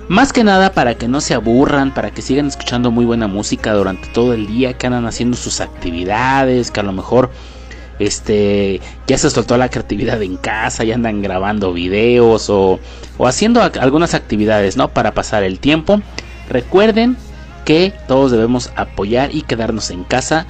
Más 0.08 0.32
que 0.32 0.44
nada 0.44 0.72
para 0.72 0.96
que 0.96 1.08
no 1.08 1.20
se 1.20 1.34
aburran, 1.34 1.94
para 1.94 2.10
que 2.10 2.20
sigan 2.20 2.46
escuchando 2.46 2.90
muy 2.90 3.06
buena 3.06 3.26
música 3.26 3.72
durante 3.72 4.08
todo 4.08 4.34
el 4.34 4.46
día, 4.46 4.74
que 4.74 4.86
andan 4.86 5.06
haciendo 5.06 5.36
sus 5.36 5.60
actividades, 5.60 6.70
que 6.70 6.80
a 6.80 6.82
lo 6.82 6.92
mejor 6.92 7.30
este 7.98 8.80
ya 9.06 9.18
se 9.18 9.30
soltó 9.30 9.56
la 9.56 9.68
creatividad 9.68 10.22
en 10.22 10.36
casa, 10.36 10.84
ya 10.84 10.94
andan 10.94 11.22
grabando 11.22 11.72
videos 11.72 12.50
o, 12.50 12.80
o 13.18 13.26
haciendo 13.26 13.62
algunas 13.62 14.14
actividades, 14.14 14.76
¿no? 14.76 14.88
Para 14.88 15.12
pasar 15.12 15.44
el 15.44 15.58
tiempo. 15.58 16.00
Recuerden 16.48 17.16
que 17.64 17.92
todos 18.06 18.30
debemos 18.30 18.70
apoyar 18.76 19.34
y 19.34 19.42
quedarnos 19.42 19.90
en 19.90 20.04
casa. 20.04 20.46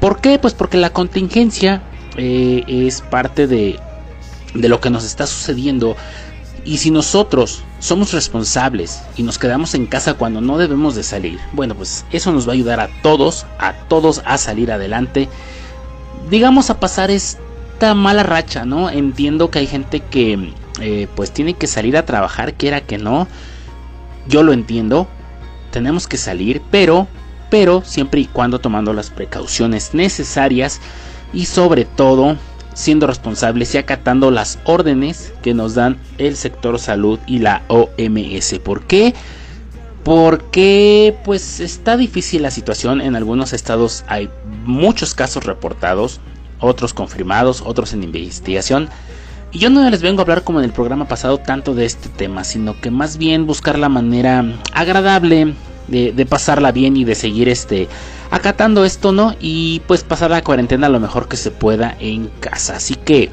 ¿Por 0.00 0.20
qué? 0.20 0.38
Pues 0.38 0.54
porque 0.54 0.78
la 0.78 0.90
contingencia 0.90 1.82
eh, 2.16 2.64
es 2.66 3.00
parte 3.00 3.46
de, 3.46 3.78
de 4.54 4.68
lo 4.68 4.80
que 4.80 4.90
nos 4.90 5.04
está 5.04 5.26
sucediendo. 5.26 5.96
Y 6.64 6.78
si 6.78 6.90
nosotros 6.90 7.64
somos 7.80 8.12
responsables 8.12 9.02
y 9.16 9.24
nos 9.24 9.38
quedamos 9.38 9.74
en 9.74 9.86
casa 9.86 10.14
cuando 10.14 10.40
no 10.40 10.58
debemos 10.58 10.94
de 10.94 11.02
salir, 11.02 11.38
bueno, 11.52 11.74
pues 11.74 12.04
eso 12.12 12.30
nos 12.30 12.46
va 12.46 12.52
a 12.52 12.54
ayudar 12.54 12.78
a 12.78 12.88
todos, 13.02 13.46
a 13.58 13.72
todos 13.88 14.22
a 14.24 14.38
salir 14.38 14.70
adelante 14.70 15.28
digamos, 16.30 16.70
a 16.70 16.80
pasar 16.80 17.10
esta 17.10 17.94
mala 17.94 18.22
racha, 18.22 18.64
¿no? 18.64 18.90
Entiendo 18.90 19.50
que 19.50 19.60
hay 19.60 19.66
gente 19.66 20.00
que 20.00 20.52
eh, 20.80 21.08
pues 21.14 21.32
tiene 21.32 21.54
que 21.54 21.66
salir 21.66 21.96
a 21.96 22.06
trabajar, 22.06 22.54
quiera 22.54 22.80
que 22.80 22.98
no. 22.98 23.28
Yo 24.28 24.42
lo 24.42 24.52
entiendo. 24.52 25.08
Tenemos 25.70 26.06
que 26.06 26.16
salir, 26.16 26.62
pero, 26.70 27.08
pero 27.50 27.82
siempre 27.84 28.20
y 28.20 28.26
cuando 28.26 28.60
tomando 28.60 28.92
las 28.92 29.10
precauciones 29.10 29.94
necesarias 29.94 30.80
y 31.32 31.46
sobre 31.46 31.84
todo 31.84 32.36
siendo 32.74 33.06
responsables 33.06 33.74
y 33.74 33.78
acatando 33.78 34.30
las 34.30 34.58
órdenes 34.64 35.32
que 35.42 35.54
nos 35.54 35.74
dan 35.74 35.98
el 36.18 36.36
sector 36.36 36.78
salud 36.78 37.18
y 37.26 37.38
la 37.38 37.62
OMS. 37.68 38.58
¿Por 38.62 38.84
qué? 38.86 39.14
Pues 40.04 41.60
está 41.60 41.96
difícil 41.96 42.42
la 42.42 42.50
situación. 42.50 43.00
En 43.00 43.16
algunos 43.16 43.52
estados 43.52 44.04
hay 44.08 44.28
muchos 44.64 45.14
casos 45.14 45.44
reportados 45.44 46.20
otros 46.62 46.94
confirmados 46.94 47.62
otros 47.64 47.92
en 47.92 48.04
investigación. 48.04 48.88
Y 49.50 49.58
yo 49.58 49.68
no 49.68 49.88
les 49.90 50.00
vengo 50.00 50.20
a 50.20 50.22
hablar 50.22 50.44
como 50.44 50.60
en 50.60 50.64
el 50.64 50.72
programa 50.72 51.06
pasado 51.08 51.38
tanto 51.38 51.74
de 51.74 51.84
este 51.84 52.08
tema 52.08 52.42
sino 52.42 52.80
que 52.80 52.90
más 52.90 53.18
bien 53.18 53.46
buscar 53.46 53.78
la 53.78 53.90
manera 53.90 54.44
agradable 54.72 55.54
de, 55.88 56.26
pasarla 56.26 56.72
bien 56.72 56.96
y 56.96 57.04
de 57.04 57.14
seguir 57.14 57.50
este 57.50 57.86
acatando 58.30 58.86
esto 58.86 59.12
no 59.12 59.34
y 59.40 59.82
pues 59.86 60.04
pasar 60.04 60.30
la 60.30 60.42
cuarentena 60.42 60.88
lo 60.88 61.00
mejor 61.00 61.28
que 61.28 61.36
se 61.36 61.50
pueda 61.50 61.94
en 62.00 62.28
casa. 62.40 62.76
Así 62.76 62.94
que 62.94 63.30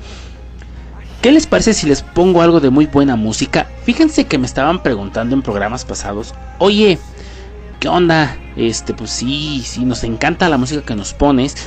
¿Qué 1.22 1.34
les 1.34 1.48
parece 1.48 1.74
si 1.74 1.86
les 1.86 2.02
pongo 2.02 2.42
algo 2.42 2.62
de 2.62 2.70
muy 2.70 2.86
buena 2.86 3.18
música? 3.18 3.68
Fíjense 3.84 4.26
que 4.26 4.38
me 4.38 4.46
estaban 4.46 4.82
preguntando 4.82 5.36
en 5.36 5.42
programas 5.42 5.84
pasados, 5.84 6.34
oye, 6.60 6.98
¿qué 7.82 7.90
onda? 7.90 8.38
Este, 8.56 8.94
pues 8.94 9.12
sí, 9.12 9.62
sí, 9.66 9.84
nos 9.84 10.06
encanta 10.06 10.48
la 10.48 10.58
música 10.58 10.82
que 10.82 10.96
nos 10.96 11.14
pones. 11.14 11.58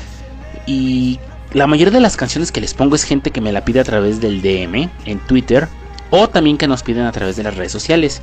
Y 0.65 1.21
la 1.53 1.67
mayoría 1.67 1.93
de 1.93 2.01
las 2.01 2.17
canciones 2.17 2.51
que 2.51 2.63
les 2.63 2.73
pongo 2.73 2.97
es 2.97 3.05
gente 3.05 3.31
que 3.31 3.43
me 3.43 3.53
la 3.53 3.63
pide 3.63 3.81
a 3.81 3.85
través 3.85 4.23
del 4.23 4.41
DM 4.41 4.89
en 5.05 5.19
Twitter 5.27 5.69
o 6.11 6.29
también 6.29 6.57
que 6.57 6.67
nos 6.67 6.83
piden 6.83 7.05
a 7.05 7.13
través 7.13 7.37
de 7.37 7.43
las 7.43 7.55
redes 7.55 7.73
sociales. 7.73 8.23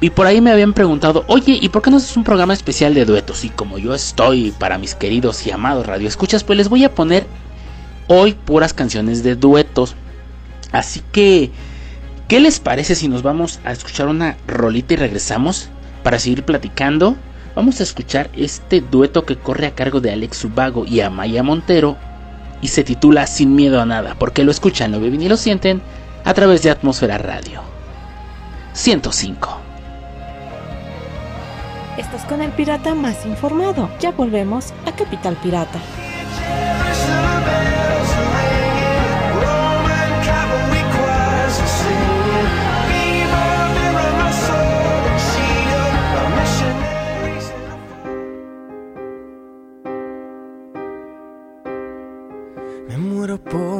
Y 0.00 0.10
por 0.10 0.26
ahí 0.26 0.40
me 0.40 0.50
habían 0.50 0.72
preguntado, 0.72 1.24
oye, 1.28 1.56
¿y 1.60 1.68
por 1.68 1.82
qué 1.82 1.90
no 1.90 1.98
haces 1.98 2.16
un 2.16 2.24
programa 2.24 2.52
especial 2.52 2.94
de 2.94 3.04
duetos? 3.04 3.44
Y 3.44 3.50
como 3.50 3.78
yo 3.78 3.94
estoy 3.94 4.50
para 4.50 4.76
mis 4.76 4.96
queridos 4.96 5.46
y 5.46 5.52
amados 5.52 5.86
radioescuchas, 5.86 6.42
pues 6.42 6.56
les 6.56 6.68
voy 6.68 6.82
a 6.82 6.92
poner 6.92 7.28
hoy 8.08 8.32
puras 8.32 8.74
canciones 8.74 9.22
de 9.22 9.36
duetos. 9.36 9.94
Así 10.76 11.02
que, 11.10 11.50
¿qué 12.28 12.38
les 12.38 12.60
parece 12.60 12.94
si 12.94 13.08
nos 13.08 13.22
vamos 13.22 13.60
a 13.64 13.72
escuchar 13.72 14.08
una 14.08 14.36
rolita 14.46 14.92
y 14.92 14.98
regresamos 14.98 15.70
para 16.02 16.18
seguir 16.18 16.44
platicando? 16.44 17.16
Vamos 17.54 17.80
a 17.80 17.82
escuchar 17.82 18.28
este 18.36 18.82
dueto 18.82 19.24
que 19.24 19.36
corre 19.36 19.68
a 19.68 19.74
cargo 19.74 20.02
de 20.02 20.12
Alex 20.12 20.44
Ubago 20.44 20.84
y 20.84 21.00
Amaya 21.00 21.42
Montero 21.42 21.96
y 22.60 22.68
se 22.68 22.84
titula 22.84 23.26
Sin 23.26 23.56
miedo 23.56 23.80
a 23.80 23.86
nada, 23.86 24.16
porque 24.18 24.44
lo 24.44 24.50
escuchan, 24.50 24.92
lo 24.92 25.00
viven 25.00 25.22
y 25.22 25.30
lo 25.30 25.38
sienten 25.38 25.80
a 26.26 26.34
través 26.34 26.62
de 26.62 26.68
Atmósfera 26.68 27.16
Radio 27.16 27.62
105. 28.74 29.58
Estás 31.96 32.26
con 32.26 32.42
el 32.42 32.50
pirata 32.50 32.94
más 32.94 33.24
informado. 33.24 33.88
Ya 33.98 34.10
volvemos 34.10 34.74
a 34.84 34.92
Capital 34.92 35.36
Pirata. 35.36 35.78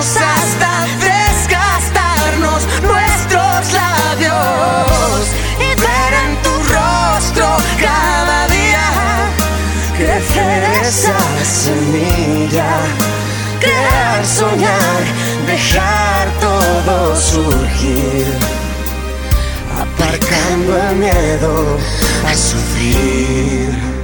hasta 0.00 0.86
desgastarnos 0.98 2.66
nuestros 2.80 3.72
labios 3.74 5.28
y 5.58 5.78
ver 5.78 6.12
en 6.24 6.42
tu 6.42 6.50
rostro 6.72 7.46
cada 7.78 8.48
día 8.48 8.86
crecer 9.98 10.62
esa 10.86 11.18
semilla, 11.44 12.78
crear, 13.60 14.24
soñar, 14.24 15.02
dejar 15.46 16.28
todo 16.40 17.14
surgir, 17.14 18.24
aparcando 19.78 20.78
el 20.78 20.96
miedo 20.96 21.78
a 22.26 22.34
sufrir. 22.34 23.99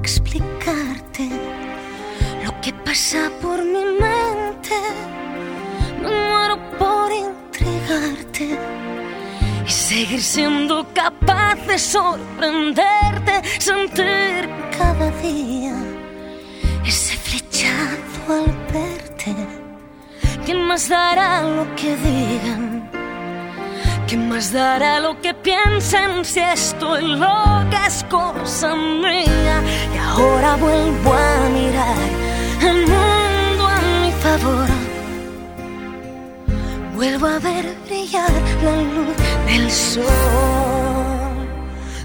Explicarte 0.00 1.28
lo 2.44 2.60
que 2.60 2.72
pasa 2.72 3.30
por 3.42 3.58
mi 3.64 3.84
mente. 4.04 4.76
Me 6.02 6.08
muero 6.08 6.56
por 6.78 7.12
entregarte 7.12 8.58
y 9.66 9.70
seguir 9.70 10.22
siendo 10.22 10.86
capaz 10.94 11.56
de 11.66 11.78
sorprenderte, 11.78 13.34
sentir 13.58 14.48
cada 14.78 15.10
día 15.22 15.74
ese 16.84 17.16
flechazo 17.16 18.20
al 18.28 18.50
verte. 18.72 19.34
¿Quién 20.44 20.62
más 20.66 20.88
dará 20.88 21.42
lo 21.42 21.64
que 21.76 21.96
digan? 21.96 22.69
¿Quién 24.10 24.28
más 24.28 24.52
dará 24.52 24.98
lo 24.98 25.20
que 25.20 25.32
piensen 25.32 26.24
si 26.24 26.40
estoy 26.40 27.14
loca 27.14 27.86
es 27.86 28.04
cosa 28.10 28.74
mía? 28.74 29.62
Y 29.94 29.98
ahora 29.98 30.56
vuelvo 30.56 31.14
a 31.14 31.48
mirar 31.50 31.96
el 32.60 32.88
mundo 32.88 33.68
a 33.68 33.80
mi 34.02 34.10
favor. 34.20 34.66
Vuelvo 36.96 37.26
a 37.28 37.38
ver 37.38 37.72
brillar 37.86 38.32
la 38.64 38.76
luz 38.82 39.16
del 39.46 39.70
sol. 39.70 40.04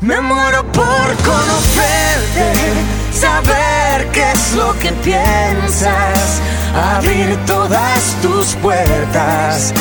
Me 0.01 0.22
muero 0.22 0.62
por 0.74 1.08
conocerte, 1.31 2.54
saber 3.13 4.12
qué 4.12 4.31
es 4.31 4.54
lo 4.54 4.78
que 4.78 4.92
piensas, 5.04 6.40
abrir 6.75 7.36
todas 7.48 8.16
tus 8.22 8.54
puertas 8.58 9.74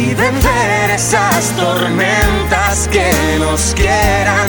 y 0.00 0.14
vencer 0.14 0.90
esas 0.94 1.52
tormentas 1.56 2.88
que 2.88 3.12
nos 3.38 3.74
quieran 3.74 4.48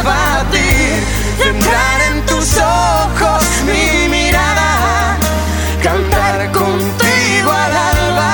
abatir. 0.00 1.02
Centrar 1.36 2.00
en 2.10 2.24
tus 2.24 2.56
ojos 2.56 3.44
mi 3.66 4.08
mirada, 4.08 5.16
cantar 5.82 6.50
contigo 6.52 7.50
al 7.50 7.76
alba, 7.94 8.32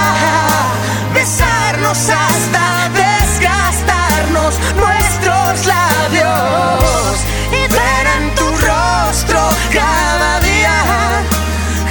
besarnos 1.13 1.99
hasta 2.23 2.65
desgastarnos 3.03 4.55
nuestros 4.77 5.67
labios 5.67 7.15
y 7.51 7.63
ver 7.79 8.07
en 8.19 8.35
tu 8.37 8.47
rostro 8.69 9.41
cada 9.73 10.41
día 10.41 10.77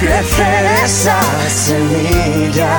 crecer 0.00 0.64
esa 0.84 1.20
semilla 1.48 2.78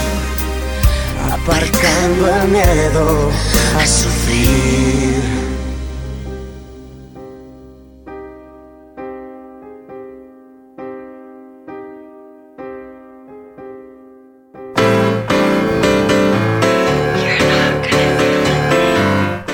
aparcando 1.43 2.27
el 2.27 2.47
miedo 2.49 3.31
a 3.77 3.85
sufrir. 3.85 5.21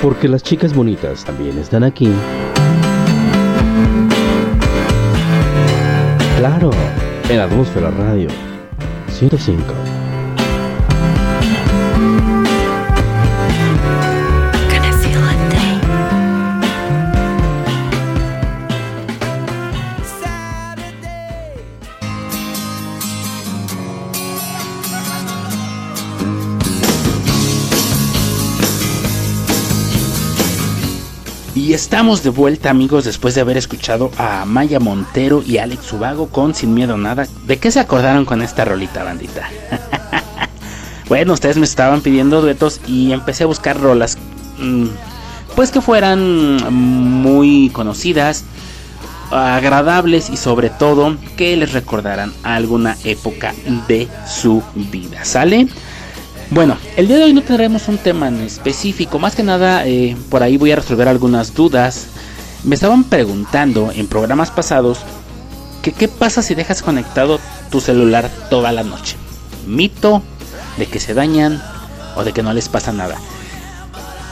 Porque 0.02 0.28
las 0.28 0.44
chicas 0.44 0.74
bonitas 0.74 1.26
también 1.26 1.58
están 1.58 1.84
aquí. 1.84 2.10
Claro, 6.38 6.70
en 7.30 7.40
Atmósfera 7.40 7.92
Radio 7.92 8.30
105. 9.10 9.97
Estamos 31.98 32.22
de 32.22 32.30
vuelta 32.30 32.70
amigos 32.70 33.06
después 33.06 33.34
de 33.34 33.42
haber 33.42 33.58
escuchado 33.58 34.12
a 34.20 34.46
Maya 34.46 34.80
Montero 34.80 35.42
y 35.44 35.58
Alex 35.58 35.92
Ubago 35.94 36.28
con 36.28 36.54
Sin 36.54 36.76
Miedo 36.76 36.96
Nada. 36.96 37.26
¿De 37.48 37.58
qué 37.58 37.72
se 37.72 37.80
acordaron 37.80 38.24
con 38.24 38.44
esta 38.44 38.66
rolita 38.66 39.04
bandita? 39.04 39.50
bueno, 41.10 41.34
ustedes 41.34 41.58
me 41.58 41.66
estaban 41.66 42.02
pidiendo 42.02 42.40
duetos 42.40 42.82
y 42.86 43.14
empecé 43.14 43.46
a 43.46 43.48
buscar 43.48 43.80
rolas 43.80 44.20
mm, 44.60 44.86
pues 45.56 45.72
que 45.72 45.82
fueran 45.82 46.72
muy 46.72 47.72
conocidas, 47.74 48.44
agradables 49.32 50.30
y 50.30 50.38
sobre 50.38 50.70
todo 50.70 51.18
que 51.36 51.58
les 51.58 51.74
recordaran 51.74 52.32
alguna 52.44 52.96
época 53.06 53.56
de 53.88 54.08
su 54.28 54.62
vida. 54.76 55.26
¿Sale? 55.26 55.68
Bueno, 56.50 56.78
el 56.96 57.10
día 57.10 57.18
de 57.18 57.26
hoy 57.26 57.34
no 57.34 57.42
tendremos 57.42 57.90
un 57.90 57.98
tema 57.98 58.30
en 58.30 58.40
específico, 58.40 59.20
más 59.20 59.36
que 59.36 59.44
nada 59.44 59.86
eh, 59.86 60.16
por 60.30 60.44
ahí 60.44 60.56
voy 60.56 60.72
a 60.72 60.78
resolver 60.78 61.10
algunas 61.10 61.54
dudas. 61.54 62.08
Me 62.64 62.76
estaban 62.76 63.04
preguntando 63.04 63.92
en 63.94 64.08
programas 64.08 64.50
pasados 64.50 65.00
que 65.82 65.92
qué 65.92 66.08
pasa 66.08 66.42
si 66.42 66.56
dejas 66.56 66.82
conectado 66.82 67.40
tu 67.70 67.82
celular 67.82 68.32
toda 68.50 68.72
la 68.72 68.84
noche. 68.84 69.18
Mito 69.66 70.24
de 70.78 70.86
que 70.86 71.02
se 71.02 71.14
dañan 71.14 71.62
o 72.16 72.24
de 72.24 72.32
que 72.32 72.44
no 72.44 72.54
les 72.54 72.70
pasa 72.70 72.94
nada. 72.94 73.18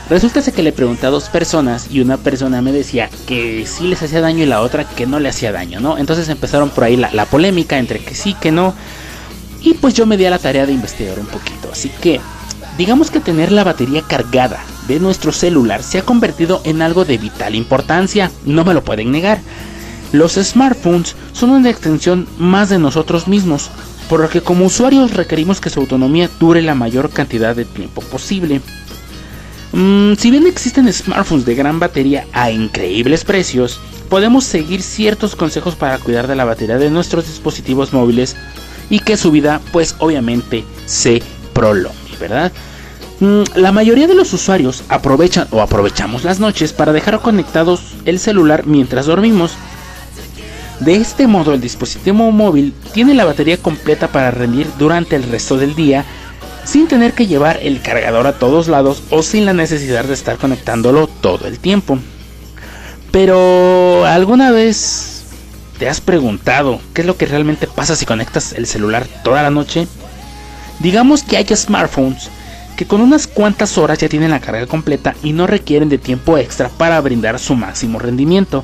Resulta 0.10 0.42
que 0.42 0.64
le 0.64 0.72
pregunté 0.72 1.08
a 1.08 1.10
dos 1.10 1.28
personas 1.28 1.88
y 1.90 2.00
una 2.00 2.16
persona 2.16 2.62
me 2.62 2.72
decía 2.72 3.10
que 3.28 3.66
sí 3.68 3.88
les 3.88 4.02
hacía 4.02 4.22
daño 4.22 4.44
y 4.44 4.46
la 4.46 4.62
otra 4.62 4.86
que 4.86 5.06
no 5.06 5.20
le 5.20 5.28
hacía 5.28 5.52
daño, 5.52 5.82
¿no? 5.82 5.98
Entonces 5.98 6.30
empezaron 6.30 6.70
por 6.70 6.86
ahí 6.86 6.96
la, 6.96 7.12
la 7.12 7.26
polémica 7.26 7.78
entre 7.78 8.00
que 8.00 8.16
sí, 8.16 8.36
que 8.36 8.52
no. 8.52 8.74
Y 9.66 9.74
pues 9.74 9.96
yo 9.96 10.06
me 10.06 10.16
di 10.16 10.26
a 10.26 10.30
la 10.30 10.38
tarea 10.38 10.68
de 10.68 10.74
investigar 10.74 11.20
un 11.20 11.26
poquito. 11.26 11.70
Así 11.72 11.90
que, 11.90 12.22
digamos 12.78 13.10
que 13.10 13.20
tener 13.20 13.52
la 13.52 13.64
batería 13.64 14.04
cargada 14.04 14.64
de 14.88 15.00
nuestro 15.00 15.32
celular 15.32 15.82
se 15.82 15.98
ha 15.98 16.04
convertido 16.04 16.62
en 16.66 16.84
algo 16.84 17.04
de 17.04 17.18
vital 17.18 17.56
importancia. 17.56 18.32
No 18.46 18.64
me 18.64 18.76
lo 18.76 18.84
pueden 18.84 19.12
negar. 19.12 19.42
Los 20.12 20.34
smartphones 20.34 21.16
son 21.34 21.50
una 21.50 21.72
extensión 21.72 22.28
más 22.38 22.70
de 22.70 22.78
nosotros 22.78 23.28
mismos, 23.28 23.72
por 24.08 24.20
lo 24.20 24.30
que 24.30 24.42
como 24.42 24.66
usuarios 24.66 25.16
requerimos 25.16 25.60
que 25.60 25.72
su 25.72 25.80
autonomía 25.80 26.30
dure 26.40 26.62
la 26.62 26.76
mayor 26.76 27.10
cantidad 27.10 27.56
de 27.56 27.66
tiempo 27.66 28.02
posible. 28.02 28.62
Mm, 29.72 30.14
si 30.14 30.30
bien 30.30 30.46
existen 30.46 30.94
smartphones 30.94 31.46
de 31.46 31.56
gran 31.56 31.80
batería 31.80 32.28
a 32.34 32.52
increíbles 32.52 33.26
precios, 33.26 33.80
podemos 34.10 34.44
seguir 34.44 34.84
ciertos 34.84 35.36
consejos 35.36 35.76
para 35.76 35.98
cuidar 35.98 36.28
de 36.28 36.36
la 36.36 36.46
batería 36.46 36.78
de 36.78 36.92
nuestros 36.92 37.26
dispositivos 37.26 37.94
móviles 37.94 38.36
y 38.90 39.00
que 39.00 39.18
su 39.18 39.32
vida 39.32 39.62
pues 39.72 39.96
obviamente 40.00 40.64
se 40.86 41.22
prolongue, 41.54 42.18
¿verdad? 42.20 42.52
Mm, 43.20 43.44
la 43.56 43.72
mayoría 43.72 44.08
de 44.08 44.16
los 44.16 44.34
usuarios 44.34 44.84
aprovechan 44.90 45.48
o 45.52 45.62
aprovechamos 45.62 46.24
las 46.24 46.40
noches 46.40 46.74
para 46.74 46.92
dejar 46.92 47.20
conectados 47.22 47.96
el 48.06 48.20
celular 48.20 48.66
mientras 48.66 49.06
dormimos. 49.06 49.54
De 50.82 50.96
este 50.96 51.26
modo 51.26 51.54
el 51.54 51.62
dispositivo 51.62 52.32
móvil 52.32 52.74
tiene 52.94 53.14
la 53.14 53.24
batería 53.24 53.58
completa 53.58 54.10
para 54.10 54.32
rendir 54.32 54.68
durante 54.78 55.16
el 55.16 55.24
resto 55.24 55.58
del 55.58 55.74
día 55.74 56.04
sin 56.66 56.88
tener 56.88 57.14
que 57.14 57.28
llevar 57.28 57.60
el 57.62 57.82
cargador 57.82 58.28
a 58.28 58.34
todos 58.34 58.68
lados 58.68 59.04
o 59.10 59.24
sin 59.24 59.46
la 59.46 59.54
necesidad 59.54 60.04
de 60.04 60.14
estar 60.14 60.38
conectándolo 60.38 61.08
todo 61.08 61.48
el 61.48 61.60
tiempo. 61.60 61.98
Pero 63.12 64.06
alguna 64.06 64.52
vez 64.52 65.15
¿Te 65.78 65.90
has 65.90 66.00
preguntado 66.00 66.80
qué 66.94 67.02
es 67.02 67.08
lo 67.08 67.18
que 67.18 67.26
realmente 67.26 67.68
pasa 67.68 67.96
si 67.96 68.06
conectas 68.06 68.54
el 68.54 68.66
celular 68.66 69.06
toda 69.24 69.44
la 69.44 69.50
noche? 69.50 69.88
Digamos 70.80 71.24
que 71.24 71.38
hay 71.38 71.46
smartphones 71.56 72.30
que 72.76 72.86
con 72.86 73.02
unas 73.02 73.28
cuantas 73.28 73.78
horas 73.78 74.00
ya 74.00 74.10
tienen 74.10 74.32
la 74.32 74.40
carga 74.40 74.68
completa 74.68 75.16
y 75.24 75.34
no 75.34 75.48
requieren 75.48 75.90
de 75.90 75.98
tiempo 75.98 76.38
extra 76.38 76.70
para 76.70 77.00
brindar 77.02 77.40
su 77.40 77.56
máximo 77.56 78.00
rendimiento. 78.00 78.64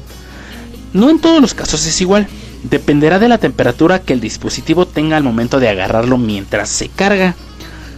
No 0.94 1.10
en 1.10 1.20
todos 1.20 1.42
los 1.42 1.54
casos 1.54 1.86
es 1.86 2.02
igual, 2.02 2.28
dependerá 2.64 3.20
de 3.20 3.30
la 3.30 3.38
temperatura 3.38 4.00
que 4.00 4.14
el 4.14 4.20
dispositivo 4.20 4.86
tenga 4.86 5.18
al 5.18 5.24
momento 5.24 5.60
de 5.60 5.70
agarrarlo 5.70 6.18
mientras 6.18 6.70
se 6.70 6.90
carga. 6.90 7.36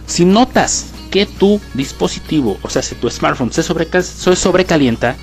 Si 0.06 0.24
notas 0.24 0.86
que 1.10 1.26
tu 1.26 1.60
dispositivo, 1.74 2.58
o 2.62 2.70
sea, 2.70 2.82
si 2.82 2.94
tu 2.94 3.10
smartphone 3.10 3.52
se, 3.52 3.62
sobrecalienta, 3.62 5.16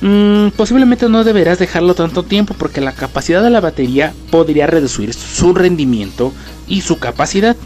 Mm, 0.00 0.48
posiblemente 0.56 1.08
no 1.08 1.24
deberás 1.24 1.58
dejarlo 1.58 1.94
tanto 1.94 2.22
tiempo 2.22 2.54
porque 2.54 2.80
la 2.80 2.92
capacidad 2.92 3.42
de 3.42 3.50
la 3.50 3.60
batería 3.60 4.14
podría 4.30 4.66
reducir 4.66 5.12
su 5.12 5.52
rendimiento 5.52 6.32
y 6.66 6.80
su 6.80 6.98
capacidad. 6.98 7.56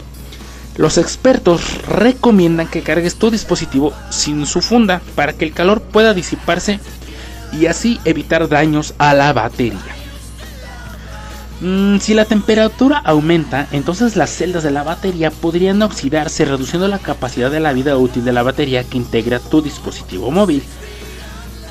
Los 0.75 0.97
expertos 0.97 1.61
recomiendan 1.87 2.67
que 2.67 2.81
cargues 2.81 3.15
tu 3.15 3.31
dispositivo 3.31 3.93
sin 4.09 4.45
su 4.45 4.61
funda 4.61 5.01
para 5.15 5.31
que 5.31 5.45
el 5.45 5.53
calor 5.53 5.81
pueda 5.81 6.13
disiparse 6.13 6.81
y 7.53 7.67
así 7.67 7.99
evitar 8.03 8.49
daños 8.49 8.93
a 8.97 9.13
la 9.13 9.31
batería. 9.31 9.79
Mm, 11.61 11.99
si 11.99 12.13
la 12.13 12.25
temperatura 12.25 12.97
aumenta, 12.97 13.67
entonces 13.71 14.17
las 14.17 14.29
celdas 14.29 14.63
de 14.63 14.71
la 14.71 14.83
batería 14.83 15.31
podrían 15.31 15.81
oxidarse 15.81 16.43
reduciendo 16.43 16.89
la 16.89 16.99
capacidad 16.99 17.49
de 17.49 17.61
la 17.61 17.71
vida 17.71 17.97
útil 17.97 18.25
de 18.25 18.33
la 18.33 18.43
batería 18.43 18.83
que 18.83 18.97
integra 18.97 19.39
tu 19.39 19.61
dispositivo 19.61 20.31
móvil. 20.31 20.63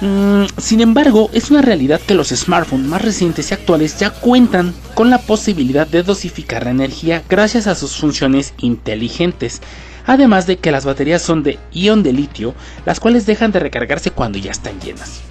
Mm, 0.00 0.44
sin 0.58 0.80
embargo, 0.80 1.30
es 1.32 1.50
una 1.50 1.62
realidad 1.62 2.00
que 2.00 2.14
los 2.14 2.28
smartphones 2.28 2.86
más 2.86 3.02
recientes 3.02 3.50
y 3.50 3.54
actuales 3.54 3.98
ya 3.98 4.10
cuentan 4.10 4.74
con 4.94 5.08
la 5.10 5.18
posibilidad 5.18 5.86
de 5.86 6.02
dosificar 6.02 6.64
la 6.64 6.70
energía 6.70 7.22
gracias 7.28 7.66
a 7.66 7.74
sus 7.74 7.96
funciones 7.96 8.54
inteligentes. 8.58 9.62
Además 10.06 10.46
de 10.46 10.58
que 10.58 10.70
las 10.70 10.84
baterías 10.84 11.22
son 11.22 11.42
de 11.42 11.58
ion 11.72 12.02
de 12.02 12.12
litio, 12.12 12.54
las 12.84 13.00
cuales 13.00 13.24
dejan 13.24 13.52
de 13.52 13.60
recargarse 13.60 14.10
cuando 14.10 14.38
ya 14.38 14.50
están 14.50 14.78
llenas. 14.80 15.22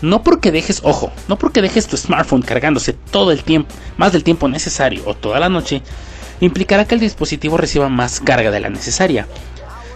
No 0.00 0.24
porque 0.24 0.50
dejes, 0.50 0.80
ojo, 0.82 1.12
no 1.28 1.38
porque 1.38 1.62
dejes 1.62 1.86
tu 1.86 1.96
smartphone 1.96 2.42
cargándose 2.42 2.92
todo 2.92 3.30
el 3.30 3.44
tiempo, 3.44 3.72
más 3.96 4.12
del 4.12 4.24
tiempo 4.24 4.48
necesario 4.48 5.02
o 5.06 5.14
toda 5.14 5.38
la 5.38 5.48
noche, 5.48 5.82
implicará 6.40 6.86
que 6.86 6.96
el 6.96 7.00
dispositivo 7.00 7.56
reciba 7.56 7.88
más 7.88 8.18
carga 8.18 8.50
de 8.50 8.58
la 8.58 8.68
necesaria. 8.68 9.28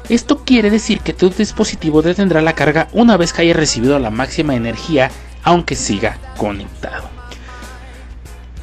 Esto 0.08 0.44
quiere 0.44 0.70
decir 0.70 1.00
que 1.00 1.12
tu 1.12 1.30
dispositivo 1.30 2.00
detendrá 2.00 2.40
la 2.40 2.54
carga 2.54 2.88
una 2.92 3.16
vez 3.16 3.32
que 3.32 3.42
haya 3.42 3.54
recibido 3.54 3.98
la 3.98 4.10
máxima 4.10 4.54
energía 4.54 5.10
aunque 5.42 5.74
siga 5.74 6.18
conectado. 6.36 7.08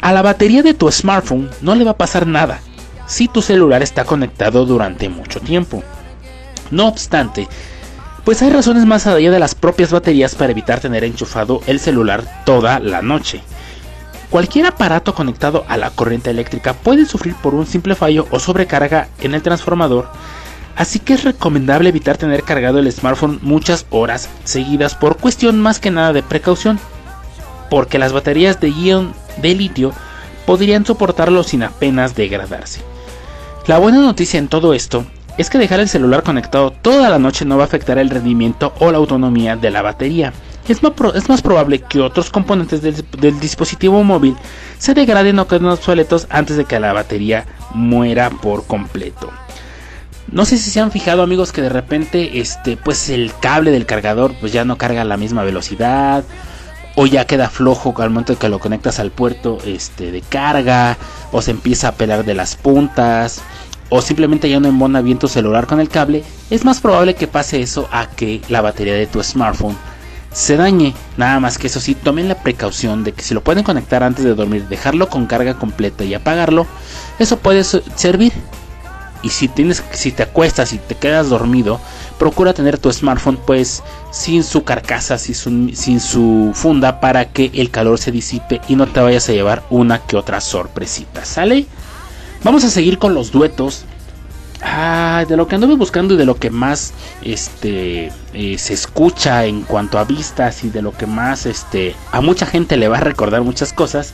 A 0.01 0.13
la 0.13 0.21
batería 0.21 0.63
de 0.63 0.73
tu 0.73 0.91
smartphone 0.91 1.49
no 1.61 1.75
le 1.75 1.83
va 1.83 1.91
a 1.91 1.97
pasar 1.97 2.27
nada 2.27 2.59
si 3.07 3.27
tu 3.27 3.41
celular 3.41 3.81
está 3.81 4.05
conectado 4.05 4.65
durante 4.65 5.09
mucho 5.09 5.39
tiempo. 5.41 5.83
No 6.71 6.87
obstante, 6.87 7.47
pues 8.23 8.41
hay 8.41 8.49
razones 8.49 8.85
más 8.85 9.05
allá 9.05 9.31
de 9.31 9.39
las 9.39 9.53
propias 9.53 9.91
baterías 9.91 10.35
para 10.35 10.51
evitar 10.51 10.79
tener 10.79 11.03
enchufado 11.03 11.61
el 11.67 11.79
celular 11.79 12.23
toda 12.45 12.79
la 12.79 13.01
noche. 13.01 13.41
Cualquier 14.29 14.65
aparato 14.65 15.13
conectado 15.13 15.65
a 15.67 15.77
la 15.77 15.89
corriente 15.89 16.31
eléctrica 16.31 16.73
puede 16.73 17.05
sufrir 17.05 17.35
por 17.35 17.53
un 17.53 17.65
simple 17.65 17.95
fallo 17.95 18.27
o 18.31 18.39
sobrecarga 18.39 19.09
en 19.19 19.35
el 19.35 19.41
transformador 19.41 20.09
Así 20.75 20.99
que 20.99 21.13
es 21.13 21.23
recomendable 21.23 21.89
evitar 21.89 22.17
tener 22.17 22.43
cargado 22.43 22.79
el 22.79 22.91
smartphone 22.91 23.39
muchas 23.41 23.85
horas 23.89 24.29
seguidas 24.43 24.95
por 24.95 25.17
cuestión 25.17 25.59
más 25.59 25.79
que 25.79 25.91
nada 25.91 26.13
de 26.13 26.23
precaución, 26.23 26.79
porque 27.69 27.99
las 27.99 28.13
baterías 28.13 28.59
de 28.59 28.71
ion 28.71 29.13
de 29.41 29.53
litio 29.55 29.93
podrían 30.45 30.85
soportarlo 30.85 31.43
sin 31.43 31.63
apenas 31.63 32.15
degradarse. 32.15 32.81
La 33.67 33.77
buena 33.77 34.01
noticia 34.01 34.39
en 34.39 34.47
todo 34.47 34.73
esto 34.73 35.05
es 35.37 35.49
que 35.49 35.57
dejar 35.57 35.79
el 35.79 35.89
celular 35.89 36.23
conectado 36.23 36.71
toda 36.71 37.09
la 37.09 37.19
noche 37.19 37.45
no 37.45 37.57
va 37.57 37.63
a 37.63 37.65
afectar 37.65 37.97
el 37.97 38.09
rendimiento 38.09 38.73
o 38.79 38.91
la 38.91 38.97
autonomía 38.97 39.55
de 39.55 39.71
la 39.71 39.81
batería. 39.81 40.33
Es 40.67 40.81
más, 40.81 41.41
probable 41.41 41.79
que 41.79 41.99
otros 41.99 42.29
componentes 42.29 42.81
del, 42.81 43.03
del, 43.19 43.39
dispositivo 43.39 44.01
móvil 44.03 44.35
se 44.77 44.93
degraden 44.93 45.39
o 45.39 45.47
queden 45.47 45.65
obsoletos 45.67 46.25
antes 46.29 46.55
de 46.55 46.65
que 46.65 46.79
la 46.79 46.93
batería 46.93 47.45
muera 47.73 48.29
por 48.29 48.65
completo. 48.65 49.29
No 50.33 50.45
sé 50.45 50.57
si 50.57 50.71
se 50.71 50.79
han 50.79 50.89
fijado 50.89 51.21
amigos 51.21 51.51
que 51.51 51.61
de 51.61 51.69
repente 51.69 52.39
este 52.39 52.75
pues 52.75 53.07
el 53.09 53.31
cable 53.39 53.69
del 53.69 53.85
cargador 53.85 54.33
pues 54.39 54.51
ya 54.51 54.65
no 54.65 54.79
carga 54.79 55.01
a 55.01 55.05
la 55.05 55.15
misma 55.15 55.43
velocidad 55.43 56.23
o 56.95 57.05
ya 57.05 57.27
queda 57.27 57.51
flojo 57.51 57.93
al 58.01 58.09
momento 58.09 58.33
de 58.33 58.39
que 58.39 58.49
lo 58.49 58.57
conectas 58.57 58.97
al 58.97 59.11
puerto 59.11 59.59
este 59.63 60.11
de 60.11 60.21
carga 60.21 60.97
o 61.31 61.43
se 61.43 61.51
empieza 61.51 61.89
a 61.89 61.91
pelar 61.91 62.25
de 62.25 62.33
las 62.33 62.55
puntas 62.55 63.43
o 63.89 64.01
simplemente 64.01 64.49
ya 64.49 64.59
no 64.59 64.67
embona 64.67 65.01
bien 65.01 65.19
tu 65.19 65.27
celular 65.27 65.67
con 65.67 65.79
el 65.79 65.87
cable, 65.87 66.23
es 66.49 66.65
más 66.65 66.81
probable 66.81 67.13
que 67.13 67.27
pase 67.27 67.61
eso 67.61 67.87
a 67.91 68.07
que 68.07 68.41
la 68.49 68.61
batería 68.61 68.95
de 68.95 69.05
tu 69.05 69.21
smartphone 69.21 69.77
se 70.31 70.57
dañe. 70.57 70.95
Nada 71.15 71.39
más 71.39 71.59
que 71.59 71.67
eso 71.67 71.79
sí, 71.79 71.93
tomen 71.93 72.27
la 72.27 72.41
precaución 72.41 73.03
de 73.03 73.11
que 73.11 73.21
si 73.21 73.35
lo 73.35 73.43
pueden 73.43 73.63
conectar 73.63 74.01
antes 74.01 74.25
de 74.25 74.33
dormir, 74.33 74.67
dejarlo 74.67 75.09
con 75.09 75.27
carga 75.27 75.53
completa 75.53 76.03
y 76.05 76.15
apagarlo, 76.15 76.65
eso 77.19 77.37
puede 77.37 77.63
servir. 77.63 78.33
Y 79.23 79.29
si 79.29 79.47
tienes, 79.47 79.81
si 79.91 80.11
te 80.11 80.23
acuestas 80.23 80.73
y 80.73 80.77
te 80.77 80.95
quedas 80.95 81.29
dormido, 81.29 81.79
procura 82.19 82.53
tener 82.53 82.77
tu 82.77 82.91
smartphone 82.91 83.37
pues 83.37 83.81
sin 84.11 84.43
su 84.43 84.63
carcasa, 84.63 85.17
sin 85.17 85.99
su, 85.99 86.51
funda 86.53 86.99
para 86.99 87.29
que 87.29 87.49
el 87.53 87.71
calor 87.71 87.97
se 87.97 88.11
disipe 88.11 88.61
y 88.67 88.75
no 88.75 88.85
te 88.87 88.99
vayas 88.99 89.27
a 89.29 89.31
llevar 89.31 89.63
una 89.69 89.99
que 89.99 90.17
otra 90.17 90.41
sorpresita. 90.41 91.23
¿Sale? 91.25 91.65
Vamos 92.43 92.63
a 92.65 92.69
seguir 92.69 92.99
con 92.99 93.13
los 93.13 93.31
duetos. 93.31 93.85
Ah, 94.61 95.25
de 95.27 95.35
lo 95.35 95.47
que 95.47 95.55
anduve 95.55 95.75
buscando 95.75 96.13
y 96.13 96.17
de 96.17 96.23
lo 96.23 96.35
que 96.35 96.49
más 96.49 96.93
este 97.21 98.13
eh, 98.33 98.57
se 98.57 98.73
escucha 98.73 99.45
en 99.45 99.63
cuanto 99.63 99.99
a 99.99 100.05
vistas 100.05 100.63
y 100.63 100.69
de 100.69 100.81
lo 100.81 100.93
que 100.93 101.05
más 101.05 101.45
este 101.45 101.97
a 102.13 102.21
mucha 102.21 102.45
gente 102.45 102.77
le 102.77 102.87
va 102.87 102.97
a 102.97 103.01
recordar 103.01 103.41
muchas 103.41 103.73
cosas. 103.73 104.13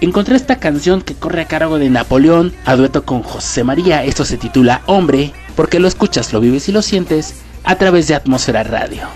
Encontré 0.00 0.36
esta 0.36 0.56
canción 0.56 1.02
que 1.02 1.14
corre 1.14 1.42
a 1.42 1.48
cargo 1.48 1.78
de 1.78 1.90
Napoleón 1.90 2.54
a 2.64 2.76
dueto 2.76 3.04
con 3.04 3.22
José 3.22 3.64
María. 3.64 4.04
Esto 4.04 4.24
se 4.24 4.36
titula 4.36 4.82
Hombre, 4.86 5.32
porque 5.56 5.80
lo 5.80 5.88
escuchas, 5.88 6.32
lo 6.32 6.40
vives 6.40 6.68
y 6.68 6.72
lo 6.72 6.82
sientes 6.82 7.34
a 7.64 7.76
través 7.76 8.06
de 8.06 8.14
Atmósfera 8.14 8.62
Radio 8.62 9.08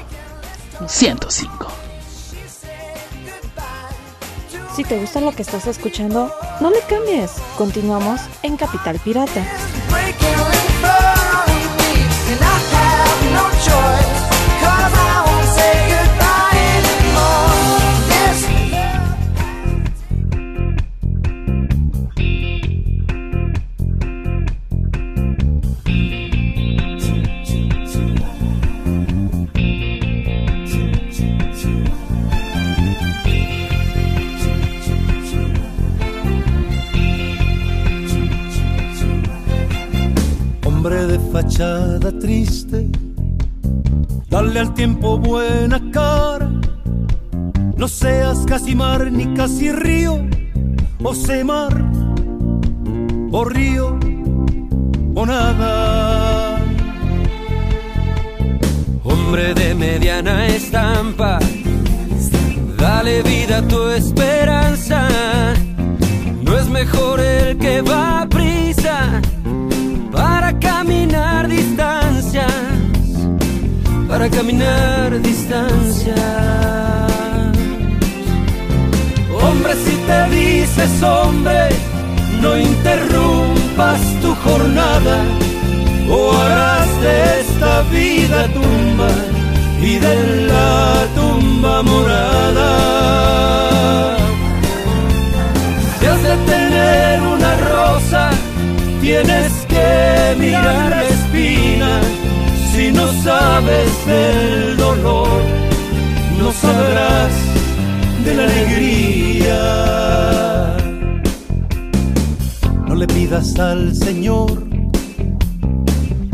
105. 0.88 1.68
Si 4.74 4.84
te 4.84 4.98
gusta 4.98 5.20
lo 5.20 5.32
que 5.32 5.42
estás 5.42 5.66
escuchando, 5.66 6.32
no 6.60 6.70
le 6.70 6.80
cambies. 6.88 7.32
Continuamos 7.56 8.20
en 8.42 8.56
Capital 8.56 8.98
Pirata. 9.04 9.44
Hombre 40.84 41.06
de 41.06 41.18
fachada 41.30 42.10
triste, 42.18 42.88
dale 44.28 44.58
al 44.58 44.74
tiempo 44.74 45.16
buena 45.16 45.80
cara, 45.92 46.50
no 47.76 47.86
seas 47.86 48.44
casi 48.46 48.74
mar 48.74 49.08
ni 49.12 49.32
casi 49.32 49.70
río, 49.70 50.26
o 51.00 51.14
sé 51.14 51.44
mar, 51.44 51.72
o 53.30 53.44
río, 53.44 53.96
o 55.14 55.24
nada. 55.24 56.58
Hombre 59.04 59.54
de 59.54 59.76
mediana 59.76 60.48
estampa, 60.48 61.38
dale 62.76 63.22
vida 63.22 63.58
a 63.58 63.68
tu 63.68 63.88
esperanza, 63.90 65.06
no 66.42 66.58
es 66.58 66.68
mejor 66.68 67.20
el 67.20 67.56
que 67.58 67.82
va 67.82 68.22
a 68.22 68.28
prisa 68.28 69.22
caminar 70.62 71.48
distancias, 71.48 72.52
para 74.08 74.28
caminar 74.30 75.20
distancias. 75.20 76.18
Hombre, 79.42 79.74
si 79.84 79.94
te 80.08 80.20
dices 80.36 81.02
hombre, 81.02 81.68
no 82.40 82.56
interrumpas 82.56 84.00
tu 84.22 84.34
jornada, 84.44 85.16
o 86.08 86.32
harás 86.32 86.90
de 87.00 87.40
esta 87.40 87.82
vida 87.98 88.48
tumba 88.58 89.10
y 89.82 89.98
de 89.98 90.46
la 90.46 91.06
tumba 91.16 91.82
morada. 91.82 92.70
Si 95.98 96.06
has 96.06 96.20
tener 96.46 97.20
rosa, 97.20 97.41
tienes 99.02 99.52
que 99.68 100.36
mirar 100.38 100.90
la 100.90 101.02
espina. 101.02 102.00
Si 102.72 102.90
no 102.92 103.06
sabes 103.22 104.06
del 104.06 104.76
dolor, 104.76 105.42
no 106.38 106.52
sabrás 106.52 107.32
de 108.24 108.34
la 108.34 108.44
alegría. 108.44 109.58
No 112.86 112.94
le 112.94 113.06
pidas 113.08 113.58
al 113.58 113.94
Señor, 113.94 114.62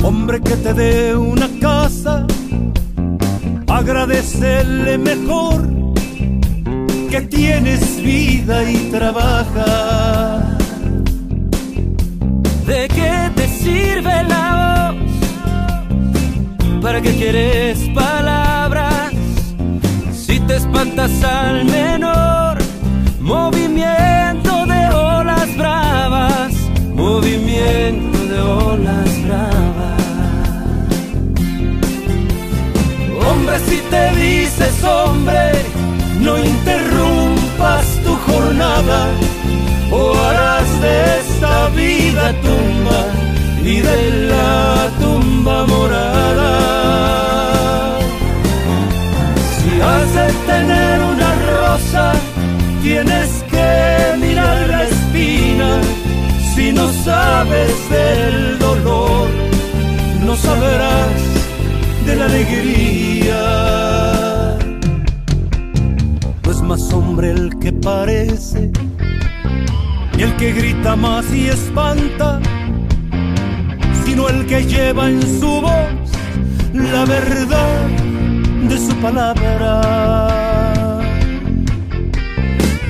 hombre, 0.05 0.41
que 0.41 0.57
te 0.57 0.75
dé 0.75 1.17
una 1.17 1.49
casa. 1.61 2.27
Agradecele 3.67 4.99
mejor 4.99 5.63
que 7.11 7.23
tienes 7.23 8.03
vida 8.03 8.71
y 8.71 8.77
trabaja. 8.91 10.48
Sirve 13.99 14.23
la 14.25 14.93
voz? 14.93 14.97
¿Para 16.83 17.01
qué 17.01 17.15
quieres 17.15 17.79
palabras? 17.95 19.13
Si 20.13 20.39
te 20.41 20.57
espantas 20.57 21.23
al 21.25 21.65
menor 21.65 22.59
movimiento 23.21 24.67
de 24.67 24.89
olas 24.95 25.57
bravas, 25.57 26.53
movimiento 26.95 28.19
de 28.27 28.41
olas 28.41 29.23
bravas. 29.27 30.03
Hombre, 33.29 33.59
si 33.69 33.79
te 33.91 34.11
dices 34.17 34.85
hombre, 34.85 35.53
no 36.21 36.39
interrumpas 36.39 37.87
tu 38.05 38.15
jornada 38.27 39.09
o 39.91 40.15
harás 40.25 40.81
de 40.81 41.19
esta 41.21 41.69
vida 41.71 42.33
tumba 42.43 43.28
y 43.69 43.81
de 43.81 44.27
la 44.29 44.91
tumba 44.99 45.67
morada. 45.67 46.53
Si 49.57 49.71
de 50.17 50.27
tener 50.53 50.97
una 51.13 51.31
rosa, 51.53 52.05
tienes 52.83 53.29
que 53.53 53.71
mirar 54.25 54.57
la 54.69 54.85
espina. 54.85 55.71
Si 56.55 56.73
no 56.73 56.87
sabes 57.05 57.75
del 57.91 58.59
dolor, 58.59 59.29
no 60.25 60.35
sabrás 60.35 61.21
de 62.07 62.17
la 62.17 62.25
alegría. 62.25 63.43
No 66.43 66.51
es 66.51 66.61
más 66.63 66.83
hombre 66.95 67.33
el 67.33 67.59
que 67.59 67.73
parece 67.73 68.71
y 70.17 70.23
el 70.23 70.35
que 70.37 70.53
grita 70.53 70.97
más 70.97 71.31
y 71.33 71.49
espanta, 71.49 72.41
el 74.29 74.47
que 74.47 74.65
lleva 74.65 75.09
en 75.09 75.23
su 75.23 75.61
voz 75.61 76.09
la 76.73 77.05
verdad 77.05 77.89
de 78.69 78.79
su 78.79 78.95
palabra. 78.97 81.01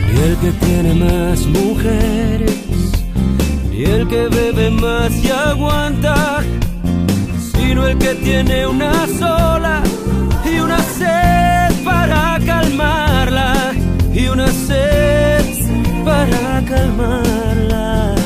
Ni 0.06 0.20
el 0.20 0.36
que 0.36 0.52
tiene 0.64 0.94
más 0.94 1.46
mujeres, 1.46 2.56
ni 3.70 3.84
el 3.84 4.08
que 4.08 4.28
bebe 4.28 4.70
más 4.70 5.12
y 5.24 5.30
aguanta, 5.30 6.42
sino 7.52 7.86
el 7.86 7.98
que 7.98 8.14
tiene 8.16 8.66
una 8.66 9.06
sola 9.06 9.82
y 10.44 10.58
una 10.58 10.78
sed 10.78 11.84
para 11.84 12.38
calmarla 12.44 13.72
y 14.12 14.28
una 14.28 14.48
sed 14.48 15.44
para 16.04 16.62
calmarla. 16.66 18.17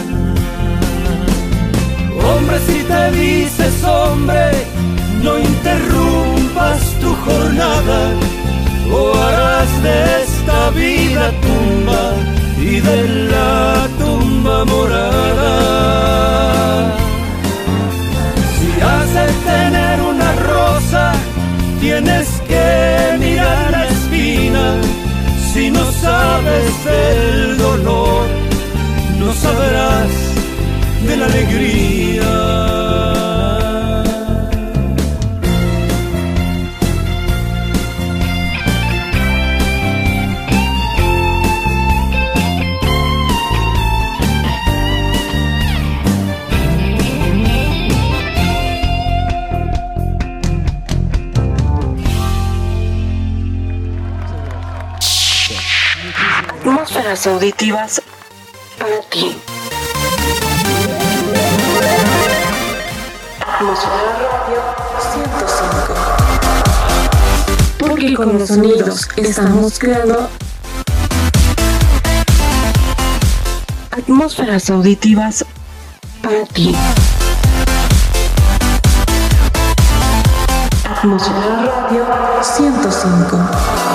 Si 2.61 2.83
te 2.85 3.11
dices 3.13 3.83
hombre, 3.83 4.51
no 5.23 5.39
interrumpas 5.39 6.81
tu 7.01 7.15
jornada, 7.15 8.11
o 8.93 9.15
harás 9.17 9.83
de 9.83 10.23
esta 10.23 10.71
vida 10.71 11.33
tumba 11.41 12.13
y 12.61 12.81
de 12.81 13.09
la 13.31 13.89
tumba 13.99 14.65
morada. 14.67 15.55
Si 18.59 18.69
has 18.83 19.15
de 19.15 19.27
tener 19.51 20.01
una 20.03 20.33
rosa, 20.53 21.13
tienes 21.81 22.29
que 22.49 23.17
mirar 23.19 23.71
la 23.71 23.89
espina 23.89 24.77
si 25.53 25.71
no 25.71 25.85
sabes 25.93 26.85
del 26.85 27.59
dolor, 27.59 28.27
no 29.19 29.33
sabrás 29.35 30.42
de 31.07 31.17
la 31.17 31.27
alegría. 31.27 32.73
Atmósferas 56.65 57.27
auditivas 57.27 58.03
Porque 68.17 68.31
con 68.31 68.39
los 68.39 68.49
sonidos 68.49 69.09
estamos 69.17 69.79
creando 69.79 70.29
atmósferas 73.91 74.69
auditivas 74.69 75.45
para 76.23 76.45
ti. 76.47 76.75
Atmósfera 80.85 81.85
Radio 81.89 82.05
105. 82.43 83.92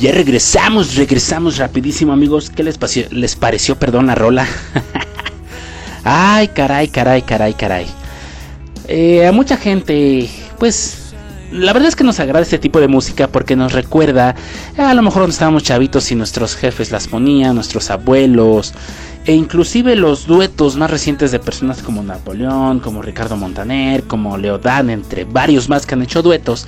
Ya 0.00 0.12
regresamos, 0.12 0.96
regresamos 0.96 1.58
rapidísimo 1.58 2.12
amigos. 2.12 2.50
¿Qué 2.50 2.62
les, 2.62 2.78
pareció, 2.78 3.06
les 3.10 3.36
pareció, 3.36 3.76
perdón, 3.76 4.06
la 4.06 4.14
rola? 4.14 4.46
Ay, 6.04 6.48
caray, 6.48 6.88
caray, 6.88 7.22
caray, 7.22 7.52
caray. 7.54 7.86
Eh, 8.88 9.26
a 9.26 9.32
mucha 9.32 9.58
gente, 9.58 10.30
pues, 10.58 11.12
la 11.52 11.74
verdad 11.74 11.88
es 11.88 11.96
que 11.96 12.04
nos 12.04 12.18
agrada 12.18 12.42
este 12.42 12.58
tipo 12.58 12.80
de 12.80 12.88
música 12.88 13.28
porque 13.28 13.56
nos 13.56 13.72
recuerda 13.72 14.34
a 14.78 14.94
lo 14.94 15.02
mejor 15.02 15.22
cuando 15.22 15.32
estábamos 15.32 15.64
chavitos 15.64 16.10
y 16.10 16.14
nuestros 16.14 16.56
jefes 16.56 16.90
las 16.90 17.06
ponían, 17.06 17.54
nuestros 17.54 17.90
abuelos, 17.90 18.72
e 19.26 19.34
inclusive 19.34 19.96
los 19.96 20.26
duetos 20.26 20.76
más 20.76 20.90
recientes 20.90 21.30
de 21.30 21.38
personas 21.40 21.82
como 21.82 22.02
Napoleón, 22.02 22.80
como 22.80 23.02
Ricardo 23.02 23.36
Montaner, 23.36 24.04
como 24.04 24.38
Leodán, 24.38 24.88
entre 24.88 25.24
varios 25.24 25.68
más 25.68 25.84
que 25.84 25.94
han 25.94 26.02
hecho 26.02 26.22
duetos. 26.22 26.66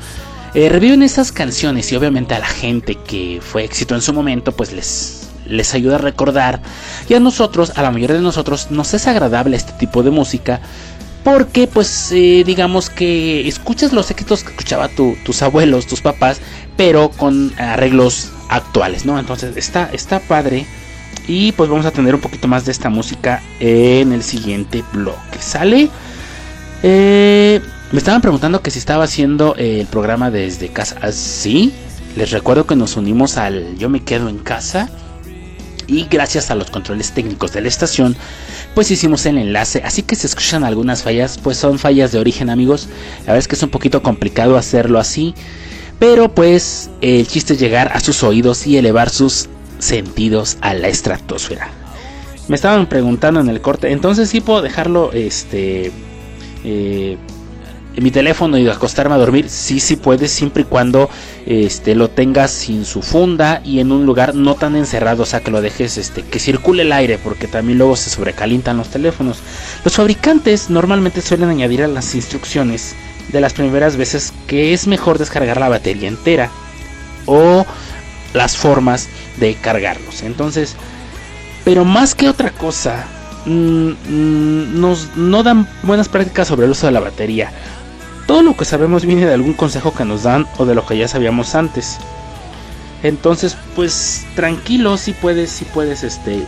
Eh, 0.54 0.68
reviven 0.68 1.02
esas 1.02 1.32
canciones 1.32 1.90
y 1.92 1.96
obviamente 1.96 2.34
a 2.34 2.38
la 2.38 2.46
gente 2.46 2.96
que 2.96 3.40
fue 3.40 3.64
éxito 3.64 3.94
en 3.94 4.02
su 4.02 4.12
momento 4.12 4.52
pues 4.52 4.72
les, 4.72 5.30
les 5.46 5.72
ayuda 5.72 5.94
a 5.94 5.98
recordar 5.98 6.60
y 7.08 7.14
a 7.14 7.20
nosotros, 7.20 7.72
a 7.76 7.82
la 7.82 7.90
mayoría 7.90 8.16
de 8.16 8.22
nosotros 8.22 8.70
nos 8.70 8.92
es 8.92 9.06
agradable 9.06 9.56
este 9.56 9.72
tipo 9.72 10.02
de 10.02 10.10
música 10.10 10.60
porque 11.24 11.66
pues 11.66 12.12
eh, 12.12 12.42
digamos 12.44 12.90
que 12.90 13.48
escuchas 13.48 13.92
los 13.92 14.10
éxitos 14.10 14.42
que 14.42 14.50
escuchaba 14.50 14.88
tu, 14.88 15.16
tus 15.24 15.40
abuelos, 15.42 15.86
tus 15.86 16.00
papás, 16.00 16.40
pero 16.76 17.10
con 17.10 17.52
arreglos 17.58 18.30
actuales, 18.48 19.06
¿no? 19.06 19.18
Entonces 19.18 19.56
está, 19.56 19.88
está 19.92 20.20
padre 20.20 20.66
y 21.28 21.52
pues 21.52 21.70
vamos 21.70 21.86
a 21.86 21.92
tener 21.92 22.14
un 22.14 22.20
poquito 22.20 22.48
más 22.48 22.64
de 22.64 22.72
esta 22.72 22.90
música 22.90 23.42
en 23.60 24.12
el 24.12 24.22
siguiente 24.22 24.84
bloque, 24.92 25.38
¿sale? 25.40 25.88
Eh, 26.82 27.60
me 27.92 27.98
estaban 27.98 28.22
preguntando 28.22 28.62
que 28.62 28.70
si 28.70 28.78
estaba 28.78 29.04
haciendo 29.04 29.54
el 29.56 29.86
programa 29.86 30.30
desde 30.30 30.68
casa. 30.68 30.96
¿Ah, 31.02 31.12
Sí, 31.12 31.72
les 32.16 32.30
recuerdo 32.30 32.66
que 32.66 32.74
nos 32.74 32.96
unimos 32.96 33.36
al 33.36 33.76
Yo 33.76 33.90
me 33.90 34.00
quedo 34.02 34.30
en 34.30 34.38
casa. 34.38 34.88
Y 35.86 36.06
gracias 36.10 36.50
a 36.50 36.54
los 36.54 36.70
controles 36.70 37.12
técnicos 37.12 37.52
de 37.52 37.60
la 37.60 37.68
estación, 37.68 38.16
pues 38.74 38.90
hicimos 38.90 39.26
el 39.26 39.36
enlace. 39.36 39.82
Así 39.84 40.02
que 40.02 40.16
si 40.16 40.26
escuchan 40.26 40.64
algunas 40.64 41.02
fallas, 41.02 41.38
pues 41.42 41.58
son 41.58 41.78
fallas 41.78 42.12
de 42.12 42.18
origen, 42.18 42.48
amigos. 42.48 42.88
La 43.20 43.32
verdad 43.32 43.38
es 43.38 43.48
que 43.48 43.56
es 43.56 43.62
un 43.62 43.68
poquito 43.68 44.02
complicado 44.02 44.56
hacerlo 44.56 44.98
así. 44.98 45.34
Pero 45.98 46.34
pues 46.34 46.88
el 47.02 47.26
chiste 47.26 47.54
es 47.54 47.60
llegar 47.60 47.92
a 47.94 48.00
sus 48.00 48.22
oídos 48.22 48.66
y 48.66 48.78
elevar 48.78 49.10
sus 49.10 49.48
sentidos 49.80 50.56
a 50.62 50.72
la 50.72 50.88
estratosfera. 50.88 51.68
Me 52.48 52.56
estaban 52.56 52.88
preguntando 52.88 53.40
en 53.40 53.48
el 53.48 53.60
corte, 53.60 53.92
entonces 53.92 54.30
sí 54.30 54.40
puedo 54.40 54.62
dejarlo 54.62 55.12
este 55.12 55.92
eh, 56.64 57.18
mi 58.00 58.10
teléfono 58.10 58.58
y 58.58 58.68
acostarme 58.68 59.14
a 59.14 59.18
dormir, 59.18 59.48
sí, 59.48 59.80
sí 59.80 59.96
puedes, 59.96 60.30
siempre 60.30 60.62
y 60.62 60.66
cuando 60.66 61.10
este, 61.46 61.94
lo 61.94 62.08
tengas 62.08 62.50
sin 62.50 62.84
su 62.84 63.02
funda 63.02 63.60
y 63.64 63.80
en 63.80 63.92
un 63.92 64.06
lugar 64.06 64.34
no 64.34 64.54
tan 64.54 64.76
encerrado, 64.76 65.24
o 65.24 65.26
sea, 65.26 65.40
que 65.40 65.50
lo 65.50 65.60
dejes, 65.60 65.98
este, 65.98 66.22
que 66.22 66.38
circule 66.38 66.82
el 66.82 66.92
aire, 66.92 67.18
porque 67.18 67.48
también 67.48 67.78
luego 67.78 67.96
se 67.96 68.10
sobrecalientan 68.10 68.76
los 68.76 68.88
teléfonos. 68.88 69.38
Los 69.84 69.94
fabricantes 69.94 70.70
normalmente 70.70 71.20
suelen 71.20 71.50
añadir 71.50 71.82
a 71.82 71.88
las 71.88 72.14
instrucciones 72.14 72.94
de 73.30 73.40
las 73.40 73.52
primeras 73.52 73.96
veces 73.96 74.32
que 74.46 74.72
es 74.72 74.86
mejor 74.86 75.18
descargar 75.18 75.58
la 75.58 75.68
batería 75.68 76.08
entera 76.08 76.50
o 77.26 77.64
las 78.34 78.56
formas 78.56 79.08
de 79.38 79.54
cargarlos. 79.54 80.22
Entonces, 80.22 80.76
pero 81.64 81.84
más 81.84 82.14
que 82.14 82.28
otra 82.28 82.50
cosa, 82.50 83.06
mm, 83.46 84.80
nos 84.80 85.16
no 85.16 85.42
dan 85.42 85.68
buenas 85.82 86.08
prácticas 86.08 86.48
sobre 86.48 86.66
el 86.66 86.72
uso 86.72 86.86
de 86.86 86.92
la 86.92 87.00
batería. 87.00 87.52
Todo 88.26 88.42
lo 88.42 88.56
que 88.56 88.64
sabemos 88.64 89.04
viene 89.04 89.26
de 89.26 89.34
algún 89.34 89.54
consejo 89.54 89.94
que 89.94 90.04
nos 90.04 90.22
dan 90.22 90.46
o 90.58 90.64
de 90.64 90.74
lo 90.74 90.86
que 90.86 90.96
ya 90.96 91.08
sabíamos 91.08 91.54
antes. 91.54 91.98
Entonces, 93.02 93.56
pues 93.74 94.24
tranquilo, 94.36 94.96
si 94.96 95.12
puedes, 95.12 95.50
si 95.50 95.64
puedes, 95.64 96.04
este, 96.04 96.46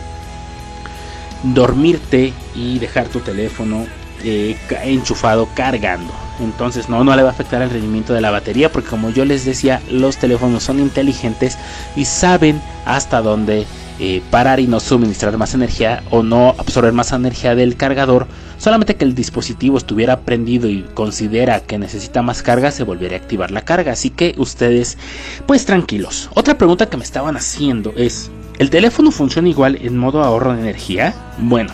dormirte 1.43 2.33
y 2.55 2.79
dejar 2.79 3.07
tu 3.07 3.19
teléfono 3.19 3.85
eh, 4.23 4.57
enchufado 4.83 5.47
cargando. 5.53 6.13
Entonces 6.39 6.89
no, 6.89 7.03
no 7.03 7.15
le 7.15 7.23
va 7.23 7.29
a 7.29 7.31
afectar 7.31 7.61
el 7.61 7.69
rendimiento 7.69 8.13
de 8.13 8.21
la 8.21 8.31
batería 8.31 8.71
porque 8.71 8.89
como 8.89 9.09
yo 9.09 9.23
les 9.25 9.45
decía, 9.45 9.81
los 9.89 10.17
teléfonos 10.17 10.63
son 10.63 10.79
inteligentes 10.79 11.57
y 11.95 12.05
saben 12.05 12.61
hasta 12.85 13.21
dónde 13.21 13.65
eh, 13.99 14.21
parar 14.31 14.59
y 14.59 14.67
no 14.67 14.79
suministrar 14.79 15.37
más 15.37 15.53
energía 15.53 16.03
o 16.09 16.23
no 16.23 16.55
absorber 16.57 16.93
más 16.93 17.11
energía 17.11 17.55
del 17.55 17.77
cargador. 17.77 18.27
Solamente 18.65 18.95
que 18.95 19.05
el 19.05 19.13
dispositivo 19.13 19.77
estuviera 19.77 20.21
prendido 20.21 20.67
y 20.67 20.81
considera 20.95 21.59
que 21.59 21.77
necesita 21.77 22.23
más 22.23 22.41
carga, 22.41 22.71
se 22.71 22.83
volvería 22.83 23.19
a 23.19 23.21
activar 23.21 23.51
la 23.51 23.61
carga. 23.61 23.91
Así 23.91 24.09
que 24.09 24.33
ustedes, 24.39 24.97
pues 25.45 25.67
tranquilos. 25.67 26.31
Otra 26.33 26.57
pregunta 26.57 26.89
que 26.89 26.97
me 26.97 27.03
estaban 27.03 27.37
haciendo 27.37 27.93
es, 27.95 28.31
¿el 28.57 28.71
teléfono 28.71 29.11
funciona 29.11 29.49
igual 29.49 29.77
en 29.79 29.95
modo 29.99 30.23
ahorro 30.23 30.55
de 30.55 30.61
energía? 30.61 31.13
Bueno, 31.37 31.73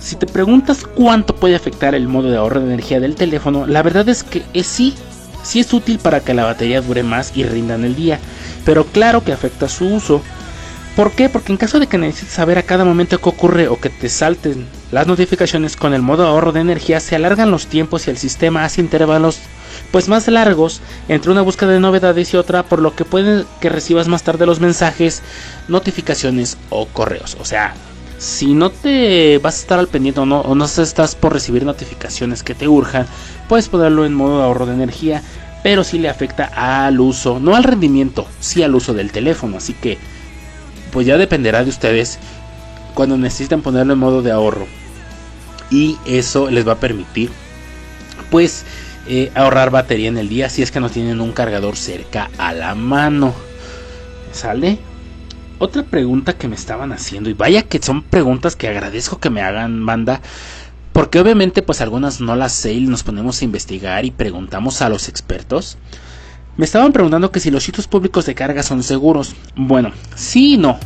si 0.00 0.16
te 0.16 0.26
preguntas 0.26 0.84
cuánto 0.84 1.34
puede 1.34 1.56
afectar 1.56 1.94
el 1.94 2.08
modo 2.08 2.30
de 2.30 2.36
ahorro 2.36 2.60
de 2.60 2.66
energía 2.66 3.00
del 3.00 3.14
teléfono, 3.14 3.66
la 3.66 3.82
verdad 3.82 4.06
es 4.10 4.22
que 4.22 4.42
es 4.52 4.66
sí, 4.66 4.94
sí 5.42 5.60
es 5.60 5.72
útil 5.72 5.98
para 5.98 6.20
que 6.20 6.34
la 6.34 6.44
batería 6.44 6.82
dure 6.82 7.02
más 7.02 7.34
y 7.34 7.44
rinda 7.44 7.76
en 7.76 7.86
el 7.86 7.96
día, 7.96 8.20
pero 8.66 8.84
claro 8.84 9.24
que 9.24 9.32
afecta 9.32 9.66
su 9.66 9.86
uso. 9.86 10.20
¿Por 10.94 11.12
qué? 11.12 11.30
Porque 11.30 11.52
en 11.52 11.56
caso 11.56 11.80
de 11.80 11.86
que 11.86 11.96
necesites 11.96 12.34
saber 12.34 12.58
a 12.58 12.64
cada 12.64 12.84
momento 12.84 13.16
qué 13.16 13.28
ocurre 13.30 13.68
o 13.68 13.80
que 13.80 13.88
te 13.88 14.10
salten 14.10 14.66
las 14.92 15.06
notificaciones 15.06 15.76
con 15.76 15.94
el 15.94 16.02
modo 16.02 16.26
ahorro 16.26 16.52
de 16.52 16.60
energía, 16.60 16.98
se 17.00 17.14
alargan 17.14 17.50
los 17.50 17.66
tiempos 17.66 18.06
y 18.06 18.10
el 18.10 18.18
sistema 18.18 18.64
hace 18.64 18.80
intervalos 18.80 19.38
pues 19.92 20.08
más 20.08 20.26
largos 20.28 20.80
entre 21.08 21.30
una 21.30 21.42
búsqueda 21.42 21.72
de 21.72 21.80
novedades 21.80 22.34
y 22.34 22.36
otra, 22.36 22.64
por 22.64 22.80
lo 22.80 22.94
que 22.94 23.04
puede 23.04 23.44
que 23.60 23.68
recibas 23.68 24.08
más 24.08 24.22
tarde 24.22 24.46
los 24.46 24.60
mensajes, 24.60 25.22
notificaciones 25.68 26.56
o 26.70 26.86
correos. 26.86 27.36
O 27.40 27.44
sea, 27.44 27.74
si 28.18 28.54
no 28.54 28.70
te 28.70 29.38
vas 29.38 29.56
a 29.56 29.60
estar 29.60 29.78
al 29.78 29.88
pendiente 29.88 30.20
o 30.20 30.26
no, 30.26 30.40
o 30.40 30.54
no 30.54 30.64
estás 30.64 31.14
por 31.14 31.32
recibir 31.32 31.64
notificaciones 31.64 32.42
que 32.42 32.54
te 32.54 32.68
urjan, 32.68 33.06
puedes 33.48 33.68
ponerlo 33.68 34.04
en 34.04 34.14
modo 34.14 34.38
de 34.38 34.44
ahorro 34.44 34.66
de 34.66 34.74
energía, 34.74 35.22
pero 35.62 35.84
sí 35.84 35.98
le 35.98 36.08
afecta 36.08 36.50
al 36.54 37.00
uso, 37.00 37.38
no 37.40 37.54
al 37.54 37.64
rendimiento, 37.64 38.26
sí 38.40 38.62
al 38.62 38.74
uso 38.74 38.92
del 38.92 39.12
teléfono. 39.12 39.56
Así 39.58 39.72
que, 39.72 39.98
pues 40.92 41.06
ya 41.06 41.16
dependerá 41.16 41.64
de 41.64 41.70
ustedes 41.70 42.18
cuando 42.94 43.16
necesiten 43.16 43.62
ponerlo 43.62 43.92
en 43.92 43.98
modo 43.98 44.22
de 44.22 44.32
ahorro. 44.32 44.79
Y 45.70 45.98
eso 46.04 46.50
les 46.50 46.66
va 46.66 46.72
a 46.72 46.80
permitir, 46.80 47.30
pues, 48.30 48.64
eh, 49.08 49.30
ahorrar 49.34 49.70
batería 49.70 50.08
en 50.08 50.18
el 50.18 50.28
día 50.28 50.48
si 50.50 50.62
es 50.62 50.70
que 50.70 50.80
no 50.80 50.90
tienen 50.90 51.20
un 51.20 51.32
cargador 51.32 51.76
cerca 51.76 52.30
a 52.38 52.52
la 52.52 52.74
mano. 52.74 53.34
¿Sale? 54.32 54.78
Otra 55.58 55.82
pregunta 55.82 56.32
que 56.32 56.48
me 56.48 56.56
estaban 56.56 56.92
haciendo, 56.92 57.28
y 57.28 57.34
vaya 57.34 57.62
que 57.62 57.82
son 57.82 58.02
preguntas 58.02 58.56
que 58.56 58.68
agradezco 58.68 59.20
que 59.20 59.28
me 59.28 59.42
hagan, 59.42 59.84
banda, 59.84 60.22
porque 60.92 61.20
obviamente 61.20 61.62
pues 61.62 61.80
algunas 61.80 62.20
no 62.20 62.34
las 62.34 62.52
sé 62.52 62.72
y 62.72 62.86
nos 62.86 63.02
ponemos 63.02 63.40
a 63.40 63.44
investigar 63.44 64.04
y 64.04 64.10
preguntamos 64.10 64.80
a 64.82 64.88
los 64.88 65.08
expertos. 65.08 65.76
Me 66.56 66.64
estaban 66.64 66.92
preguntando 66.92 67.30
que 67.30 67.40
si 67.40 67.50
los 67.50 67.62
sitios 67.62 67.86
públicos 67.86 68.26
de 68.26 68.34
carga 68.34 68.62
son 68.62 68.82
seguros. 68.82 69.34
Bueno, 69.54 69.92
sí 70.14 70.54
y 70.54 70.56
no. 70.58 70.78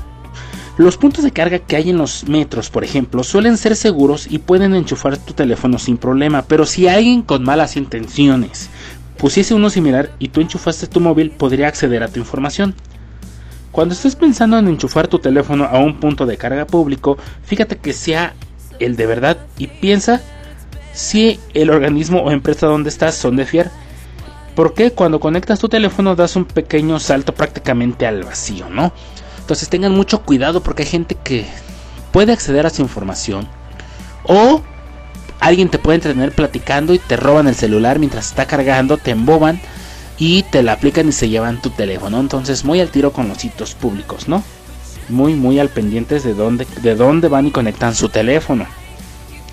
Los 0.77 0.97
puntos 0.97 1.23
de 1.23 1.31
carga 1.31 1.61
que 1.61 1.77
hay 1.77 1.91
en 1.91 1.99
los 1.99 2.29
metros, 2.29 2.69
por 2.69 2.83
ejemplo, 2.83 3.23
suelen 3.23 3.57
ser 3.57 3.77
seguros 3.77 4.27
y 4.29 4.39
pueden 4.39 4.75
enchufar 4.75 5.17
tu 5.17 5.33
teléfono 5.33 5.79
sin 5.79 5.97
problema, 5.97 6.43
pero 6.43 6.67
si 6.67 6.89
alguien 6.89 7.23
con 7.23 7.45
malas 7.45 7.77
intenciones 7.77 8.71
pusiese 9.17 9.55
uno 9.55 9.71
similar 9.71 10.11
y 10.19 10.29
tú 10.29 10.41
enchufaste 10.41 10.89
tu 10.89 10.99
móvil, 10.99 11.31
podría 11.31 11.69
acceder 11.69 12.03
a 12.03 12.09
tu 12.09 12.19
información. 12.19 12.75
Cuando 13.71 13.95
estés 13.95 14.17
pensando 14.17 14.59
en 14.59 14.67
enchufar 14.67 15.07
tu 15.07 15.21
teléfono 15.21 15.65
a 15.65 15.79
un 15.79 16.01
punto 16.01 16.27
de 16.27 16.37
carga 16.37 16.67
público, 16.67 17.19
fíjate 17.45 17.77
que 17.77 17.93
sea 17.93 18.35
el 18.81 18.97
de 18.97 19.07
verdad 19.07 19.39
y 19.59 19.69
piensa 19.69 20.21
si 20.93 21.39
el 21.55 21.71
organismo 21.71 22.21
o 22.21 22.33
empresa 22.33 22.67
donde 22.67 22.89
estás 22.89 23.15
son 23.15 23.37
de 23.37 23.47
fiar. 23.47 23.71
Porque 24.55 24.93
cuando 24.93 25.19
conectas 25.21 25.59
tu 25.59 25.69
teléfono 25.69 26.15
das 26.15 26.37
un 26.37 26.45
pequeño 26.45 27.01
salto 27.01 27.33
prácticamente 27.33 28.07
al 28.07 28.23
vacío, 28.23 28.69
¿no? 28.71 28.93
Entonces 29.45 29.69
tengan 29.69 29.93
mucho 29.93 30.23
cuidado 30.23 30.63
porque 30.63 30.85
hay 30.85 30.89
gente 30.89 31.17
que 31.23 31.45
puede 32.13 32.33
acceder 32.33 32.65
a 32.65 32.71
su 32.71 32.81
información 32.81 33.47
o 34.23 34.63
alguien 35.39 35.69
te 35.69 35.79
puede 35.79 35.97
entretener 35.97 36.33
platicando 36.33 36.95
y 36.95 36.99
te 36.99 37.19
roban 37.19 37.47
el 37.47 37.55
celular 37.55 37.99
mientras 37.99 38.29
está 38.29 38.47
cargando, 38.47 38.97
te 38.97 39.11
emboban 39.11 39.61
y 40.19 40.45
te 40.45 40.63
la 40.63 40.73
aplican 40.73 41.11
y 41.11 41.13
se 41.13 41.29
llevan 41.29 41.61
tu 41.61 41.69
teléfono. 41.69 42.21
Entonces 42.21 42.65
muy 42.65 42.81
al 42.81 42.89
tiro 42.89 43.13
con 43.13 43.29
los 43.29 43.37
sitios 43.37 43.75
públicos, 43.75 44.29
¿no? 44.29 44.43
Muy 45.11 45.35
muy 45.35 45.59
al 45.59 45.69
pendientes 45.69 46.25
de 46.25 46.33
dónde, 46.33 46.67
de 46.81 46.95
dónde 46.95 47.29
van 47.29 47.47
y 47.47 47.51
conectan 47.51 47.95
su 47.95 48.09
teléfono. 48.09 48.67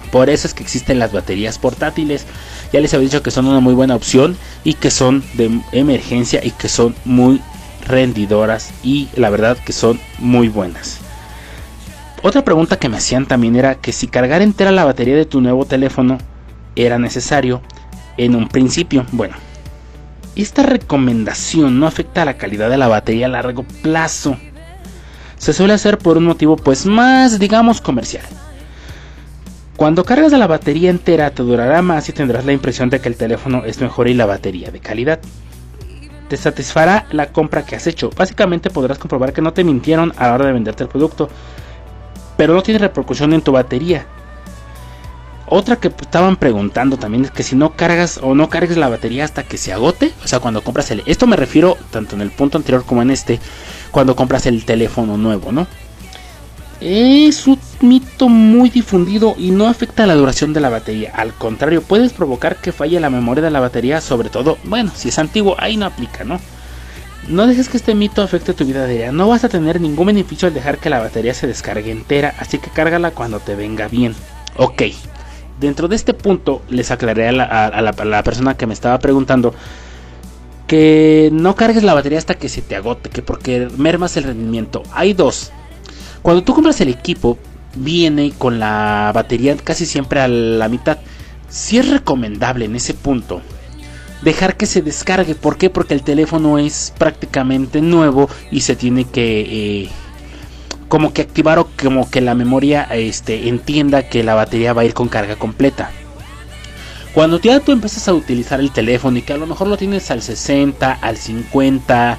Por 0.10 0.30
eso 0.30 0.48
es 0.48 0.54
que 0.54 0.64
existen 0.64 1.00
las 1.00 1.12
baterías 1.12 1.58
portátiles. 1.58 2.26
Ya 2.72 2.80
les 2.80 2.94
había 2.94 3.08
dicho 3.08 3.24
que 3.24 3.32
son 3.32 3.46
una 3.46 3.60
muy 3.60 3.74
buena 3.74 3.96
opción 3.96 4.38
y 4.64 4.76
que 4.76 4.90
son 4.90 5.22
de 5.34 5.52
emergencia 5.74 6.40
y 6.42 6.52
que 6.52 6.70
son 6.70 6.96
muy 7.04 7.42
rendidoras 7.92 8.72
y 8.84 9.10
la 9.16 9.30
verdad 9.30 9.58
que 9.58 9.74
son 9.74 10.00
muy 10.18 10.48
buenas. 10.48 11.00
Otra 12.24 12.44
pregunta 12.44 12.78
que 12.78 12.90
me 12.90 12.98
hacían 12.98 13.26
también 13.26 13.56
era 13.56 13.76
que 13.76 13.92
si 13.92 14.08
cargar 14.08 14.42
entera 14.42 14.72
la 14.72 14.86
batería 14.86 15.16
de 15.16 15.26
tu 15.26 15.42
nuevo 15.42 15.66
teléfono 15.66 16.18
era 16.76 17.00
necesario 17.00 17.62
en 18.18 18.36
un 18.36 18.48
principio. 18.48 19.06
Bueno, 19.12 19.36
esta 20.36 20.64
recomendación 20.64 21.80
no 21.80 21.88
afecta 21.88 22.22
a 22.22 22.26
la 22.26 22.38
calidad 22.38 22.70
de 22.70 22.78
la 22.78 22.88
batería 22.88 23.26
a 23.26 23.30
largo 23.30 23.64
plazo. 23.82 24.38
Se 25.38 25.54
suele 25.54 25.74
hacer 25.74 25.98
por 25.98 26.18
un 26.18 26.26
motivo 26.26 26.56
pues 26.56 26.86
más 26.86 27.40
digamos 27.40 27.82
comercial. 27.82 28.26
Cuando 29.76 30.04
cargas 30.04 30.32
la 30.32 30.46
batería 30.46 30.92
entera 30.92 31.32
te 31.32 31.42
durará 31.42 31.82
más 31.82 32.08
y 32.08 32.14
tendrás 32.14 32.46
la 32.46 32.54
impresión 32.54 32.92
de 32.92 33.00
que 33.00 33.10
el 33.10 33.16
teléfono 33.16 33.66
es 33.66 33.82
mejor 33.82 34.08
y 34.08 34.14
la 34.14 34.28
batería 34.28 34.70
de 34.70 34.80
calidad 34.80 35.20
te 36.32 36.38
satisfará 36.38 37.08
la 37.12 37.34
compra 37.34 37.66
que 37.66 37.76
has 37.76 37.88
hecho. 37.88 38.10
Básicamente 38.16 38.70
podrás 38.70 38.98
comprobar 38.98 39.34
que 39.34 39.42
no 39.42 39.52
te 39.52 39.66
mintieron 39.66 40.14
a 40.16 40.28
la 40.28 40.36
hora 40.36 40.46
de 40.46 40.54
venderte 40.54 40.84
el 40.84 40.90
producto, 40.90 41.28
pero 42.38 42.54
no 42.54 42.64
tiene 42.64 42.80
repercusión 42.80 43.34
en 43.34 43.42
tu 43.42 43.52
batería. 43.52 44.06
Otra 45.46 45.76
que 45.76 45.90
estaban 45.90 46.38
preguntando 46.38 46.96
también 46.96 47.26
es 47.26 47.32
que 47.32 47.44
si 47.44 47.58
no 47.58 47.72
cargas 47.72 48.22
o 48.24 48.34
no 48.34 48.50
cargues 48.50 48.78
la 48.78 48.88
batería 48.88 49.26
hasta 49.26 49.44
que 49.44 49.58
se 49.58 49.74
agote, 49.74 50.14
o 50.24 50.28
sea, 50.30 50.40
cuando 50.40 50.64
compras 50.64 50.90
el... 50.92 51.04
Esto 51.06 51.28
me 51.28 51.36
refiero 51.36 51.78
tanto 51.92 52.16
en 52.16 52.22
el 52.22 52.32
punto 52.32 52.58
anterior 52.58 52.86
como 52.86 53.02
en 53.02 53.12
este, 53.12 53.42
cuando 53.92 54.16
compras 54.16 54.46
el 54.46 54.64
teléfono 54.64 55.18
nuevo, 55.18 55.52
¿no? 55.52 55.68
Es 56.82 57.46
un 57.46 57.60
mito 57.82 58.28
muy 58.28 58.72
difundido 58.72 59.36
y 59.38 59.52
no 59.52 59.68
afecta 59.68 60.08
la 60.08 60.16
duración 60.16 60.52
de 60.52 60.62
la 60.62 60.70
batería. 60.70 61.12
Al 61.16 61.32
contrario, 61.32 61.84
puedes 61.84 62.12
provocar 62.12 62.56
que 62.56 62.72
falle 62.72 63.00
la 63.00 63.12
memoria 63.12 63.44
de 63.44 63.52
la 63.52 63.60
batería, 63.60 64.02
sobre 64.02 64.30
todo, 64.30 64.58
bueno, 64.64 64.92
si 64.96 65.10
es 65.10 65.20
antiguo, 65.20 65.56
ahí 65.60 65.78
no 65.78 65.86
aplica, 65.86 66.24
¿no? 66.24 66.40
No 67.28 67.46
dejes 67.46 67.70
que 67.70 67.78
este 67.78 67.94
mito 67.94 68.24
afecte 68.24 68.56
tu 68.56 68.66
vida 68.66 68.88
diaria. 68.88 69.12
No 69.12 69.28
vas 69.28 69.44
a 69.44 69.50
tener 69.50 69.80
ningún 69.80 70.08
beneficio 70.08 70.48
al 70.48 70.56
dejar 70.56 70.80
que 70.80 70.90
la 70.90 71.00
batería 71.00 71.36
se 71.36 71.46
descargue 71.46 71.92
entera, 71.92 72.34
así 72.40 72.58
que 72.58 72.72
cárgala 72.72 73.12
cuando 73.12 73.40
te 73.40 73.54
venga 73.56 73.88
bien. 73.88 74.16
Ok, 74.58 74.82
dentro 75.60 75.88
de 75.88 75.96
este 75.96 76.16
punto 76.16 76.64
les 76.68 76.90
aclaré 76.90 77.28
a 77.28 77.32
la, 77.32 77.44
a 77.44 77.82
la 77.82 78.24
persona 78.24 78.58
que 78.58 78.66
me 78.66 78.74
estaba 78.74 78.98
preguntando 78.98 79.54
que 80.66 81.30
no 81.32 81.56
cargues 81.56 81.84
la 81.84 81.94
batería 81.94 82.18
hasta 82.18 82.36
que 82.36 82.50
se 82.50 82.64
te 82.64 82.76
agote, 82.76 83.12
que 83.12 83.22
porque 83.22 83.68
mermas 83.78 84.18
el 84.18 84.24
rendimiento. 84.24 84.82
Hay 84.92 85.14
dos. 85.14 85.52
Cuando 86.22 86.44
tú 86.44 86.54
compras 86.54 86.80
el 86.82 86.90
equipo, 86.90 87.38
viene 87.76 88.34
con 88.38 88.60
la 88.60 89.12
batería 89.14 89.56
casi 89.58 89.86
siempre 89.86 90.22
a 90.22 90.28
la 90.28 90.68
mitad. 90.70 90.98
Si 91.50 91.78
es 91.78 91.90
recomendable 91.90 92.66
en 92.66 92.76
ese 92.76 92.94
punto 92.94 93.42
dejar 94.22 94.56
que 94.56 94.66
se 94.66 94.82
descargue. 94.82 95.36
¿Por 95.36 95.58
qué? 95.58 95.70
Porque 95.70 95.94
el 95.94 96.04
teléfono 96.04 96.58
es 96.58 96.94
prácticamente 96.98 97.82
nuevo 97.82 98.30
y 98.52 98.62
se 98.62 98.76
tiene 98.76 99.06
que 99.06 99.84
eh, 99.84 99.90
como 100.88 101.14
que 101.14 101.22
activar 101.22 101.60
o 101.60 101.68
como 101.82 102.10
que 102.10 102.22
la 102.22 102.36
memoria 102.36 102.84
este, 102.84 103.50
entienda 103.50 104.10
que 104.10 104.24
la 104.24 104.36
batería 104.36 104.74
va 104.74 104.82
a 104.82 104.86
ir 104.86 104.94
con 104.94 105.08
carga 105.08 105.36
completa. 105.36 105.92
Cuando 107.14 107.42
ya 107.42 107.60
tú 107.60 107.74
empiezas 107.74 108.08
a 108.08 108.14
utilizar 108.14 108.62
el 108.62 108.72
teléfono 108.72 109.18
y 109.18 109.22
que 109.22 109.34
a 109.34 109.38
lo 109.38 109.46
mejor 109.46 109.68
lo 109.68 109.76
tienes 109.76 110.12
al 110.12 110.22
60, 110.22 110.94
al 110.94 111.18
50, 111.18 112.18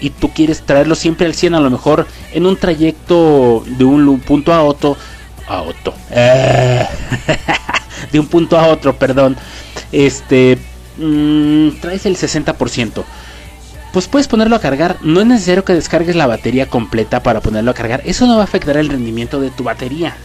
y 0.00 0.10
tú 0.10 0.32
quieres 0.32 0.62
traerlo 0.62 0.94
siempre 0.94 1.26
al 1.26 1.34
100 1.34 1.54
a 1.54 1.60
lo 1.60 1.70
mejor 1.70 2.06
en 2.32 2.46
un 2.46 2.56
trayecto 2.56 3.62
de 3.66 3.84
un 3.84 4.20
punto 4.20 4.52
a 4.52 4.62
otro 4.62 4.96
a 5.46 5.62
otro. 5.62 5.94
De 8.12 8.18
un 8.18 8.26
punto 8.26 8.58
a 8.58 8.66
otro 8.66 8.96
perdón. 8.96 9.36
Este 9.92 10.58
mm, 10.98 11.80
traes 11.80 12.06
el 12.06 12.16
60% 12.16 13.04
pues 13.92 14.06
puedes 14.06 14.28
ponerlo 14.28 14.56
a 14.56 14.60
cargar. 14.60 14.98
No 15.02 15.20
es 15.20 15.26
necesario 15.26 15.64
que 15.64 15.74
descargues 15.74 16.16
la 16.16 16.26
batería 16.26 16.66
completa 16.66 17.22
para 17.22 17.40
ponerlo 17.40 17.72
a 17.72 17.74
cargar. 17.74 18.02
Eso 18.04 18.26
no 18.26 18.36
va 18.36 18.42
a 18.42 18.44
afectar 18.44 18.76
el 18.76 18.88
rendimiento 18.88 19.40
de 19.40 19.50
tu 19.50 19.64
batería. 19.64 20.16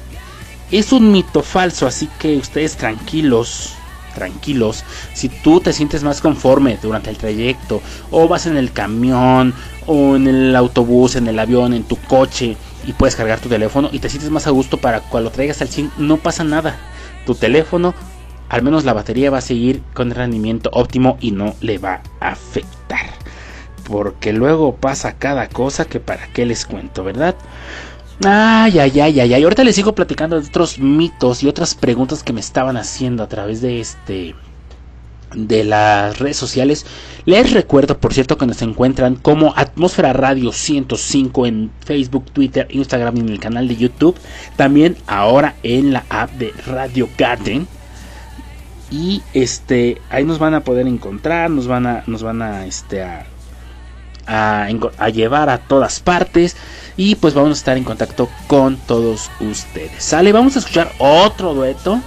Es 0.71 0.91
un 0.91 1.11
mito 1.11 1.41
falso 1.41 1.87
así 1.87 2.09
que 2.19 2.37
ustedes 2.37 2.75
tranquilos 2.75 3.73
tranquilos. 4.15 4.83
Si 5.13 5.29
tú 5.29 5.59
te 5.59 5.73
sientes 5.73 6.03
más 6.03 6.21
conforme 6.21 6.79
durante 6.81 7.11
el 7.11 7.17
trayecto, 7.17 7.83
o 8.09 8.27
vas 8.27 8.47
en 8.47 8.57
el 8.57 8.71
camión, 8.71 9.53
o 9.85 10.15
en 10.15 10.27
el 10.27 10.55
autobús, 10.55 11.15
en 11.15 11.27
el 11.27 11.37
avión, 11.37 11.73
en 11.73 11.83
tu 11.83 11.97
coche, 11.97 12.57
y 12.87 12.93
puedes 12.93 13.15
cargar 13.15 13.39
tu 13.39 13.49
teléfono 13.49 13.89
y 13.91 13.99
te 13.99 14.09
sientes 14.09 14.29
más 14.29 14.47
a 14.47 14.51
gusto 14.51 14.77
para 14.77 15.01
cuando 15.01 15.29
lo 15.29 15.35
traigas 15.35 15.61
al 15.61 15.69
100, 15.69 15.91
no 15.97 16.17
pasa 16.17 16.43
nada. 16.43 16.77
Tu 17.25 17.35
teléfono, 17.35 17.93
al 18.49 18.61
menos 18.61 18.85
la 18.85 18.93
batería 18.93 19.31
va 19.31 19.39
a 19.39 19.41
seguir 19.41 19.81
con 19.93 20.09
el 20.09 20.15
rendimiento 20.15 20.69
óptimo 20.73 21.17
y 21.19 21.31
no 21.31 21.55
le 21.61 21.77
va 21.77 22.01
a 22.19 22.29
afectar. 22.29 23.05
Porque 23.83 24.33
luego 24.33 24.75
pasa 24.75 25.13
cada 25.13 25.47
cosa 25.47 25.85
que 25.85 25.99
para 25.99 26.27
qué 26.27 26.45
les 26.45 26.65
cuento, 26.65 27.03
¿verdad? 27.03 27.35
Ay, 28.23 28.79
ay, 28.79 28.99
ay, 28.99 29.19
ay, 29.19 29.33
ay. 29.33 29.43
Ahorita 29.43 29.63
les 29.63 29.75
sigo 29.75 29.93
platicando 29.93 30.39
de 30.39 30.47
otros 30.47 30.79
mitos 30.79 31.43
y 31.43 31.47
otras 31.47 31.75
preguntas 31.75 32.23
que 32.23 32.33
me 32.33 32.39
estaban 32.39 32.77
haciendo 32.77 33.23
a 33.23 33.27
través 33.27 33.61
de 33.61 33.81
este 33.81 34.35
de 35.33 35.63
las 35.65 36.17
redes 36.19 36.37
sociales. 36.37 36.85
Les 37.25 37.51
recuerdo, 37.51 37.97
por 37.97 38.13
cierto, 38.13 38.37
que 38.37 38.45
nos 38.45 38.61
encuentran 38.61 39.15
como 39.15 39.53
Atmósfera 39.57 40.13
Radio 40.13 40.51
105 40.53 41.45
en 41.45 41.71
Facebook, 41.83 42.31
Twitter, 42.31 42.67
Instagram 42.69 43.17
y 43.17 43.19
en 43.21 43.29
el 43.29 43.39
canal 43.39 43.67
de 43.67 43.75
YouTube. 43.75 44.15
También 44.55 44.95
ahora 45.07 45.55
en 45.63 45.91
la 45.91 46.05
app 46.09 46.31
de 46.31 46.53
Radio 46.65 47.09
Garden. 47.17 47.67
Y 48.91 49.23
este, 49.33 50.01
ahí 50.09 50.23
nos 50.23 50.39
van 50.39 50.53
a 50.53 50.63
poder 50.63 50.87
encontrar, 50.87 51.49
nos 51.49 51.67
van 51.67 51.85
a, 51.87 52.03
nos 52.07 52.23
van 52.23 52.41
a, 52.41 52.65
este, 52.65 53.03
a, 54.27 54.67
llevar 55.09 55.49
a 55.49 55.59
todas 55.59 55.99
partes. 55.99 56.55
Y 56.97 57.15
pues 57.15 57.33
vamos 57.33 57.51
a 57.51 57.53
estar 57.53 57.77
en 57.77 57.83
contacto 57.83 58.29
con 58.47 58.77
todos 58.77 59.29
ustedes. 59.39 60.03
Sale, 60.03 60.31
vamos 60.31 60.55
a 60.55 60.59
escuchar 60.59 60.91
otro 60.97 61.53
dueto. 61.53 61.99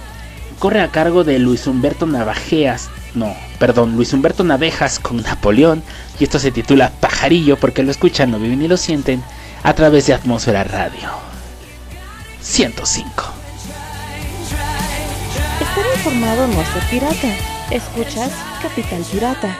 Corre 0.57 0.81
a 0.81 0.89
cargo 0.89 1.23
de 1.23 1.39
Luis 1.39 1.67
Humberto 1.67 2.05
Navajeas. 2.05 2.89
No, 3.15 3.33
perdón, 3.59 3.95
Luis 3.95 4.13
Humberto 4.13 4.43
Navejas 4.43 4.99
con 4.99 5.17
Napoleón. 5.21 5.83
Y 6.19 6.23
esto 6.23 6.39
se 6.39 6.51
titula 6.51 6.91
Pajarillo 6.99 7.57
porque 7.57 7.83
lo 7.83 7.91
escuchan, 7.91 8.31
lo 8.31 8.39
viven 8.39 8.61
y 8.61 8.67
lo 8.67 8.77
sienten 8.77 9.23
a 9.63 9.73
través 9.73 10.07
de 10.07 10.13
Atmósfera 10.13 10.63
Radio 10.63 11.09
105. 12.41 13.39
Estar 15.61 15.85
informado 15.95 16.47
no 16.47 16.63
ser 16.73 16.83
pirata. 16.89 17.27
Escuchas 17.71 18.31
Capital 18.61 19.03
Pirata. 19.11 19.57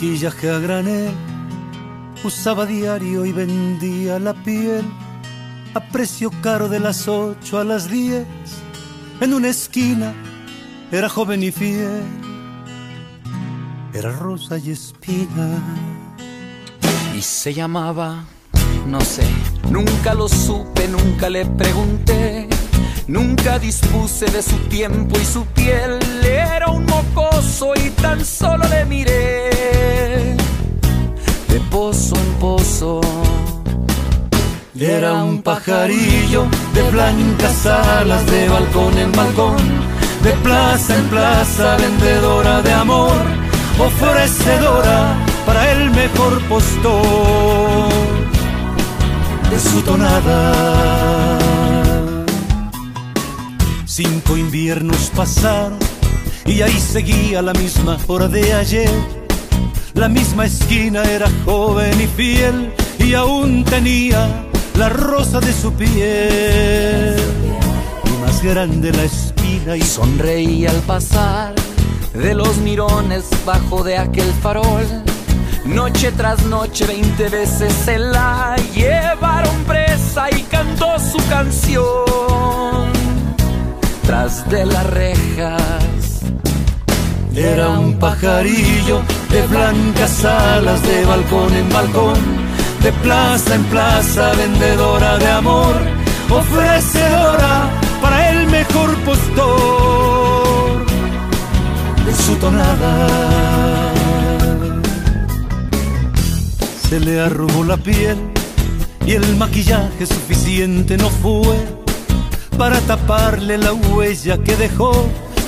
Maquillaje 0.00 0.48
a 0.48 0.58
granel, 0.58 1.12
usaba 2.24 2.64
diario 2.64 3.26
y 3.26 3.32
vendía 3.32 4.18
la 4.18 4.32
piel 4.32 4.82
a 5.74 5.80
precio 5.80 6.30
caro 6.40 6.70
de 6.70 6.80
las 6.80 7.06
8 7.06 7.58
a 7.58 7.64
las 7.64 7.90
10 7.90 8.26
en 9.20 9.34
una 9.34 9.48
esquina 9.48 10.14
era 10.90 11.10
joven 11.10 11.42
y 11.42 11.50
fiel, 11.50 12.02
era 13.92 14.10
rosa 14.12 14.56
y 14.56 14.70
espina. 14.70 15.58
Y 17.14 17.20
se 17.20 17.52
llamaba, 17.52 18.24
no 18.86 19.02
sé, 19.02 19.28
nunca 19.70 20.14
lo 20.14 20.28
supe, 20.28 20.88
nunca 20.88 21.28
le 21.28 21.44
pregunté. 21.44 22.48
Nunca 23.06 23.58
dispuse 23.58 24.26
de 24.26 24.42
su 24.42 24.56
tiempo 24.68 25.18
y 25.18 25.24
su 25.24 25.44
piel. 25.46 25.98
Era 26.24 26.68
un 26.68 26.84
mocoso 26.86 27.72
y 27.76 27.90
tan 27.90 28.24
solo 28.24 28.66
le 28.68 28.84
miré. 28.84 30.36
De 31.48 31.60
pozo 31.70 32.16
en 32.16 32.32
pozo. 32.40 33.00
Era 34.80 35.24
un 35.24 35.42
pajarillo 35.42 36.46
de 36.72 36.90
blancas 36.90 37.66
alas, 37.66 38.24
de 38.24 38.48
balcón 38.48 38.96
en 38.96 39.12
balcón, 39.12 39.58
de 40.22 40.32
plaza 40.42 40.96
en 40.96 41.04
plaza, 41.08 41.76
vendedora 41.76 42.62
de 42.62 42.72
amor, 42.72 43.12
ofrecedora 43.78 45.16
para 45.44 45.72
el 45.72 45.90
mejor 45.90 46.40
postor 46.48 47.90
de 49.50 49.60
su 49.60 49.82
tonada. 49.82 51.39
Cinco 54.02 54.34
inviernos 54.34 55.10
pasaron 55.14 55.78
y 56.46 56.62
ahí 56.62 56.80
seguía 56.80 57.42
la 57.42 57.52
misma 57.52 57.98
hora 58.06 58.28
de 58.28 58.54
ayer. 58.54 58.90
La 59.92 60.08
misma 60.08 60.46
esquina 60.46 61.02
era 61.02 61.28
joven 61.44 62.00
y 62.00 62.06
fiel 62.06 62.72
y 62.98 63.12
aún 63.12 63.62
tenía 63.62 64.26
la 64.78 64.88
rosa 64.88 65.38
de 65.40 65.52
su 65.52 65.74
piel. 65.74 67.14
Y 68.06 68.24
más 68.24 68.42
grande 68.42 68.90
la 68.90 69.04
espina 69.04 69.76
y 69.76 69.82
sonreía 69.82 70.70
al 70.70 70.80
pasar 70.80 71.54
de 72.14 72.34
los 72.34 72.56
mirones 72.56 73.26
bajo 73.44 73.84
de 73.84 73.98
aquel 73.98 74.32
farol. 74.42 74.86
Noche 75.66 76.10
tras 76.12 76.42
noche, 76.46 76.86
veinte 76.86 77.28
veces 77.28 77.70
se 77.84 77.98
la 77.98 78.56
llevaron 78.74 79.62
presa 79.64 80.30
y 80.30 80.42
cantó 80.44 80.98
su 80.98 81.18
canción 81.28 82.99
tras 84.10 84.50
de 84.50 84.66
las 84.66 84.84
rejas. 84.88 86.22
Era 87.32 87.68
un 87.68 87.96
pajarillo 87.96 89.02
de 89.30 89.46
blancas 89.46 90.24
alas, 90.24 90.82
de 90.82 91.04
balcón 91.04 91.54
en 91.54 91.68
balcón, 91.68 92.18
de 92.82 92.90
plaza 93.04 93.54
en 93.54 93.62
plaza, 93.66 94.32
vendedora 94.32 95.16
de 95.16 95.28
amor, 95.28 95.76
ofrecedora 96.28 97.70
para 98.02 98.30
el 98.30 98.48
mejor 98.48 98.96
postor 99.04 100.86
de 102.04 102.12
su 102.12 102.34
tonada. 102.34 102.92
Se 106.88 106.98
le 106.98 107.20
arrugó 107.20 107.62
la 107.62 107.76
piel 107.76 108.18
y 109.06 109.12
el 109.12 109.36
maquillaje 109.36 110.04
suficiente 110.04 110.96
no 110.96 111.08
fue 111.10 111.79
para 112.60 112.78
taparle 112.80 113.56
la 113.56 113.72
huella 113.72 114.36
que 114.36 114.54
dejó. 114.54 114.92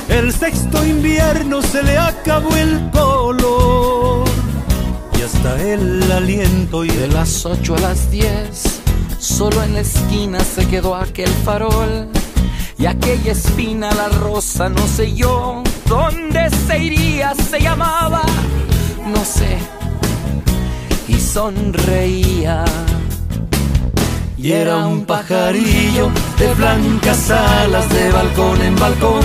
El 0.09 0.33
sexto 0.33 0.83
invierno 0.83 1.61
se 1.61 1.83
le 1.83 1.98
acabó 1.98 2.57
el 2.57 2.90
color 2.90 4.25
y 5.18 5.20
hasta 5.20 5.62
el 5.62 6.11
aliento 6.11 6.87
y 6.87 6.88
de 6.88 7.09
las 7.09 7.44
ocho 7.44 7.77
a 7.77 7.81
las 7.81 8.11
diez. 8.11 8.81
Solo 9.18 9.62
en 9.62 9.75
la 9.75 9.81
esquina 9.81 10.40
se 10.40 10.66
quedó 10.66 10.96
aquel 10.96 11.29
farol 11.44 12.09
y 12.79 12.87
aquella 12.87 13.33
espina, 13.33 13.92
la 13.92 14.09
rosa, 14.09 14.70
no 14.70 14.87
sé 14.87 15.12
yo 15.12 15.62
dónde 15.85 16.48
se 16.66 16.79
iría, 16.79 17.35
se 17.35 17.61
llamaba, 17.61 18.22
no 19.07 19.22
sé, 19.22 19.59
y 21.09 21.20
sonreía. 21.20 22.64
Y 24.42 24.50
era 24.50 24.87
un 24.88 25.05
pajarillo 25.05 26.11
de 26.37 26.52
blancas 26.55 27.31
alas, 27.31 27.88
de 27.90 28.11
balcón 28.11 28.61
en 28.61 28.74
balcón, 28.74 29.22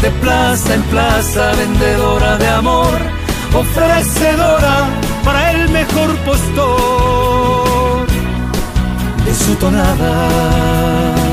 de 0.00 0.10
plaza 0.22 0.74
en 0.74 0.82
plaza, 0.84 1.52
vendedora 1.56 2.38
de 2.38 2.46
amor, 2.46 2.98
ofrecedora 3.52 4.88
para 5.24 5.50
el 5.50 5.68
mejor 5.70 6.16
postor 6.18 8.06
de 9.26 9.34
su 9.34 9.56
tonada. 9.56 11.23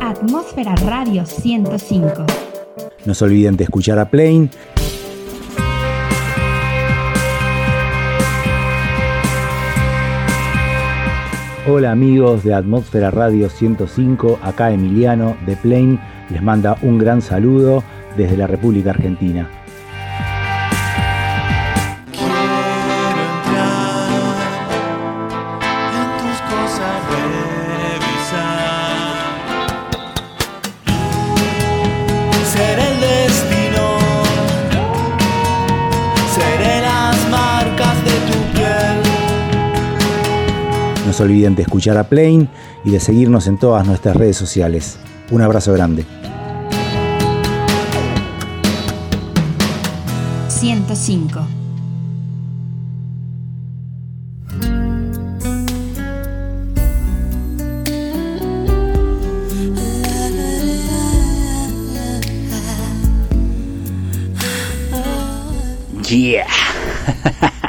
Atmósfera 0.00 0.74
Radio 0.86 1.26
105. 1.26 2.24
No 3.04 3.12
se 3.12 3.24
olviden 3.26 3.58
de 3.58 3.64
escuchar 3.64 3.98
a 3.98 4.08
Plane. 4.08 4.48
Hola 11.68 11.90
amigos 11.90 12.42
de 12.42 12.54
Atmósfera 12.54 13.10
Radio 13.10 13.50
105, 13.50 14.38
acá 14.42 14.70
Emiliano 14.70 15.36
de 15.44 15.56
Plane 15.56 15.98
les 16.30 16.42
manda 16.42 16.78
un 16.80 16.96
gran 16.96 17.20
saludo 17.20 17.84
desde 18.16 18.38
la 18.38 18.46
República 18.46 18.90
Argentina. 18.90 19.63
Se 41.14 41.22
olviden 41.22 41.54
de 41.54 41.62
escuchar 41.62 41.96
a 41.96 42.08
Plane 42.08 42.48
y 42.84 42.90
de 42.90 42.98
seguirnos 42.98 43.46
en 43.46 43.56
todas 43.56 43.86
nuestras 43.86 44.16
redes 44.16 44.36
sociales. 44.36 44.98
Un 45.30 45.42
abrazo 45.42 45.72
grande. 45.72 46.04
105. 50.48 51.46
Yeah. 66.06 66.46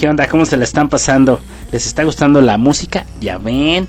¿Qué 0.00 0.08
onda? 0.08 0.26
¿Cómo 0.28 0.46
se 0.46 0.56
la 0.56 0.64
están 0.64 0.88
pasando? 0.88 1.40
¿Les 1.72 1.86
está 1.86 2.04
gustando 2.04 2.40
la 2.40 2.56
música? 2.56 3.04
Ya 3.20 3.36
ven. 3.36 3.86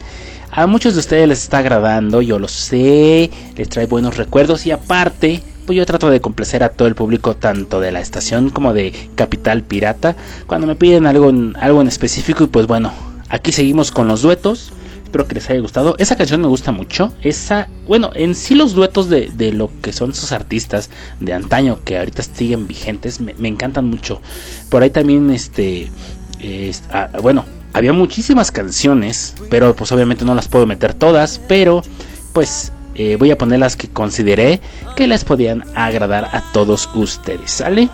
A 0.51 0.67
muchos 0.67 0.93
de 0.93 0.99
ustedes 0.99 1.25
les 1.25 1.41
está 1.41 1.59
agradando, 1.59 2.21
yo 2.21 2.37
lo 2.37 2.49
sé. 2.49 3.31
Les 3.55 3.69
trae 3.69 3.85
buenos 3.85 4.17
recuerdos 4.17 4.65
y 4.65 4.71
aparte, 4.71 5.41
pues 5.65 5.77
yo 5.77 5.85
trato 5.85 6.09
de 6.09 6.19
complacer 6.19 6.63
a 6.63 6.69
todo 6.73 6.89
el 6.89 6.95
público, 6.95 7.37
tanto 7.37 7.79
de 7.79 7.93
la 7.93 8.01
estación 8.01 8.49
como 8.49 8.73
de 8.73 8.91
Capital 9.15 9.63
Pirata, 9.63 10.17
cuando 10.47 10.67
me 10.67 10.75
piden 10.75 11.05
algo 11.05 11.29
en, 11.29 11.55
algo 11.57 11.79
en 11.79 11.87
específico. 11.87 12.43
Y 12.43 12.47
pues 12.47 12.67
bueno, 12.67 12.91
aquí 13.29 13.53
seguimos 13.53 13.91
con 13.91 14.09
los 14.09 14.21
duetos. 14.21 14.73
Espero 15.11 15.27
que 15.27 15.35
les 15.35 15.49
haya 15.49 15.59
gustado. 15.59 15.95
Esa 15.97 16.15
canción 16.15 16.39
me 16.39 16.47
gusta 16.47 16.71
mucho. 16.71 17.11
Esa, 17.21 17.67
bueno, 17.85 18.11
en 18.15 18.33
sí 18.33 18.55
los 18.55 18.71
duetos 18.71 19.09
de, 19.09 19.29
de 19.29 19.51
lo 19.51 19.69
que 19.81 19.91
son 19.91 20.11
esos 20.11 20.31
artistas 20.31 20.89
de 21.19 21.33
antaño 21.33 21.79
que 21.83 21.97
ahorita 21.97 22.23
siguen 22.23 22.65
vigentes 22.65 23.19
me, 23.19 23.35
encantan 23.45 23.89
mucho. 23.89 24.21
Por 24.69 24.83
ahí 24.83 24.89
también, 24.89 25.29
este, 25.29 25.91
es, 26.39 26.83
ah, 26.93 27.09
bueno, 27.21 27.43
había 27.73 27.91
muchísimas 27.91 28.51
canciones, 28.51 29.35
pero 29.49 29.75
pues 29.75 29.91
obviamente 29.91 30.23
no 30.23 30.33
las 30.33 30.47
puedo 30.47 30.65
meter 30.65 30.93
todas, 30.93 31.41
pero 31.45 31.83
pues 32.31 32.71
eh, 32.95 33.17
voy 33.19 33.31
a 33.31 33.37
poner 33.37 33.59
las 33.59 33.75
que 33.75 33.89
consideré 33.89 34.61
que 34.95 35.07
les 35.07 35.25
podían 35.25 35.65
agradar 35.75 36.29
a 36.31 36.41
todos 36.53 36.89
ustedes, 36.95 37.51
¿sale? 37.51 37.89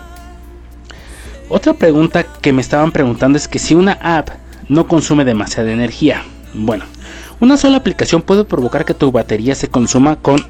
Otra 1.48 1.74
pregunta 1.74 2.22
que 2.22 2.52
me 2.52 2.62
estaban 2.62 2.92
preguntando 2.92 3.38
es 3.38 3.48
que 3.48 3.58
si 3.58 3.74
una 3.74 3.94
app 3.94 4.28
no 4.68 4.86
consume 4.86 5.24
demasiada 5.24 5.72
energía. 5.72 6.22
Bueno, 6.54 6.84
una 7.40 7.56
sola 7.56 7.76
aplicación 7.76 8.22
puede 8.22 8.44
provocar 8.44 8.84
que 8.84 8.94
tu 8.94 9.12
batería 9.12 9.54
se 9.54 9.68
consuma 9.68 10.16
con, 10.16 10.44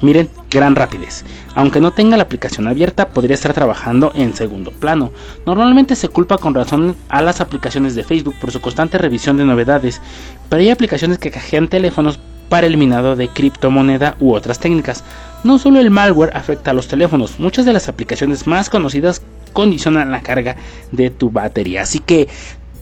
miren, 0.00 0.30
gran 0.50 0.76
rapidez. 0.76 1.24
Aunque 1.54 1.80
no 1.80 1.90
tenga 1.90 2.16
la 2.16 2.22
aplicación 2.22 2.68
abierta, 2.68 3.08
podría 3.08 3.34
estar 3.34 3.52
trabajando 3.52 4.12
en 4.14 4.34
segundo 4.34 4.70
plano. 4.70 5.10
Normalmente 5.46 5.96
se 5.96 6.08
culpa 6.08 6.38
con 6.38 6.54
razón 6.54 6.96
a 7.08 7.22
las 7.22 7.40
aplicaciones 7.40 7.94
de 7.94 8.04
Facebook 8.04 8.36
por 8.40 8.52
su 8.52 8.60
constante 8.60 8.98
revisión 8.98 9.36
de 9.36 9.44
novedades, 9.44 10.00
pero 10.48 10.60
hay 10.60 10.70
aplicaciones 10.70 11.18
que 11.18 11.30
cajean 11.30 11.68
teléfonos 11.68 12.18
para 12.48 12.66
eliminado 12.66 13.16
de 13.16 13.28
criptomoneda 13.28 14.16
u 14.20 14.34
otras 14.34 14.60
técnicas. 14.60 15.02
No 15.42 15.58
solo 15.58 15.80
el 15.80 15.90
malware 15.90 16.36
afecta 16.36 16.70
a 16.70 16.74
los 16.74 16.88
teléfonos, 16.88 17.40
muchas 17.40 17.64
de 17.64 17.72
las 17.72 17.88
aplicaciones 17.88 18.46
más 18.46 18.70
conocidas 18.70 19.22
condicionan 19.52 20.10
la 20.10 20.22
carga 20.22 20.56
de 20.92 21.10
tu 21.10 21.30
batería. 21.30 21.82
Así 21.82 21.98
que 21.98 22.28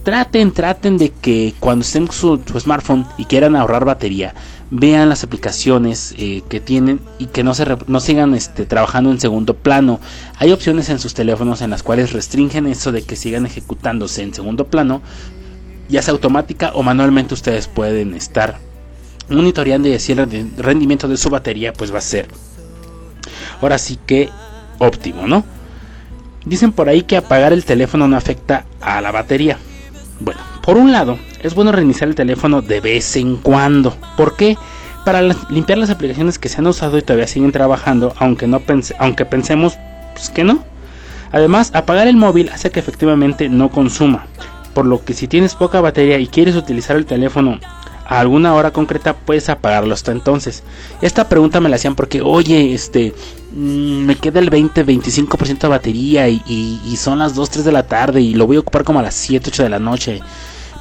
traten, 0.02 0.52
traten 0.52 0.98
de 0.98 1.10
que 1.10 1.54
cuando 1.60 1.84
estén 1.84 2.06
con 2.06 2.14
su, 2.14 2.38
smartphone 2.58 3.06
y 3.18 3.24
quieran 3.24 3.56
ahorrar 3.56 3.84
batería, 3.84 4.34
vean 4.70 5.08
las 5.08 5.22
aplicaciones 5.24 6.14
eh, 6.18 6.42
que 6.48 6.60
tienen 6.60 7.00
y 7.18 7.26
que 7.26 7.44
no, 7.44 7.54
se 7.54 7.66
no 7.86 8.00
sigan 8.00 8.34
este, 8.34 8.66
trabajando 8.66 9.10
en 9.10 9.20
segundo 9.20 9.54
plano. 9.54 10.00
Hay 10.38 10.50
opciones 10.52 10.88
en 10.88 10.98
sus 10.98 11.14
teléfonos 11.14 11.62
en 11.62 11.70
las 11.70 11.82
cuales 11.82 12.12
restringen 12.12 12.66
eso 12.66 12.92
de 12.92 13.02
que 13.02 13.16
sigan 13.16 13.46
ejecutándose 13.46 14.22
en 14.22 14.34
segundo 14.34 14.66
plano, 14.66 15.02
ya 15.88 16.02
sea 16.02 16.12
automática 16.12 16.72
o 16.74 16.82
manualmente 16.82 17.34
ustedes 17.34 17.68
pueden 17.68 18.14
estar 18.14 18.58
monitoreando 19.28 19.88
y 19.88 19.92
decir 19.92 20.18
el 20.18 20.50
rendimiento 20.56 21.06
de 21.08 21.16
su 21.16 21.30
batería 21.30 21.72
pues 21.72 21.92
va 21.92 21.98
a 21.98 22.02
ser 22.02 22.28
ahora 23.60 23.78
sí 23.78 23.98
que 24.04 24.28
óptimo, 24.78 25.26
¿no? 25.26 25.44
Dicen 26.44 26.72
por 26.72 26.88
ahí 26.88 27.02
que 27.02 27.16
apagar 27.16 27.52
el 27.52 27.64
teléfono 27.64 28.08
no 28.08 28.16
afecta 28.16 28.66
a 28.80 29.00
la 29.00 29.12
batería. 29.12 29.58
Bueno, 30.24 30.40
por 30.62 30.76
un 30.76 30.92
lado, 30.92 31.18
es 31.42 31.54
bueno 31.54 31.72
reiniciar 31.72 32.08
el 32.08 32.14
teléfono 32.14 32.62
de 32.62 32.80
vez 32.80 33.16
en 33.16 33.36
cuando. 33.36 33.96
¿Por 34.16 34.36
qué? 34.36 34.56
Para 35.04 35.20
limpiar 35.50 35.78
las 35.78 35.90
aplicaciones 35.90 36.38
que 36.38 36.48
se 36.48 36.58
han 36.58 36.66
usado 36.68 36.96
y 36.96 37.02
todavía 37.02 37.26
siguen 37.26 37.50
trabajando, 37.50 38.14
aunque, 38.18 38.46
no 38.46 38.62
aunque 39.00 39.24
pensemos 39.24 39.76
pues, 40.14 40.30
que 40.30 40.44
no. 40.44 40.62
Además, 41.32 41.72
apagar 41.74 42.06
el 42.06 42.16
móvil 42.16 42.50
hace 42.50 42.70
que 42.70 42.78
efectivamente 42.78 43.48
no 43.48 43.70
consuma. 43.70 44.26
Por 44.74 44.86
lo 44.86 45.04
que 45.04 45.12
si 45.12 45.26
tienes 45.26 45.56
poca 45.56 45.80
batería 45.80 46.18
y 46.18 46.28
quieres 46.28 46.54
utilizar 46.54 46.96
el 46.96 47.04
teléfono 47.04 47.58
a 48.12 48.20
alguna 48.20 48.54
hora 48.54 48.72
concreta 48.72 49.14
puedes 49.14 49.48
apagarlo 49.48 49.94
hasta 49.94 50.12
entonces. 50.12 50.62
Esta 51.00 51.30
pregunta 51.30 51.60
me 51.60 51.70
la 51.70 51.76
hacían 51.76 51.94
porque, 51.94 52.20
oye, 52.20 52.74
este, 52.74 53.14
mm, 53.52 54.04
me 54.04 54.16
queda 54.16 54.38
el 54.38 54.50
20-25% 54.50 55.66
de 55.66 55.68
batería 55.68 56.28
y, 56.28 56.94
son 56.98 57.20
las 57.20 57.34
2-3 57.34 57.64
de 57.64 57.72
la 57.72 57.84
tarde 57.84 58.20
y 58.20 58.34
lo 58.34 58.46
voy 58.46 58.56
a 58.58 58.60
ocupar 58.60 58.84
como 58.84 58.98
a 58.98 59.02
las 59.02 59.14
7-8 59.14 59.62
de 59.62 59.70
la 59.70 59.78
noche. 59.78 60.20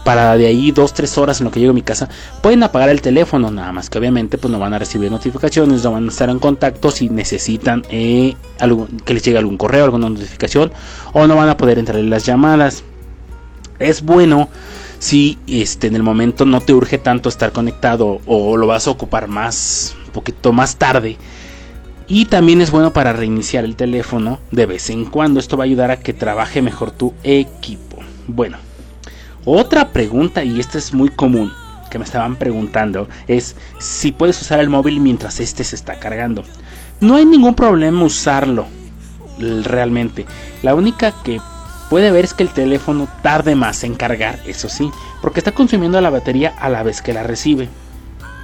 Para 0.04 0.36
de 0.36 0.48
ahí 0.48 0.74
2-3 0.74 1.18
horas 1.20 1.40
en 1.40 1.46
lo 1.46 1.52
que 1.52 1.60
llego 1.60 1.72
a 1.72 1.76
mi 1.76 1.84
casa, 1.84 2.10
pueden 2.42 2.64
apagar 2.64 2.90
el 2.90 3.02
teléfono, 3.02 3.50
nada 3.50 3.72
más 3.72 3.90
que 3.90 4.00
obviamente 4.00 4.38
pues 4.38 4.52
no 4.52 4.60
van 4.60 4.74
a 4.74 4.80
recibir 4.80 5.12
notificaciones, 5.12 5.84
no 5.84 5.92
van 5.92 6.06
a 6.06 6.10
estar 6.10 6.30
en 6.30 6.40
contacto 6.40 6.90
si 6.90 7.08
necesitan 7.10 7.84
eh, 7.92 8.36
que 9.06 9.14
les 9.14 9.24
llegue 9.24 9.38
algún 9.38 9.58
correo, 9.58 9.86
alguna 9.86 10.10
notificación, 10.10 10.72
o 11.14 11.28
no 11.28 11.36
van 11.36 11.50
a 11.50 11.56
poder 11.56 11.78
entrar 11.78 12.00
en 12.00 12.10
las 12.10 12.26
llamadas. 12.26 12.84
Es 13.80 14.02
bueno 14.02 14.50
si 15.02 15.40
este, 15.48 15.88
en 15.88 15.96
el 15.96 16.04
momento 16.04 16.46
no 16.46 16.62
te 16.62 16.76
urge 16.76 17.00
tanto 17.00 17.28
estar 17.28 17.52
conectado 17.52 18.22
o 18.28 18.56
lo 18.56 18.68
vas 18.68 18.86
a 18.86 18.92
ocupar 18.92 19.28
más, 19.28 19.96
un 20.06 20.12
poquito 20.12 20.54
más 20.54 20.76
tarde. 20.76 21.18
Y 22.08 22.26
también 22.26 22.62
es 22.62 22.70
bueno 22.70 22.94
para 22.94 23.12
reiniciar 23.12 23.66
el 23.66 23.76
teléfono 23.76 24.40
de 24.52 24.68
vez 24.68 24.92
en 24.92 25.06
cuando. 25.06 25.40
Esto 25.40 25.58
va 25.58 25.64
a 25.64 25.66
ayudar 25.66 25.90
a 25.90 25.98
que 25.98 26.14
trabaje 26.14 26.62
mejor 26.62 26.92
tu 26.92 27.16
equipo. 27.24 27.98
Bueno, 28.28 28.58
otra 29.44 29.90
pregunta, 29.90 30.44
y 30.44 30.60
esta 30.60 30.78
es 30.78 30.94
muy 30.94 31.10
común, 31.10 31.52
que 31.90 31.98
me 31.98 32.06
estaban 32.06 32.36
preguntando, 32.36 33.10
es 33.28 33.56
si 33.80 34.12
puedes 34.12 34.40
usar 34.40 34.60
el 34.60 34.70
móvil 34.70 35.00
mientras 35.00 35.40
este 35.40 35.64
se 35.64 35.76
está 35.76 36.00
cargando. 36.00 36.44
No 37.00 37.16
hay 37.16 37.26
ningún 37.26 37.56
problema 37.56 38.04
usarlo 38.04 38.68
realmente. 39.40 40.28
La 40.62 40.76
única 40.76 41.12
que 41.24 41.42
puede 41.92 42.10
ver 42.10 42.24
es 42.24 42.34
que 42.34 42.44
el 42.44 42.54
teléfono 42.54 43.10
tarde 43.22 43.54
más 43.54 43.84
en 43.84 43.96
cargar, 43.96 44.40
eso 44.46 44.70
sí, 44.70 44.90
porque 45.22 45.42
está 45.42 45.52
consumiendo 45.52 46.00
la 46.00 46.10
batería 46.10 46.56
a 46.58 46.70
la 46.70 46.84
vez 46.84 47.02
que 47.02 47.12
la 47.12 47.22
recibe. 47.22 47.68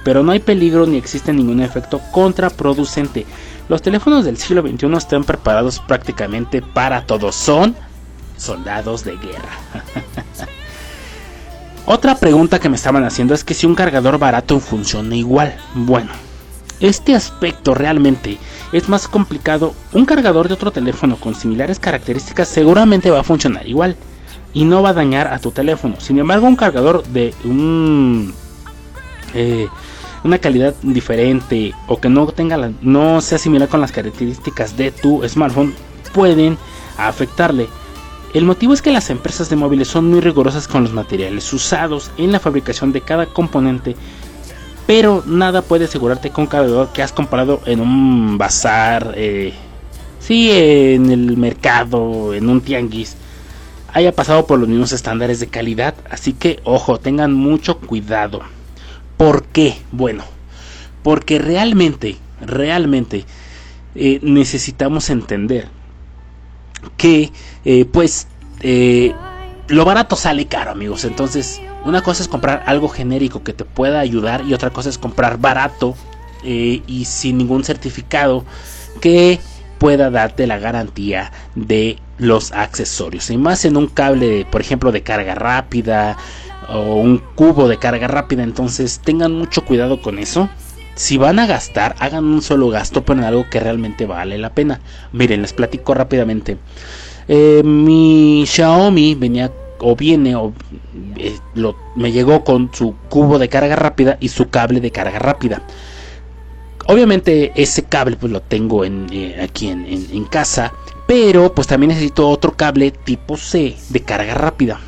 Pero 0.04 0.22
no 0.22 0.32
hay 0.32 0.38
peligro 0.38 0.86
ni 0.86 0.98
existe 0.98 1.32
ningún 1.32 1.62
efecto 1.62 1.98
contraproducente. 2.12 3.24
Los 3.70 3.80
teléfonos 3.80 4.26
del 4.26 4.36
siglo 4.36 4.60
XXI 4.60 4.92
están 4.98 5.24
preparados 5.24 5.80
prácticamente 5.80 6.60
para 6.60 7.06
todo. 7.06 7.32
Son 7.32 7.74
soldados 8.36 9.02
de 9.04 9.16
guerra. 9.16 9.56
Otra 11.86 12.16
pregunta 12.16 12.58
que 12.58 12.68
me 12.68 12.76
estaban 12.76 13.04
haciendo 13.04 13.32
es 13.32 13.44
que 13.44 13.54
si 13.54 13.66
un 13.66 13.74
cargador 13.74 14.18
barato 14.18 14.60
funciona 14.60 15.16
igual. 15.16 15.56
Bueno, 15.72 16.10
este 16.80 17.14
aspecto 17.14 17.74
realmente 17.74 18.38
es 18.72 18.88
más 18.88 19.08
complicado. 19.08 19.74
Un 19.92 20.04
cargador 20.04 20.48
de 20.48 20.54
otro 20.54 20.70
teléfono 20.70 21.16
con 21.16 21.34
similares 21.34 21.78
características 21.78 22.48
seguramente 22.48 23.10
va 23.10 23.20
a 23.20 23.24
funcionar 23.24 23.66
igual 23.66 23.96
y 24.52 24.64
no 24.64 24.82
va 24.82 24.90
a 24.90 24.94
dañar 24.94 25.28
a 25.28 25.38
tu 25.38 25.50
teléfono. 25.50 25.96
Sin 26.00 26.18
embargo, 26.18 26.46
un 26.46 26.56
cargador 26.56 27.04
de 27.04 27.34
un, 27.44 28.32
eh, 29.34 29.68
una 30.24 30.38
calidad 30.38 30.74
diferente 30.82 31.74
o 31.86 32.00
que 32.00 32.08
no 32.08 32.26
tenga 32.28 32.56
la, 32.56 32.72
no 32.80 33.20
sea 33.20 33.38
similar 33.38 33.68
con 33.68 33.80
las 33.80 33.92
características 33.92 34.76
de 34.76 34.90
tu 34.90 35.26
smartphone 35.28 35.74
pueden 36.12 36.58
afectarle. 36.96 37.68
El 38.34 38.44
motivo 38.44 38.74
es 38.74 38.82
que 38.82 38.90
las 38.90 39.08
empresas 39.08 39.48
de 39.48 39.56
móviles 39.56 39.88
son 39.88 40.10
muy 40.10 40.20
rigurosas 40.20 40.68
con 40.68 40.82
los 40.82 40.92
materiales 40.92 41.50
usados 41.52 42.10
en 42.18 42.30
la 42.30 42.40
fabricación 42.40 42.92
de 42.92 43.00
cada 43.00 43.26
componente 43.26 43.96
pero 44.88 45.22
nada 45.26 45.60
puede 45.60 45.84
asegurarte 45.84 46.30
con 46.30 46.46
cargador 46.46 46.94
que 46.94 47.02
has 47.02 47.12
comprado 47.12 47.60
en 47.66 47.82
un 47.82 48.38
bazar, 48.38 49.12
eh, 49.16 49.52
sí, 50.18 50.50
en 50.50 51.10
el 51.10 51.36
mercado, 51.36 52.32
en 52.32 52.48
un 52.48 52.62
tianguis, 52.62 53.14
haya 53.92 54.12
pasado 54.12 54.46
por 54.46 54.58
los 54.58 54.66
mismos 54.66 54.92
estándares 54.92 55.40
de 55.40 55.48
calidad. 55.48 55.94
Así 56.08 56.32
que, 56.32 56.60
ojo, 56.64 56.98
tengan 56.98 57.34
mucho 57.34 57.76
cuidado. 57.80 58.40
¿Por 59.18 59.44
qué? 59.44 59.76
Bueno, 59.92 60.24
porque 61.02 61.38
realmente, 61.38 62.16
realmente 62.40 63.26
eh, 63.94 64.20
necesitamos 64.22 65.10
entender 65.10 65.68
que, 66.96 67.30
eh, 67.66 67.84
pues, 67.84 68.26
lo 69.68 69.84
barato 69.84 70.16
sale 70.16 70.46
caro, 70.46 70.70
amigos. 70.70 71.04
Entonces, 71.04 71.60
una 71.88 72.02
cosa 72.02 72.22
es 72.22 72.28
comprar 72.28 72.62
algo 72.66 72.88
genérico 72.88 73.42
que 73.42 73.52
te 73.52 73.64
pueda 73.64 74.00
ayudar 74.00 74.44
y 74.46 74.52
otra 74.52 74.70
cosa 74.70 74.90
es 74.90 74.98
comprar 74.98 75.38
barato 75.38 75.94
eh, 76.44 76.82
y 76.86 77.06
sin 77.06 77.38
ningún 77.38 77.64
certificado 77.64 78.44
que 79.00 79.40
pueda 79.78 80.10
darte 80.10 80.46
la 80.46 80.58
garantía 80.58 81.32
de 81.54 81.98
los 82.18 82.52
accesorios. 82.52 83.30
Y 83.30 83.38
más 83.38 83.64
en 83.64 83.76
un 83.76 83.86
cable, 83.86 84.46
por 84.50 84.60
ejemplo, 84.60 84.92
de 84.92 85.02
carga 85.02 85.34
rápida 85.34 86.16
o 86.68 86.96
un 86.96 87.18
cubo 87.34 87.68
de 87.68 87.78
carga 87.78 88.06
rápida. 88.06 88.42
Entonces 88.42 89.00
tengan 89.00 89.32
mucho 89.32 89.64
cuidado 89.64 90.02
con 90.02 90.18
eso. 90.18 90.50
Si 90.94 91.16
van 91.16 91.38
a 91.38 91.46
gastar, 91.46 91.94
hagan 92.00 92.24
un 92.24 92.42
solo 92.42 92.68
gasto, 92.68 93.04
pero 93.04 93.20
en 93.20 93.24
algo 93.24 93.46
que 93.48 93.60
realmente 93.60 94.04
vale 94.04 94.36
la 94.36 94.52
pena. 94.52 94.80
Miren, 95.12 95.42
les 95.42 95.52
platico 95.52 95.94
rápidamente. 95.94 96.58
Eh, 97.28 97.62
mi 97.64 98.44
Xiaomi 98.46 99.14
venía 99.14 99.52
o 99.80 99.96
viene 99.96 100.36
o 100.36 100.52
eh, 101.16 101.36
me 101.96 102.12
llegó 102.12 102.44
con 102.44 102.70
su 102.72 102.94
cubo 103.08 103.38
de 103.38 103.48
carga 103.48 103.76
rápida 103.76 104.16
y 104.20 104.28
su 104.28 104.48
cable 104.50 104.80
de 104.80 104.90
carga 104.90 105.18
rápida. 105.18 105.62
Obviamente 106.86 107.52
ese 107.54 107.84
cable 107.84 108.16
pues 108.16 108.32
lo 108.32 108.40
tengo 108.40 108.84
en, 108.84 109.06
eh, 109.12 109.40
aquí 109.42 109.68
en, 109.68 110.24
casa, 110.24 110.72
pero 111.06 111.54
pues 111.54 111.66
también 111.66 111.88
necesito 111.88 112.28
otro 112.28 112.56
cable 112.56 112.90
tipo 112.90 113.36
C 113.36 113.76
de 113.90 114.00
carga 114.00 114.34
rápida. 114.34 114.80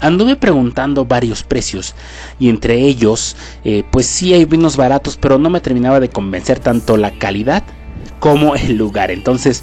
Anduve 0.00 0.34
preguntando 0.36 1.04
varios 1.04 1.42
precios 1.44 1.94
y 2.40 2.48
entre 2.48 2.80
ellos 2.80 3.36
eh, 3.64 3.84
pues 3.92 4.06
sí 4.06 4.32
hay 4.32 4.46
vinos 4.46 4.76
baratos, 4.76 5.16
pero 5.16 5.38
no 5.38 5.50
me 5.50 5.60
terminaba 5.60 6.00
de 6.00 6.08
convencer 6.08 6.58
tanto 6.58 6.96
la 6.96 7.18
calidad 7.18 7.62
como 8.18 8.54
el 8.54 8.76
lugar. 8.76 9.10
Entonces, 9.10 9.62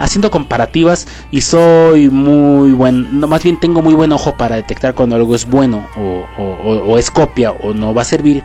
haciendo 0.00 0.30
comparativas 0.30 1.06
y 1.30 1.42
soy 1.42 2.08
muy 2.08 2.72
buen, 2.72 3.20
más 3.20 3.44
bien 3.44 3.60
tengo 3.60 3.82
muy 3.82 3.94
buen 3.94 4.10
ojo 4.12 4.34
para 4.36 4.56
detectar 4.56 4.94
cuando 4.94 5.14
algo 5.14 5.34
es 5.34 5.46
bueno 5.46 5.86
o, 5.96 6.98
es 6.98 7.10
copia 7.10 7.52
o 7.52 7.74
no 7.74 7.94
va 7.94 8.02
a 8.02 8.04
servir. 8.04 8.42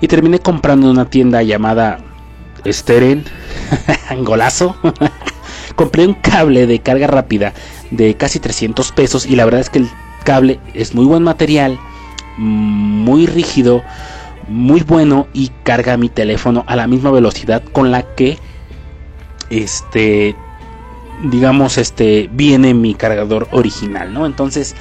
Y 0.00 0.08
terminé 0.08 0.40
comprando 0.40 0.90
una 0.90 1.08
tienda 1.08 1.42
llamada 1.42 1.98
Steren, 2.66 3.24
Angolazo. 4.10 4.76
Compré 5.76 6.06
un 6.06 6.14
cable 6.14 6.66
de 6.66 6.80
carga 6.80 7.06
rápida 7.06 7.52
de 7.90 8.14
casi 8.14 8.40
300 8.40 8.92
pesos 8.92 9.26
y 9.26 9.36
la 9.36 9.44
verdad 9.44 9.60
es 9.60 9.70
que 9.70 9.78
el 9.80 9.88
cable 10.24 10.58
es 10.74 10.94
muy 10.94 11.04
buen 11.04 11.22
material, 11.22 11.78
muy 12.36 13.26
rígido 13.26 13.82
muy 14.48 14.82
bueno 14.82 15.26
y 15.32 15.50
carga 15.64 15.96
mi 15.96 16.08
teléfono 16.08 16.64
a 16.68 16.76
la 16.76 16.86
misma 16.86 17.10
velocidad 17.10 17.64
con 17.72 17.90
la 17.90 18.02
que 18.14 18.38
este 19.50 20.36
digamos 21.22 21.78
este 21.78 22.28
viene 22.32 22.74
mi 22.74 22.94
cargador 22.94 23.48
original, 23.52 24.12
¿no? 24.12 24.26
Entonces, 24.26 24.74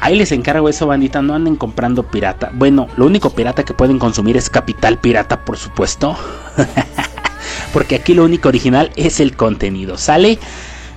ahí 0.00 0.16
les 0.16 0.32
encargo 0.32 0.68
eso, 0.68 0.86
bandita, 0.86 1.22
no 1.22 1.34
anden 1.34 1.56
comprando 1.56 2.02
pirata. 2.02 2.50
Bueno, 2.54 2.88
lo 2.96 3.06
único 3.06 3.30
pirata 3.30 3.64
que 3.64 3.74
pueden 3.74 3.98
consumir 3.98 4.36
es 4.36 4.50
Capital 4.50 4.98
Pirata, 4.98 5.44
por 5.44 5.56
supuesto. 5.56 6.16
Porque 7.72 7.96
aquí 7.96 8.14
lo 8.14 8.24
único 8.24 8.48
original 8.48 8.90
es 8.96 9.20
el 9.20 9.36
contenido, 9.36 9.98
¿sale? 9.98 10.38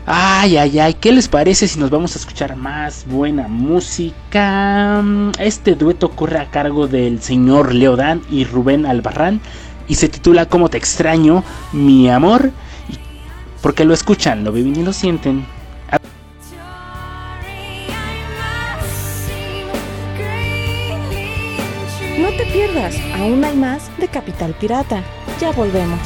Ay, 0.06 0.58
ay, 0.58 0.80
ay, 0.80 0.94
¿qué 0.96 1.12
les 1.12 1.28
parece 1.28 1.68
si 1.68 1.80
nos 1.80 1.92
vamos 1.92 2.16
a 2.16 2.20
escuchar 2.20 2.56
más 2.56 3.06
buena 3.08 3.48
música? 3.48 5.04
Este 5.39 5.76
dueto 5.76 6.10
corre 6.10 6.39
a 6.39 6.50
cargo 6.50 6.88
del 6.88 7.22
señor 7.22 7.74
Leodán 7.74 8.22
y 8.30 8.46
Rubén 8.46 8.86
Albarrán 8.86 9.42
y 9.88 9.96
se 9.96 10.10
titula 10.10 10.48
Cómo 10.48 10.70
te 10.70 10.78
extraño, 10.78 11.44
mi 11.72 12.10
amor, 12.10 12.52
porque 13.62 13.86
lo 13.86 13.93
escuchan, 13.93 14.43
lo 14.43 14.51
viven 14.51 14.76
y 14.76 14.84
lo 14.84 14.93
sienten. 14.93 15.45
No 22.20 22.30
te 22.38 22.45
pierdas, 22.51 22.95
aún 23.16 23.43
hay 23.43 23.55
más 23.55 23.89
de 23.97 24.07
Capital 24.07 24.53
Pirata. 24.59 25.03
Ya 25.39 25.51
volvemos. 25.51 25.99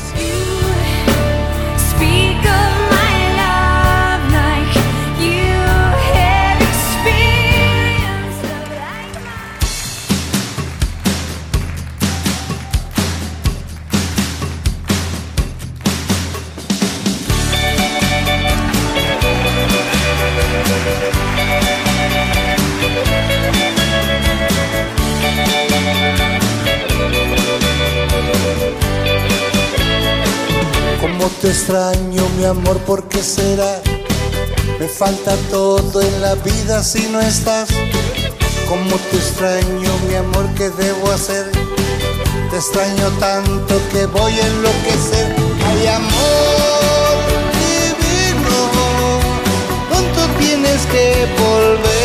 Cómo 31.26 31.38
te 31.42 31.48
extraño, 31.48 32.30
mi 32.38 32.46
amor, 32.46 32.78
¿por 32.82 33.08
qué 33.10 33.24
será? 33.24 33.82
Me 34.80 34.88
falta 34.88 35.36
todo 35.50 36.00
en 36.00 36.22
la 36.22 36.36
vida 36.36 36.84
si 36.84 37.08
no 37.08 37.20
estás. 37.20 37.68
Cómo 38.70 38.96
te 39.10 39.18
extraño, 39.18 39.90
mi 40.08 40.14
amor, 40.14 40.48
¿qué 40.56 40.70
debo 40.70 41.10
hacer? 41.10 41.50
Te 42.52 42.58
extraño 42.58 43.10
tanto 43.20 43.82
que 43.92 44.06
voy 44.06 44.34
a 44.34 44.46
enloquecer. 44.46 45.36
Ay, 45.66 45.88
amor 45.88 47.16
divino, 47.58 48.70
pronto 49.90 50.28
tienes 50.38 50.86
que 50.86 51.28
volver 51.40 52.05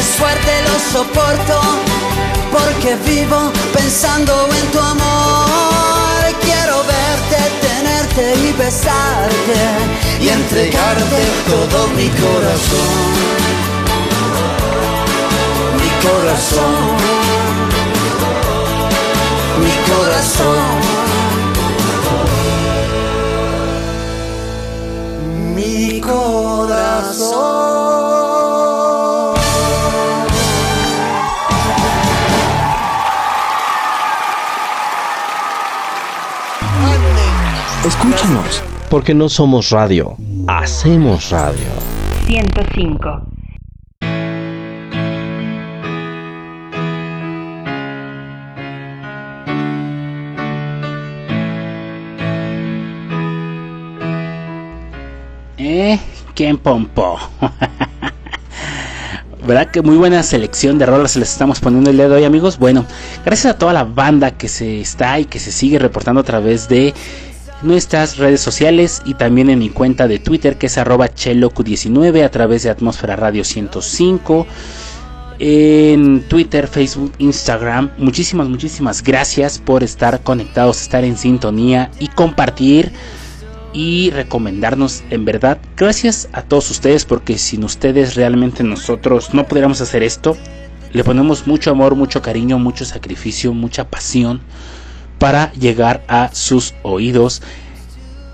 es 0.00 0.06
fuerte, 0.16 0.52
lo 0.68 0.98
soporto, 0.98 1.60
porque 2.50 2.96
vivo 3.06 3.52
pensando 3.72 4.48
en 4.58 4.66
tu 4.72 4.78
amor. 4.78 6.22
Quiero 6.40 6.76
verte, 6.96 7.40
tenerte 7.66 8.24
y 8.46 8.52
besarte 8.52 9.58
y 10.20 10.28
entregarte 10.28 11.20
todo 11.50 11.88
mi 11.98 12.08
corazón. 12.24 13.10
Mi 15.80 15.90
corazón. 16.06 16.74
Mi 19.62 19.74
corazón. 19.92 20.89
Escúchanos, 38.20 38.62
porque 38.90 39.14
no 39.14 39.30
somos 39.30 39.70
radio, 39.70 40.14
hacemos 40.46 41.30
radio. 41.30 41.64
105. 42.26 43.22
¿Eh? 55.56 55.98
¿Quién 56.34 56.58
pompó? 56.58 57.18
¿Verdad 59.46 59.70
que 59.70 59.80
muy 59.80 59.96
buena 59.96 60.22
selección 60.22 60.78
de 60.78 60.84
rolas 60.84 61.16
les 61.16 61.32
estamos 61.32 61.58
poniendo 61.60 61.88
el 61.88 61.96
día 61.96 62.10
de 62.10 62.16
hoy, 62.16 62.24
amigos? 62.24 62.58
Bueno, 62.58 62.84
gracias 63.24 63.54
a 63.54 63.58
toda 63.58 63.72
la 63.72 63.84
banda 63.84 64.32
que 64.32 64.48
se 64.48 64.82
está 64.82 65.18
y 65.18 65.24
que 65.24 65.38
se 65.38 65.50
sigue 65.52 65.78
reportando 65.78 66.20
a 66.20 66.24
través 66.24 66.68
de 66.68 66.92
nuestras 67.62 68.16
redes 68.16 68.40
sociales 68.40 69.02
y 69.04 69.14
también 69.14 69.50
en 69.50 69.58
mi 69.58 69.70
cuenta 69.70 70.08
de 70.08 70.18
Twitter 70.18 70.56
que 70.56 70.66
es 70.66 70.78
arroba 70.78 71.08
chelocu19 71.08 72.24
a 72.24 72.30
través 72.30 72.62
de 72.62 72.70
Atmósfera 72.70 73.16
Radio 73.16 73.44
105 73.44 74.46
en 75.40 76.22
Twitter, 76.28 76.68
Facebook, 76.68 77.12
Instagram. 77.18 77.90
Muchísimas, 77.96 78.48
muchísimas 78.48 79.02
gracias 79.02 79.58
por 79.58 79.82
estar 79.82 80.20
conectados, 80.22 80.82
estar 80.82 81.02
en 81.02 81.16
sintonía 81.16 81.90
y 81.98 82.08
compartir 82.08 82.92
y 83.72 84.10
recomendarnos 84.10 85.02
en 85.10 85.24
verdad. 85.24 85.58
Gracias 85.76 86.28
a 86.32 86.42
todos 86.42 86.70
ustedes 86.70 87.06
porque 87.06 87.38
sin 87.38 87.64
ustedes 87.64 88.16
realmente 88.16 88.62
nosotros 88.62 89.32
no 89.32 89.46
pudiéramos 89.46 89.80
hacer 89.80 90.02
esto. 90.02 90.36
le 90.92 91.04
ponemos 91.04 91.46
mucho 91.46 91.70
amor, 91.70 91.94
mucho 91.94 92.20
cariño, 92.20 92.58
mucho 92.58 92.84
sacrificio, 92.84 93.54
mucha 93.54 93.88
pasión 93.88 94.40
para 95.20 95.52
llegar 95.52 96.02
a 96.08 96.30
sus 96.32 96.74
oídos 96.82 97.42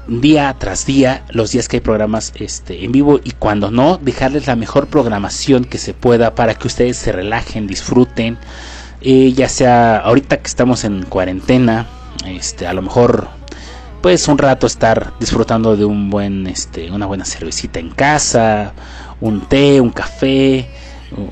día 0.07 0.55
tras 0.59 0.87
día, 0.87 1.25
los 1.31 1.51
días 1.51 1.69
que 1.69 1.79
hay 1.79 1.81
programas 1.81 2.33
este, 2.37 2.85
en 2.85 2.93
vivo 2.93 3.21
y 3.25 3.33
cuando 3.33 3.73
no, 3.73 3.99
dejarles 3.99 4.47
la 4.47 4.55
mejor 4.55 4.87
programación 4.87 5.65
que 5.65 5.79
se 5.79 5.95
pueda 5.95 6.37
para 6.37 6.55
que 6.55 6.69
ustedes 6.69 6.97
se 6.97 7.11
relajen, 7.11 7.67
disfruten, 7.67 8.39
eh, 9.01 9.33
ya 9.33 9.49
sea 9.49 9.99
ahorita 9.99 10.39
que 10.39 10.47
estamos 10.47 10.85
en 10.85 11.03
cuarentena, 11.03 11.89
este, 12.25 12.69
a 12.69 12.73
lo 12.73 12.83
mejor 12.83 13.29
pues 14.01 14.29
un 14.29 14.39
rato 14.39 14.69
estar 14.69 15.13
disfrutando 15.19 15.77
de 15.77 15.85
un 15.85 16.09
buen, 16.09 16.47
este, 16.47 16.93
una 16.93 17.07
buena 17.07 17.25
cervecita 17.25 17.81
en 17.81 17.91
casa, 17.91 18.73
un 19.21 19.41
té, 19.41 19.81
un 19.81 19.91
café, 19.91 20.71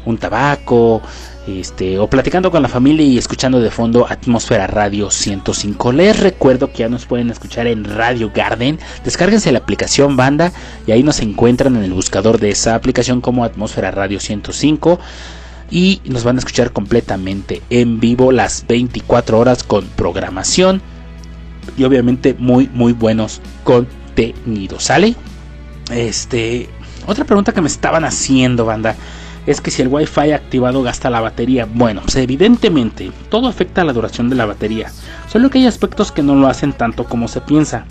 un 0.05 0.18
tabaco, 0.18 1.03
este, 1.47 1.99
o 1.99 2.09
platicando 2.09 2.51
con 2.51 2.62
la 2.62 2.68
familia 2.68 3.05
y 3.05 3.18
escuchando 3.18 3.61
de 3.61 3.70
fondo 3.70 4.07
Atmósfera 4.09 4.66
Radio 4.66 5.11
105. 5.11 5.93
Les 5.93 6.18
recuerdo 6.18 6.72
que 6.72 6.79
ya 6.79 6.89
nos 6.89 7.05
pueden 7.07 7.31
escuchar 7.31 7.66
en 7.66 7.85
Radio 7.85 8.31
Garden. 8.35 8.79
Descárguense 9.05 9.53
la 9.53 9.59
aplicación 9.59 10.16
banda 10.16 10.53
y 10.87 10.93
ahí 10.93 11.03
nos 11.03 11.20
encuentran 11.20 11.77
en 11.77 11.85
el 11.85 11.93
buscador 11.93 12.39
de 12.39 12.51
esa 12.51 12.75
aplicación 12.75 13.20
como 13.20 13.45
Atmósfera 13.45 13.91
Radio 13.91 14.20
105 14.20 14.99
y 15.70 16.01
nos 16.05 16.25
van 16.25 16.37
a 16.37 16.39
escuchar 16.39 16.72
completamente 16.72 17.62
en 17.68 18.01
vivo 18.01 18.33
las 18.33 18.66
24 18.66 19.39
horas 19.39 19.64
con 19.64 19.85
programación 19.87 20.81
y 21.77 21.85
obviamente 21.85 22.35
muy 22.39 22.70
muy 22.72 22.93
buenos 22.93 23.43
contenidos. 23.64 24.85
¿Sale? 24.85 25.14
Este, 25.91 26.70
otra 27.07 27.25
pregunta 27.25 27.53
que 27.53 27.61
me 27.61 27.66
estaban 27.66 28.05
haciendo, 28.05 28.64
banda 28.64 28.97
es 29.47 29.61
que 29.61 29.71
si 29.71 29.83
el 29.83 29.89
Wi-Fi 29.89 30.33
activado 30.33 30.83
gasta 30.83 31.11
la 31.11 31.21
batería. 31.21 31.67
Bueno, 31.73 32.03
pues 32.03 32.17
evidentemente 32.17 33.11
todo 33.31 33.49
afecta 33.49 33.83
a 33.83 33.85
la 33.85 33.93
duración 33.93 34.29
de 34.29 34.37
la 34.37 34.47
batería, 34.47 34.91
solo 35.31 35.51
que 35.51 35.59
hay 35.59 35.67
aspectos 35.67 36.13
que 36.13 36.23
no 36.23 36.35
lo 36.35 36.47
hacen 36.47 36.73
tanto 36.73 37.05
como 37.05 37.29
se 37.29 37.41
piensa. 37.41 37.85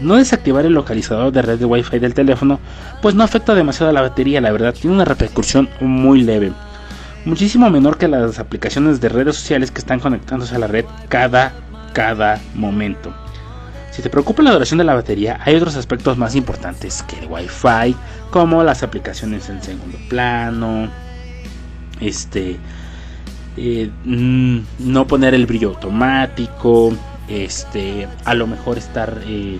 No 0.00 0.14
desactivar 0.14 0.64
el 0.64 0.74
localizador 0.74 1.32
de 1.32 1.42
red 1.42 1.58
de 1.58 1.64
Wi-Fi 1.64 1.98
del 1.98 2.14
teléfono, 2.14 2.60
pues 3.02 3.14
no 3.14 3.24
afecta 3.24 3.54
demasiado 3.54 3.90
a 3.90 3.92
la 3.92 4.02
batería, 4.02 4.40
la 4.40 4.52
verdad, 4.52 4.72
tiene 4.72 4.94
una 4.94 5.04
repercusión 5.04 5.68
muy 5.80 6.22
leve. 6.22 6.52
Muchísimo 7.24 7.68
menor 7.68 7.98
que 7.98 8.06
las 8.06 8.38
aplicaciones 8.38 9.00
de 9.00 9.08
redes 9.08 9.34
sociales 9.36 9.72
que 9.72 9.80
están 9.80 9.98
conectándose 9.98 10.54
a 10.54 10.58
la 10.58 10.68
red 10.68 10.84
cada, 11.08 11.52
cada 11.92 12.40
momento. 12.54 13.12
Si 13.98 14.02
te 14.02 14.10
preocupa 14.10 14.44
la 14.44 14.52
duración 14.52 14.78
de 14.78 14.84
la 14.84 14.94
batería, 14.94 15.40
hay 15.44 15.56
otros 15.56 15.74
aspectos 15.74 16.16
más 16.16 16.36
importantes 16.36 17.02
que 17.02 17.18
el 17.18 17.26
Wi-Fi, 17.26 17.96
como 18.30 18.62
las 18.62 18.84
aplicaciones 18.84 19.48
en 19.48 19.60
segundo 19.60 19.98
plano, 20.08 20.88
este, 21.98 22.58
eh, 23.56 23.90
mm, 24.04 24.58
no 24.78 25.04
poner 25.08 25.34
el 25.34 25.46
brillo 25.46 25.70
automático, 25.70 26.92
este, 27.26 28.06
a 28.24 28.34
lo 28.34 28.46
mejor 28.46 28.78
estar, 28.78 29.20
eh, 29.26 29.58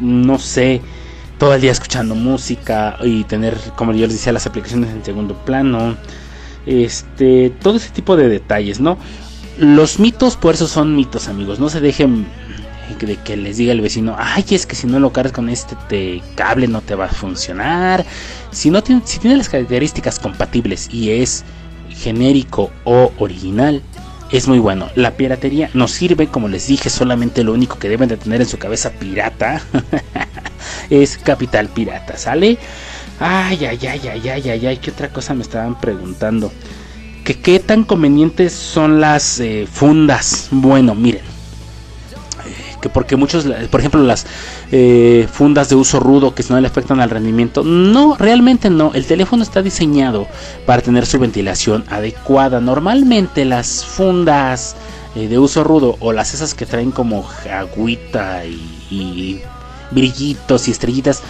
no 0.00 0.40
sé, 0.40 0.82
todo 1.38 1.54
el 1.54 1.60
día 1.60 1.70
escuchando 1.70 2.16
música 2.16 2.96
y 3.04 3.22
tener, 3.22 3.56
como 3.76 3.92
yo 3.92 4.08
les 4.08 4.14
decía, 4.14 4.32
las 4.32 4.48
aplicaciones 4.48 4.90
en 4.90 5.04
segundo 5.04 5.34
plano, 5.44 5.96
este, 6.66 7.52
todo 7.62 7.76
ese 7.76 7.90
tipo 7.90 8.16
de 8.16 8.28
detalles, 8.28 8.80
¿no? 8.80 8.98
Los 9.56 10.00
mitos, 10.00 10.36
por 10.36 10.54
eso 10.54 10.66
son 10.66 10.96
mitos, 10.96 11.28
amigos. 11.28 11.60
No 11.60 11.68
se 11.68 11.80
dejen 11.80 12.26
de 12.94 13.16
que 13.16 13.36
les 13.36 13.56
diga 13.56 13.72
el 13.72 13.80
vecino, 13.80 14.16
ay, 14.18 14.44
es 14.50 14.66
que 14.66 14.74
si 14.74 14.86
no 14.86 14.98
lo 15.00 15.12
cargas 15.12 15.32
con 15.32 15.48
este 15.48 16.22
cable 16.34 16.68
no 16.68 16.80
te 16.80 16.94
va 16.94 17.06
a 17.06 17.08
funcionar. 17.08 18.04
Si, 18.50 18.70
no 18.70 18.82
tiene, 18.82 19.02
si 19.04 19.18
tiene 19.18 19.36
las 19.36 19.48
características 19.48 20.18
compatibles 20.18 20.88
y 20.92 21.10
es 21.10 21.44
genérico 21.90 22.70
o 22.84 23.12
original, 23.18 23.82
es 24.30 24.48
muy 24.48 24.58
bueno. 24.58 24.88
La 24.94 25.12
piratería 25.12 25.70
nos 25.74 25.92
sirve, 25.92 26.28
como 26.28 26.48
les 26.48 26.66
dije, 26.66 26.90
solamente 26.90 27.44
lo 27.44 27.52
único 27.52 27.78
que 27.78 27.88
deben 27.88 28.08
de 28.08 28.16
tener 28.16 28.40
en 28.40 28.48
su 28.48 28.58
cabeza 28.58 28.90
pirata 28.90 29.62
es 30.90 31.18
capital 31.18 31.68
pirata, 31.68 32.16
¿sale? 32.16 32.58
Ay, 33.20 33.64
ay, 33.64 33.78
ay, 33.86 34.00
ay, 34.08 34.28
ay, 34.28 34.50
ay, 34.50 34.66
ay, 34.66 34.76
¿qué 34.76 34.90
otra 34.90 35.08
cosa 35.08 35.34
me 35.34 35.42
estaban 35.42 35.78
preguntando? 35.80 36.52
¿Que 37.24 37.40
qué 37.40 37.58
tan 37.58 37.84
convenientes 37.84 38.52
son 38.52 39.00
las 39.00 39.40
eh, 39.40 39.66
fundas? 39.70 40.48
Bueno, 40.50 40.94
miren 40.94 41.37
que 42.80 42.88
porque 42.88 43.16
muchos, 43.16 43.46
por 43.70 43.80
ejemplo, 43.80 44.02
las 44.02 44.26
eh, 44.72 45.28
fundas 45.30 45.68
de 45.68 45.74
uso 45.74 46.00
rudo 46.00 46.34
que 46.34 46.44
no 46.48 46.60
le 46.60 46.66
afectan 46.66 47.00
al 47.00 47.10
rendimiento, 47.10 47.62
no, 47.62 48.16
realmente 48.16 48.70
no, 48.70 48.92
el 48.94 49.06
teléfono 49.06 49.42
está 49.42 49.62
diseñado 49.62 50.26
para 50.66 50.82
tener 50.82 51.06
su 51.06 51.18
ventilación 51.18 51.84
adecuada. 51.88 52.60
Normalmente 52.60 53.44
las 53.44 53.84
fundas 53.84 54.76
eh, 55.14 55.28
de 55.28 55.38
uso 55.38 55.64
rudo 55.64 55.96
o 56.00 56.12
las 56.12 56.34
esas 56.34 56.54
que 56.54 56.66
traen 56.66 56.90
como 56.90 57.28
agüita 57.50 58.44
y, 58.44 59.40
brillitos 59.90 60.68
y 60.68 60.70
estrellitas, 60.70 61.22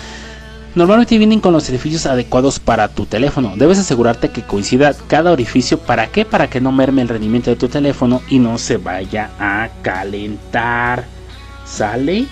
Normalmente 0.75 1.19
vienen 1.19 1.41
con 1.41 1.55
los 1.55 1.69
orificios 1.71 2.07
adecuados 2.07 2.61
para 2.61 2.87
tu 2.87 3.05
teléfono. 3.05 3.55
Debes 3.57 3.81
asegurarte 3.81 4.29
que 4.29 4.43
coincida 4.43 4.95
cada 5.09 5.33
orificio. 5.33 5.79
¿Para 5.79 6.07
qué? 6.07 6.25
Para 6.25 6.49
que 6.49 6.61
no 6.61 6.71
merme 6.71 7.03
el 7.03 7.09
rendimiento 7.09 7.51
de 7.51 7.57
tu 7.57 7.69
teléfono 7.69 8.23
y 8.29 8.39
no 8.39 8.59
se 8.59 8.77
vaya 8.77 9.31
a 9.41 9.71
calentar 9.83 11.07
sale 11.69 12.27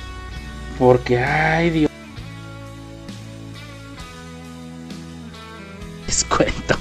porque, 0.78 1.18
ay 1.18 1.70
Dios. 1.70 1.90
Les 6.06 6.24
cuento. 6.24 6.76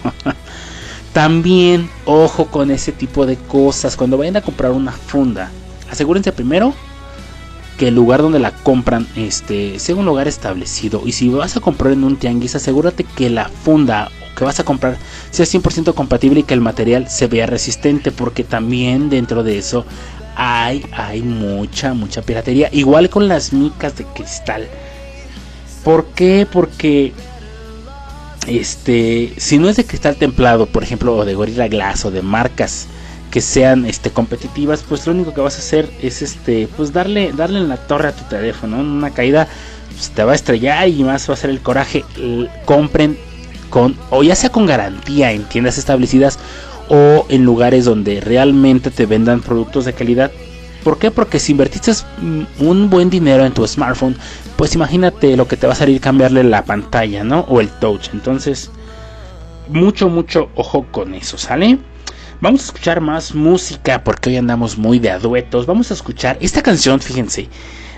También, 1.14 1.90
ojo 2.06 2.48
con 2.48 2.72
ese 2.72 2.92
tipo 2.92 3.26
de 3.26 3.38
cosas. 3.38 3.96
Cuando 3.96 4.18
vayan 4.18 4.36
a 4.36 4.42
comprar 4.42 4.72
una 4.72 4.92
funda, 4.92 5.50
asegúrense 5.90 6.34
primero 6.34 6.74
que 7.78 7.90
el 7.90 7.96
lugar 7.96 8.22
donde 8.22 8.40
la 8.40 8.52
compran 8.52 9.08
este, 9.16 9.80
sea 9.80 9.96
un 9.96 10.06
lugar 10.06 10.28
establecido. 10.28 11.02
Y 11.06 11.14
si 11.14 11.30
vas 11.30 11.56
a 11.56 11.62
comprar 11.62 11.94
en 11.94 12.04
un 12.04 12.18
tianguis, 12.18 12.56
asegúrate 12.56 13.04
que 13.04 13.30
la 13.30 13.50
funda 13.50 14.10
que 14.36 14.44
vas 14.44 14.60
a 14.60 14.66
comprar 14.66 14.98
sea 15.32 15.46
100% 15.46 15.94
compatible 15.94 16.42
y 16.42 16.44
que 16.44 16.54
el 16.54 16.62
material 16.62 17.10
se 17.10 17.28
vea 17.28 17.46
resistente. 17.46 18.12
Porque 18.12 18.44
también 18.44 19.10
dentro 19.10 19.44
de 19.44 19.58
eso 19.58 19.86
hay, 20.36 20.86
hay 20.92 21.22
mucha, 21.22 21.94
mucha 21.94 22.22
piratería. 22.22 22.70
Igual 22.72 23.10
con 23.10 23.28
las 23.28 23.54
micas 23.54 23.98
de 23.98 24.06
cristal. 24.06 24.68
¿Por 25.84 26.06
qué? 26.08 26.48
Porque 26.52 27.14
este, 28.48 29.34
si 29.38 29.58
no 29.58 29.70
es 29.70 29.76
de 29.76 29.86
cristal 29.86 30.16
templado, 30.16 30.66
por 30.66 30.84
ejemplo, 30.84 31.16
o 31.16 31.26
de 31.26 31.36
Gorilla 31.36 31.68
Glass 31.68 32.06
o 32.06 32.12
de 32.12 32.22
marcas 32.22 32.88
que 33.32 33.42
sean 33.42 33.86
este 33.86 34.12
competitivas, 34.12 34.84
pues 34.88 35.06
lo 35.06 35.14
único 35.14 35.34
que 35.34 35.42
vas 35.42 35.56
a 35.56 35.60
hacer 35.60 35.90
es 36.02 36.22
este, 36.22 36.68
pues 36.78 36.94
darle 36.94 37.34
darle 37.34 37.60
en 37.60 37.70
la 37.70 37.78
torre 37.78 38.10
a 38.10 38.16
tu 38.16 38.24
teléfono, 38.26 38.80
en 38.80 38.86
una 38.86 39.12
caída 39.12 39.48
pues, 39.92 40.10
te 40.10 40.24
va 40.24 40.32
a 40.32 40.36
estrellar 40.36 40.88
y 40.88 41.04
más 41.04 41.30
va 41.30 41.34
a 41.34 41.38
ser 41.38 41.50
el 41.50 41.62
coraje. 41.62 42.06
Compren 42.66 43.18
con 43.70 43.98
o 44.10 44.24
ya 44.24 44.36
sea 44.36 44.50
con 44.50 44.66
garantía 44.66 45.32
en 45.32 45.44
tiendas 45.44 45.78
establecidas 45.78 46.40
o 46.90 47.26
en 47.30 47.44
lugares 47.44 47.86
donde 47.86 48.22
realmente 48.22 48.92
te 48.92 49.06
vendan 49.06 49.42
productos 49.42 49.86
de 49.86 49.94
calidad. 49.94 50.32
¿Por 50.84 51.00
qué? 51.00 51.10
Porque 51.10 51.40
si 51.40 51.54
invertiste 51.54 51.92
un 52.60 52.90
buen 52.90 53.10
dinero 53.10 53.46
en 53.46 53.54
tu 53.54 53.68
smartphone, 53.68 54.16
pues 54.56 54.76
imagínate 54.76 55.36
lo 55.36 55.48
que 55.48 55.58
te 55.58 55.66
va 55.66 55.74
a 55.74 55.76
salir 55.76 56.00
cambiarle 56.00 56.44
la 56.44 56.64
pantalla, 56.64 57.24
¿no? 57.24 57.40
O 57.50 57.60
el 57.60 57.70
touch. 57.70 58.10
Entonces, 58.14 58.70
mucho, 59.68 60.10
mucho 60.10 60.50
ojo 60.56 60.86
con 60.92 61.16
eso, 61.16 61.38
¿sale? 61.38 61.80
Vamos 62.42 62.62
a 62.62 62.66
escuchar 62.66 63.02
más 63.02 63.34
música 63.34 64.04
porque 64.04 64.30
hoy 64.30 64.38
andamos 64.38 64.78
muy 64.78 65.00
de 65.00 65.10
aduetos. 65.10 65.66
Vamos 65.66 65.90
a 65.90 65.96
escuchar 65.96 66.38
esta 66.42 66.62
canción, 66.62 67.00
fíjense. 67.00 67.50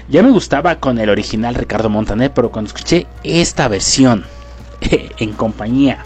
Ya 0.10 0.24
me 0.24 0.32
gustaba 0.32 0.80
con 0.80 1.00
el 1.00 1.10
original 1.10 1.56
Ricardo 1.56 1.90
Montaner, 1.90 2.32
pero 2.34 2.52
cuando 2.52 2.70
escuché 2.70 3.08
esta 3.24 3.68
versión 3.68 4.24
en 5.20 5.34
compañía 5.34 6.06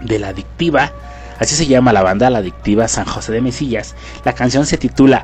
de 0.00 0.18
la 0.18 0.28
adictiva, 0.28 0.92
Así 1.38 1.54
se 1.54 1.66
llama 1.66 1.92
la 1.92 2.02
banda 2.02 2.30
La 2.30 2.38
Adictiva 2.38 2.88
San 2.88 3.04
José 3.04 3.32
de 3.32 3.40
Mesillas. 3.40 3.94
La 4.24 4.34
canción 4.34 4.66
se 4.66 4.78
titula 4.78 5.22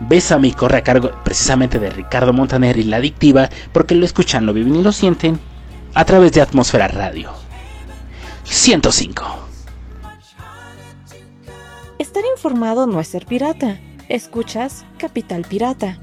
Bésame 0.00 0.48
y 0.48 0.52
corre 0.52 0.78
a 0.78 0.82
cargo 0.82 1.12
precisamente 1.24 1.78
de 1.78 1.90
Ricardo 1.90 2.32
Montaner 2.32 2.76
y 2.76 2.84
La 2.84 2.96
Adictiva 2.96 3.48
porque 3.72 3.94
lo 3.94 4.04
escuchan, 4.04 4.46
lo 4.46 4.52
viven 4.52 4.76
y 4.76 4.82
lo 4.82 4.92
sienten 4.92 5.38
a 5.94 6.04
través 6.04 6.32
de 6.32 6.40
Atmósfera 6.40 6.88
Radio. 6.88 7.32
105. 8.44 9.24
Estar 11.98 12.22
informado 12.34 12.86
no 12.86 13.00
es 13.00 13.08
ser 13.08 13.26
pirata. 13.26 13.78
Escuchas 14.08 14.84
Capital 14.98 15.44
Pirata. 15.48 15.98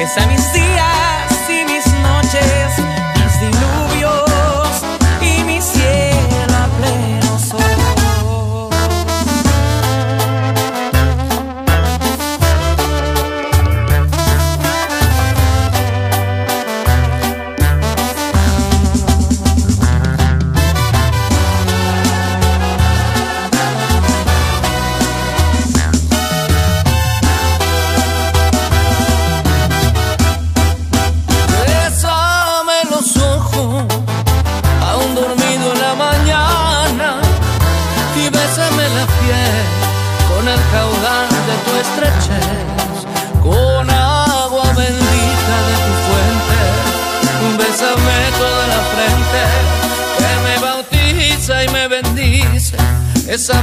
Deprisa. 0.00 0.20
Besa 0.20 0.26
mis 0.26 0.52
días 0.52 1.50
y 1.50 1.64
mis 1.64 1.86
noches, 2.00 3.09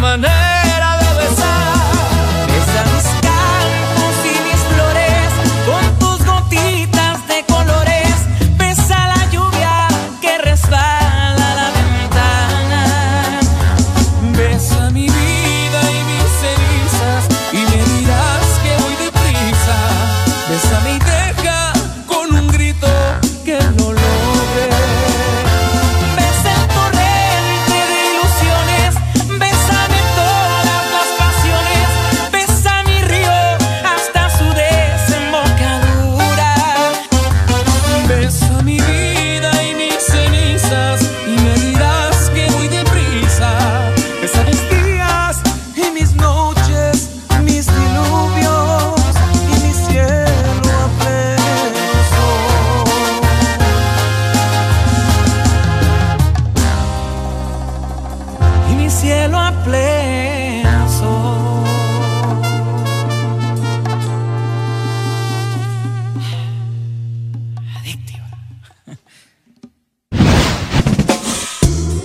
esa 0.07 0.17
manera 0.17 0.66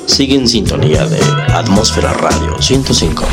Sigue 0.07 0.37
en 0.37 0.47
sintonía 0.47 1.07
de 1.07 1.19
Atmósfera 1.53 2.13
Radio 2.13 2.61
105. 2.61 3.25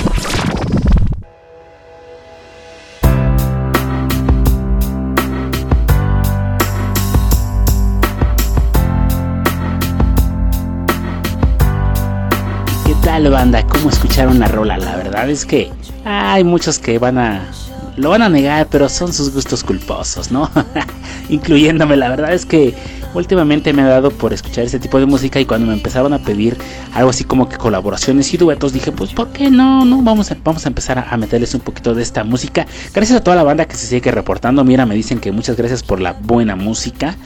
¿Qué 12.86 12.96
tal 13.04 13.30
banda? 13.30 13.62
¿Cómo 13.68 13.90
escucharon 13.90 14.40
la 14.40 14.48
rola? 14.48 14.78
La 14.78 14.96
verdad 14.96 15.30
es 15.30 15.46
que 15.46 15.70
hay 16.06 16.44
muchos 16.44 16.80
que 16.80 16.98
van 16.98 17.18
a... 17.18 17.52
Lo 18.00 18.12
van 18.12 18.22
a 18.22 18.30
negar, 18.30 18.68
pero 18.72 18.88
son 18.88 19.12
sus 19.12 19.34
gustos 19.34 19.62
culposos, 19.62 20.32
¿no? 20.32 20.50
Incluyéndome, 21.30 21.98
la 21.98 22.08
verdad 22.08 22.34
es 22.34 22.46
que 22.46 22.74
últimamente 23.14 23.74
me 23.74 23.82
ha 23.82 23.88
dado 23.88 24.10
por 24.10 24.32
escuchar 24.32 24.64
este 24.64 24.80
tipo 24.80 25.00
de 25.00 25.06
música 25.06 25.38
y 25.38 25.46
cuando 25.46 25.68
me 25.68 25.74
empezaron 25.74 26.14
a 26.14 26.20
pedir 26.20 26.56
algo 26.94 27.10
así 27.10 27.26
como 27.26 27.50
que 27.50 27.58
colaboraciones 27.58 28.34
y 28.34 28.38
duetos, 28.38 28.72
dije, 28.72 28.94
pues 28.94 29.12
¿por 29.12 29.34
qué 29.34 29.50
no? 29.50 29.84
no 29.84 30.02
vamos, 30.02 30.32
a, 30.32 30.38
vamos 30.46 30.66
a 30.66 30.70
empezar 30.70 30.98
a, 30.98 31.10
a 31.10 31.18
meterles 31.18 31.54
un 31.54 31.60
poquito 31.60 31.94
de 31.94 32.02
esta 32.02 32.24
música. 32.24 32.66
Gracias 32.94 33.20
a 33.20 33.24
toda 33.24 33.36
la 33.36 33.44
banda 33.44 33.66
que 33.66 33.76
se 33.76 33.86
sigue 33.86 34.12
reportando. 34.12 34.64
Mira, 34.64 34.86
me 34.86 34.96
dicen 34.96 35.20
que 35.20 35.34
muchas 35.34 35.58
gracias 35.58 35.84
por 35.84 36.00
la 36.00 36.14
buena 36.14 36.56
música. 36.56 37.18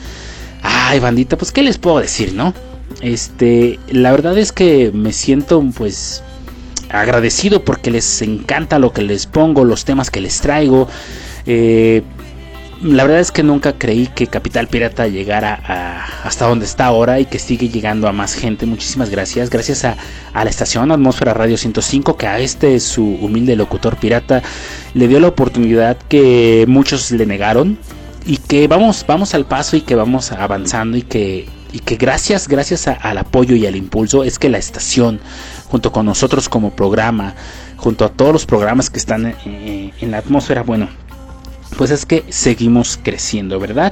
Ay, 0.63 0.99
bandita, 0.99 1.37
pues 1.37 1.51
¿qué 1.51 1.61
les 1.61 1.77
puedo 1.77 1.99
decir, 1.99 2.33
no? 2.33 2.51
Este, 3.01 3.79
la 3.89 4.09
verdad 4.09 4.35
es 4.39 4.51
que 4.51 4.91
me 4.91 5.13
siento 5.13 5.63
pues 5.77 6.23
agradecido 6.93 7.63
porque 7.65 7.91
les 7.91 8.21
encanta 8.21 8.79
lo 8.79 8.93
que 8.93 9.01
les 9.01 9.25
pongo, 9.25 9.65
los 9.65 9.83
temas 9.83 10.09
que 10.11 10.21
les 10.21 10.39
traigo. 10.39 10.87
Eh, 11.45 12.03
la 12.83 13.03
verdad 13.03 13.21
es 13.21 13.31
que 13.31 13.43
nunca 13.43 13.73
creí 13.73 14.07
que 14.07 14.27
Capital 14.27 14.67
Pirata 14.67 15.07
llegara 15.07 15.57
a, 15.65 16.27
hasta 16.27 16.47
donde 16.47 16.65
está 16.65 16.85
ahora 16.85 17.19
y 17.19 17.25
que 17.25 17.39
sigue 17.39 17.69
llegando 17.69 18.07
a 18.07 18.11
más 18.11 18.35
gente. 18.35 18.65
Muchísimas 18.65 19.09
gracias. 19.09 19.49
Gracias 19.49 19.85
a, 19.85 19.95
la 20.33 20.49
estación 20.49 20.91
Atmósfera 20.91 21.33
Radio 21.33 21.57
105 21.57 22.17
que 22.17 22.27
a 22.27 22.39
este 22.39 22.79
su 22.79 23.05
humilde 23.05 23.55
locutor 23.55 23.95
pirata 23.95 24.43
le 24.93 25.07
dio 25.07 25.19
la 25.19 25.29
oportunidad 25.29 25.97
que 26.09 26.65
muchos 26.67 27.09
le 27.11 27.25
negaron 27.25 27.77
y 28.25 28.37
que 28.37 28.67
vamos 28.67 29.05
vamos 29.07 29.33
al 29.33 29.45
paso 29.45 29.77
y 29.77 29.81
que 29.81 29.95
vamos 29.95 30.31
avanzando 30.31 30.97
y 30.97 31.01
que 31.03 31.47
y 31.71 31.79
que 31.79 31.95
gracias 31.95 32.47
gracias 32.47 32.87
al 32.87 33.17
apoyo 33.17 33.55
y 33.55 33.65
al 33.65 33.75
impulso 33.75 34.23
es 34.23 34.39
que 34.39 34.49
la 34.49 34.57
estación 34.57 35.19
junto 35.73 35.91
con 35.91 36.05
nosotros 36.05 36.49
como 36.49 36.69
programa 36.69 37.33
junto 37.77 38.05
a 38.05 38.09
todos 38.09 38.31
los 38.31 38.45
programas 38.45 38.91
que 38.91 38.99
están 38.99 39.33
eh, 39.43 39.91
en 39.99 40.11
la 40.11 40.19
atmósfera 40.19 40.61
bueno 40.61 40.87
pues 41.79 41.89
es 41.89 42.05
que 42.05 42.23
seguimos 42.29 42.99
creciendo 43.01 43.59
verdad 43.59 43.91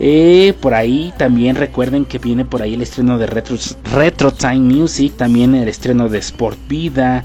eh, 0.00 0.54
por 0.60 0.74
ahí 0.74 1.14
también 1.16 1.54
recuerden 1.54 2.04
que 2.04 2.18
viene 2.18 2.44
por 2.44 2.62
ahí 2.62 2.74
el 2.74 2.82
estreno 2.82 3.16
de 3.16 3.26
Retro, 3.28 3.56
Retro 3.92 4.32
Time 4.32 4.58
Music 4.58 5.12
también 5.16 5.54
el 5.54 5.68
estreno 5.68 6.08
de 6.08 6.18
Sport 6.18 6.58
Vida 6.66 7.22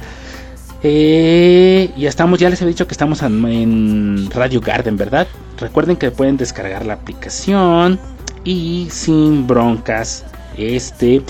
eh, 0.84 1.90
ya 1.98 2.10
estamos, 2.10 2.38
ya 2.38 2.52
les 2.52 2.62
he 2.62 2.68
dicho 2.68 2.86
que 2.86 2.94
estamos 2.94 3.22
en 3.24 4.30
Radio 4.32 4.62
Garden, 4.62 4.96
¿verdad? 4.96 5.28
Recuerden 5.60 5.98
que 5.98 6.10
pueden 6.10 6.38
descargar 6.38 6.86
la 6.86 6.94
aplicación 6.94 8.00
y 8.46 8.88
sin 8.90 9.46
broncas 9.46 10.24
este 10.56 11.22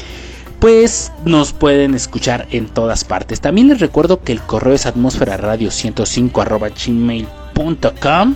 pues 0.60 1.12
nos 1.26 1.54
pueden 1.54 1.96
escuchar 1.96 2.48
en 2.52 2.68
todas 2.68 3.04
partes. 3.04 3.40
También 3.42 3.70
les 3.70 3.80
recuerdo 3.80 4.22
que 4.22 4.34
el 4.34 4.42
correo 4.42 4.74
es 4.74 4.86
atmósfera 4.86 5.38
radio 5.38 5.72
105 5.72 6.46
gmail.com 6.86 8.36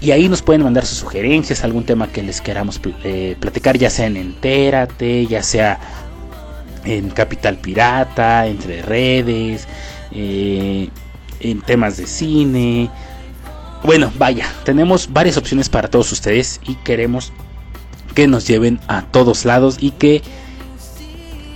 y 0.00 0.10
ahí 0.10 0.28
nos 0.28 0.42
pueden 0.42 0.62
mandar 0.62 0.84
sus 0.84 0.98
sugerencias, 0.98 1.64
algún 1.64 1.84
tema 1.84 2.08
que 2.08 2.22
les 2.22 2.40
queramos 2.40 2.80
eh, 3.04 3.36
platicar, 3.40 3.78
ya 3.78 3.88
sea 3.88 4.06
en 4.06 4.16
Entérate, 4.18 5.26
ya 5.26 5.42
sea 5.42 5.78
en 6.84 7.08
Capital 7.08 7.56
Pirata, 7.56 8.46
entre 8.46 8.82
redes, 8.82 9.66
eh, 10.12 10.90
en 11.40 11.62
temas 11.62 11.96
de 11.96 12.06
cine. 12.06 12.90
Bueno, 13.82 14.12
vaya, 14.18 14.46
tenemos 14.64 15.10
varias 15.10 15.36
opciones 15.36 15.68
para 15.68 15.88
todos 15.88 16.12
ustedes 16.12 16.60
y 16.66 16.74
queremos 16.76 17.32
que 18.14 18.26
nos 18.26 18.46
lleven 18.46 18.80
a 18.88 19.02
todos 19.02 19.44
lados 19.44 19.78
y 19.80 19.92
que 19.92 20.22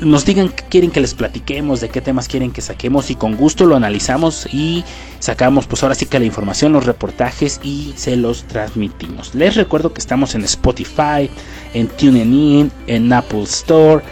nos 0.01 0.25
digan 0.25 0.49
qué 0.49 0.65
quieren 0.65 0.91
que 0.91 1.01
les 1.01 1.15
platiquemos, 1.15 1.81
de 1.81 1.89
qué 1.89 2.01
temas 2.01 2.29
quieren 2.29 2.53
que 2.53 2.61
saquemos 2.61 3.11
y 3.11 3.15
con 3.15 3.37
gusto 3.37 3.67
lo 3.67 3.77
analizamos 3.77 4.47
y 4.53 4.85
sacamos 5.19 5.67
pues 5.67 5.83
ahora 5.83 5.95
sí 5.95 6.07
que 6.07 6.19
la 6.19 6.25
información, 6.25 6.73
los 6.73 6.87
reportajes 6.87 7.61
y 7.63 7.93
se 7.97 8.17
los 8.17 8.45
transmitimos. 8.45 9.35
Les 9.35 9.57
recuerdo 9.57 9.93
que 9.93 10.01
estamos 10.01 10.35
en 10.35 10.45
Spotify, 10.45 11.29
en 11.75 11.89
TuneIn, 11.89 12.71
en 12.87 13.13
Apple 13.13 13.43
Store, 13.43 14.05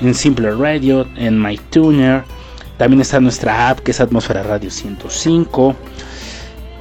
en 0.00 0.14
Simple 0.14 0.50
Radio, 0.52 1.06
en 1.16 1.40
MyTuner. 1.40 2.24
También 2.76 3.00
está 3.00 3.20
nuestra 3.20 3.70
app 3.70 3.80
que 3.80 3.90
es 3.90 4.00
Atmósfera 4.00 4.42
Radio 4.42 4.70
105 4.70 5.74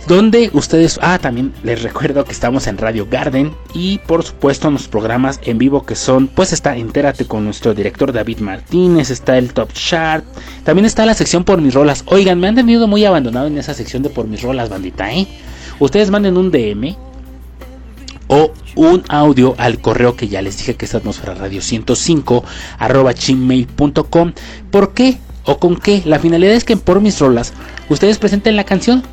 donde 0.08 0.50
ustedes, 0.54 1.00
ah, 1.02 1.20
también 1.20 1.54
les 1.64 1.84
recuerdo 1.84 2.24
que 2.24 2.32
estamos 2.32 2.68
en 2.68 2.78
Radio 2.78 3.08
Garden 3.10 3.54
y 3.74 3.98
por 4.00 4.24
supuesto 4.24 4.70
en 4.70 4.76
los 4.76 4.88
programas 4.88 5.40
en 5.44 5.58
vivo 5.58 5.86
que 5.86 5.96
son, 5.96 6.28
pues 6.28 6.54
está 6.54 6.78
Entérate 6.78 7.26
con 7.26 7.44
nuestro 7.44 7.74
director 7.74 8.14
David 8.14 8.40
Martínez, 8.40 9.10
está 9.10 9.38
el 9.38 9.54
Top 9.54 9.74
Chart, 9.74 10.24
también 10.64 10.86
está 10.86 11.06
la 11.06 11.14
sección 11.14 11.44
por 11.44 11.62
mis 11.62 11.74
rolas. 11.74 12.04
Oigan, 12.08 12.40
me 12.40 12.48
han 12.48 12.56
tenido 12.56 12.88
muy 12.88 13.04
abandonado 13.04 13.48
en 13.48 13.58
esa 13.58 13.74
sección 13.74 14.02
de 14.02 14.10
por 14.10 14.28
mis 14.28 14.42
rolas, 14.42 14.70
bandita, 14.70 15.12
¿eh? 15.12 15.28
Ustedes 15.80 16.10
manden 16.10 16.38
un 16.38 16.52
DM 16.52 16.96
o 18.28 18.52
un 18.76 19.04
audio 19.10 19.56
al 19.58 19.80
correo 19.82 20.16
que 20.16 20.30
ya 20.30 20.42
les 20.42 20.58
dije 20.58 20.76
que 20.76 20.86
es 20.86 20.96
atmósfera 20.96 21.34
radio 21.34 21.62
105 21.62 22.46
arroba 22.80 23.14
gmail.com. 23.14 24.34
¿Por 24.72 24.94
qué? 24.94 25.18
¿O 25.44 25.60
con 25.60 25.76
qué? 25.76 26.02
La 26.06 26.20
finalidad 26.20 26.54
es 26.54 26.64
que 26.64 26.78
por 26.78 27.02
mis 27.02 27.20
rolas 27.20 27.54
ustedes 27.90 28.18
presenten 28.18 28.56
la 28.56 28.64
canción 28.64 29.04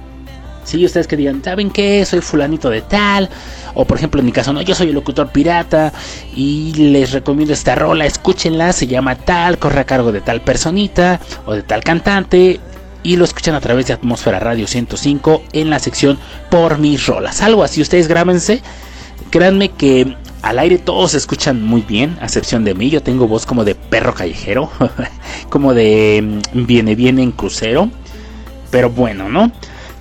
si 0.64 0.84
ustedes 0.84 1.06
que 1.06 1.16
digan, 1.16 1.42
¿saben 1.42 1.70
qué? 1.70 2.04
Soy 2.04 2.20
fulanito 2.20 2.70
de 2.70 2.82
tal. 2.82 3.28
O 3.74 3.84
por 3.84 3.98
ejemplo 3.98 4.20
en 4.20 4.26
mi 4.26 4.32
caso, 4.32 4.52
no, 4.52 4.62
yo 4.62 4.74
soy 4.74 4.88
el 4.88 4.94
locutor 4.94 5.28
pirata 5.30 5.92
y 6.34 6.72
les 6.74 7.12
recomiendo 7.12 7.52
esta 7.52 7.74
rola, 7.74 8.06
escúchenla, 8.06 8.72
se 8.72 8.86
llama 8.86 9.16
tal, 9.16 9.58
corre 9.58 9.80
a 9.80 9.84
cargo 9.84 10.12
de 10.12 10.20
tal 10.20 10.40
personita 10.40 11.20
o 11.46 11.54
de 11.54 11.62
tal 11.62 11.82
cantante. 11.82 12.60
Y 13.02 13.16
lo 13.16 13.24
escuchan 13.24 13.54
a 13.54 13.60
través 13.60 13.86
de 13.86 13.92
Atmósfera 13.92 14.40
Radio 14.40 14.66
105 14.66 15.42
en 15.52 15.68
la 15.68 15.78
sección 15.78 16.18
Por 16.50 16.78
mis 16.78 17.06
rolas. 17.06 17.42
Algo 17.42 17.62
así, 17.62 17.82
ustedes 17.82 18.08
grábense. 18.08 18.62
Créanme 19.30 19.68
que 19.68 20.16
al 20.44 20.58
aire 20.58 20.78
todos 20.78 21.12
se 21.12 21.16
escuchan 21.16 21.62
muy 21.62 21.80
bien, 21.80 22.18
a 22.20 22.24
excepción 22.24 22.64
de 22.64 22.74
mí. 22.74 22.90
Yo 22.90 23.02
tengo 23.02 23.26
voz 23.26 23.46
como 23.46 23.64
de 23.64 23.74
perro 23.74 24.14
callejero, 24.14 24.70
como 25.48 25.74
de 25.74 26.40
mm, 26.54 26.66
viene 26.66 26.94
bien 26.94 27.18
en 27.18 27.32
crucero. 27.32 27.90
Pero 28.70 28.90
bueno, 28.90 29.28
¿no? 29.28 29.50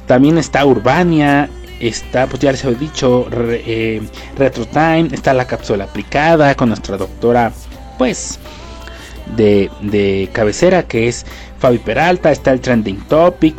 También 0.08 0.38
está 0.38 0.66
Urbania, 0.66 1.50
está, 1.80 2.28
pues 2.28 2.42
ya 2.42 2.52
les 2.52 2.64
he 2.64 2.76
dicho, 2.76 3.28
eh, 3.32 4.02
Retro 4.38 4.66
Time, 4.66 5.10
está 5.12 5.34
la 5.34 5.46
cápsula 5.46 5.86
aplicada 5.86 6.56
con 6.56 6.70
nuestra 6.70 6.98
doctora, 6.98 7.52
pues, 7.98 8.40
de, 9.36 9.70
de 9.82 10.30
cabecera, 10.34 10.84
que 10.84 11.08
es 11.08 11.26
Fabi 11.60 11.78
Peralta, 11.78 12.32
está 12.32 12.52
el 12.52 12.60
Trending 12.60 13.02
Topic, 13.08 13.56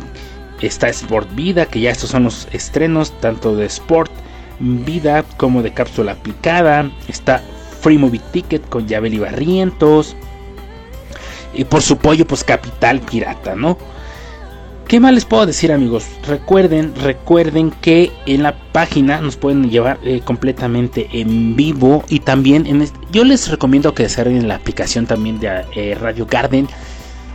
está 0.61 0.87
Sport 0.89 1.33
Vida, 1.35 1.65
que 1.65 1.79
ya 1.79 1.91
estos 1.91 2.11
son 2.11 2.23
los 2.23 2.47
estrenos, 2.51 3.11
tanto 3.19 3.55
de 3.55 3.65
Sport 3.65 4.11
Vida 4.59 5.23
como 5.37 5.61
de 5.61 5.73
cápsula 5.73 6.13
aplicada, 6.13 6.89
está 7.07 7.43
Free 7.81 7.97
Movie 7.97 8.21
Ticket 8.31 8.67
con 8.69 8.87
Yabel 8.87 9.13
y 9.13 9.19
Barrientos, 9.19 10.15
y 11.53 11.63
por 11.63 11.81
su 11.81 11.97
pollo, 11.97 12.25
pues 12.25 12.43
Capital 12.43 12.99
Pirata, 13.01 13.55
¿no? 13.55 13.77
¿Qué 14.87 14.99
más 14.99 15.13
les 15.15 15.25
puedo 15.25 15.47
decir 15.47 15.71
amigos? 15.71 16.05
Recuerden, 16.27 16.93
recuerden 16.95 17.71
que 17.71 18.11
en 18.27 18.43
la 18.43 18.55
página 18.71 19.19
nos 19.19 19.35
pueden 19.35 19.71
llevar 19.71 19.97
eh, 20.03 20.21
completamente 20.23 21.09
en 21.11 21.55
vivo 21.55 22.03
y 22.07 22.19
también 22.19 22.67
en 22.67 22.87
yo 23.11 23.23
les 23.23 23.49
recomiendo 23.49 23.95
que 23.95 24.03
descarguen 24.03 24.47
la 24.47 24.55
aplicación 24.55 25.07
también 25.07 25.39
de 25.39 25.65
eh, 25.75 25.97
Radio 25.99 26.27
Garden. 26.27 26.67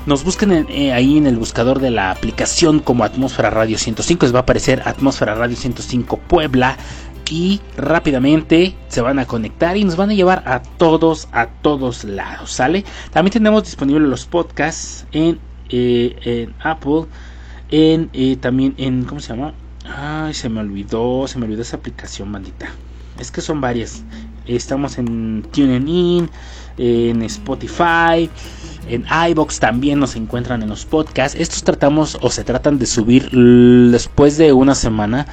Nos 0.06 0.22
busquen 0.22 0.64
eh, 0.70 0.92
ahí 0.92 1.18
en 1.18 1.26
el 1.26 1.38
buscador 1.38 1.80
de 1.80 1.90
la 1.90 2.12
aplicación 2.12 2.78
como 2.78 3.02
Atmósfera 3.02 3.50
Radio 3.50 3.78
105, 3.78 4.26
les 4.26 4.32
va 4.34 4.38
a 4.38 4.42
aparecer 4.42 4.82
Atmósfera 4.84 5.34
Radio 5.34 5.56
105 5.56 6.18
Puebla 6.28 6.76
y 7.28 7.60
rápidamente 7.76 8.76
se 8.86 9.00
van 9.00 9.18
a 9.18 9.26
conectar 9.26 9.76
y 9.76 9.82
nos 9.82 9.96
van 9.96 10.10
a 10.10 10.14
llevar 10.14 10.44
a 10.46 10.62
todos, 10.62 11.26
a 11.32 11.48
todos 11.48 12.04
lados, 12.04 12.52
¿sale? 12.52 12.84
También 13.12 13.32
tenemos 13.32 13.64
disponibles 13.64 14.08
los 14.08 14.24
podcasts 14.24 15.04
en 15.10 15.40
Apple 16.62 17.06
en 17.70 18.10
eh, 18.12 18.36
también 18.36 18.74
en 18.78 19.04
cómo 19.04 19.20
se 19.20 19.28
llama 19.28 19.54
ay 19.84 20.34
se 20.34 20.48
me 20.48 20.60
olvidó 20.60 21.26
se 21.26 21.38
me 21.38 21.46
olvidó 21.46 21.62
esa 21.62 21.76
aplicación 21.76 22.30
maldita 22.30 22.70
es 23.18 23.30
que 23.30 23.40
son 23.42 23.60
varias. 23.60 24.02
Estamos 24.46 24.96
en 24.98 25.44
TuneIn 25.52 26.30
en 26.78 27.22
Spotify 27.22 28.30
en 28.88 29.04
iBox 29.30 29.60
también 29.60 30.00
nos 30.00 30.16
encuentran 30.16 30.62
en 30.62 30.68
los 30.68 30.84
podcasts. 30.84 31.38
Estos 31.38 31.62
tratamos 31.62 32.18
o 32.20 32.30
se 32.30 32.44
tratan 32.44 32.78
de 32.78 32.86
subir 32.86 33.30
después 33.30 34.36
de 34.36 34.52
una 34.52 34.74
semana 34.74 35.26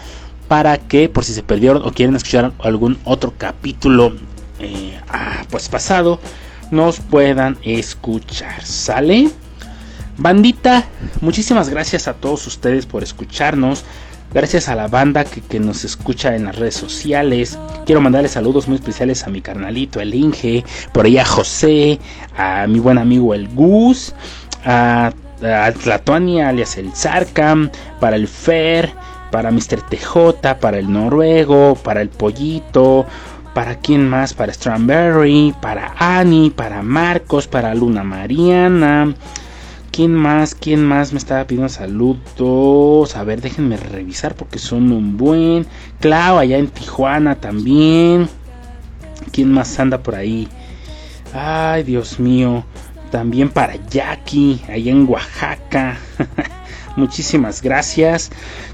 para 0.47 0.77
que 0.77 1.09
por 1.09 1.23
si 1.23 1.33
se 1.33 1.43
perdieron 1.43 1.81
o 1.83 1.91
quieren 1.91 2.15
escuchar 2.15 2.53
algún 2.59 2.97
otro 3.03 3.33
capítulo 3.37 4.13
eh, 4.59 4.99
ah, 5.09 5.43
pues 5.49 5.69
pasado 5.69 6.19
nos 6.69 6.99
puedan 6.99 7.57
escuchar. 7.63 8.63
Sale 8.63 9.29
Bandita, 10.19 10.83
muchísimas 11.21 11.69
gracias 11.69 12.07
a 12.07 12.13
todos 12.13 12.47
ustedes 12.47 12.87
por 12.87 13.03
escucharnos. 13.03 13.85
Gracias 14.33 14.67
a 14.67 14.75
la 14.75 14.87
banda 14.87 15.23
que, 15.23 15.59
nos 15.59 15.85
escucha 15.85 16.35
en 16.35 16.45
las 16.45 16.55
redes 16.55 16.73
sociales. 16.73 17.57
Quiero 17.85 18.01
mandarles 18.01 18.31
saludos 18.31 18.67
muy 18.67 18.75
especiales 18.75 19.23
a 19.23 19.29
mi 19.29 19.41
carnalito, 19.41 20.01
el 20.01 20.13
Inge, 20.15 20.65
por 20.91 21.05
ahí 21.05 21.19
a 21.19 21.25
José, 21.25 21.99
a 22.35 22.65
mi 22.67 22.79
buen 22.79 22.97
amigo 22.97 23.35
el 23.35 23.47
Gus, 23.49 24.13
a, 24.65 25.13
a 25.43 25.71
Tlatoania 25.71 26.49
alias 26.49 26.77
el 26.77 26.91
Zarcam, 26.93 27.69
para 27.99 28.15
el 28.15 28.27
Fer, 28.27 28.91
para 29.31 29.51
Mr. 29.51 29.81
TJ, 29.87 30.55
para 30.59 30.79
el 30.79 30.91
Noruego, 30.91 31.75
para 31.75 32.01
el 32.01 32.09
Pollito, 32.09 33.05
para 33.53 33.75
quién 33.75 34.09
más, 34.09 34.33
para 34.33 34.51
Strawberry, 34.51 35.53
para 35.61 35.93
Annie, 35.99 36.49
para 36.49 36.81
Marcos, 36.81 37.47
para 37.47 37.73
Luna 37.75 38.03
Mariana 38.03 39.15
¿Quién 39.97 40.13
más? 40.13 40.53
¿Quién 40.53 40.85
más 40.85 41.11
me 41.11 41.17
estaba 41.17 41.47
pidiendo 41.47 41.69
saludos? 41.69 43.15
A 43.15 43.23
ver, 43.23 43.41
déjenme 43.41 43.77
revisar 43.77 44.35
porque 44.35 44.59
son 44.59 44.91
un 44.91 45.17
buen. 45.17 45.65
Clau, 45.99 46.37
allá 46.37 46.59
en 46.59 46.67
Tijuana 46.67 47.33
también. 47.33 48.29
¿Quién 49.31 49.51
más 49.51 49.79
anda 49.79 49.97
por 49.97 50.13
ahí? 50.13 50.47
Ay, 51.33 51.81
Dios 51.81 52.19
mío. 52.19 52.63
También 53.09 53.49
para 53.49 53.73
Jackie, 53.89 54.61
allá 54.69 54.91
en 54.91 55.09
Oaxaca. 55.09 55.97
Muchísimas 56.95 57.63
gracias. 57.63 58.29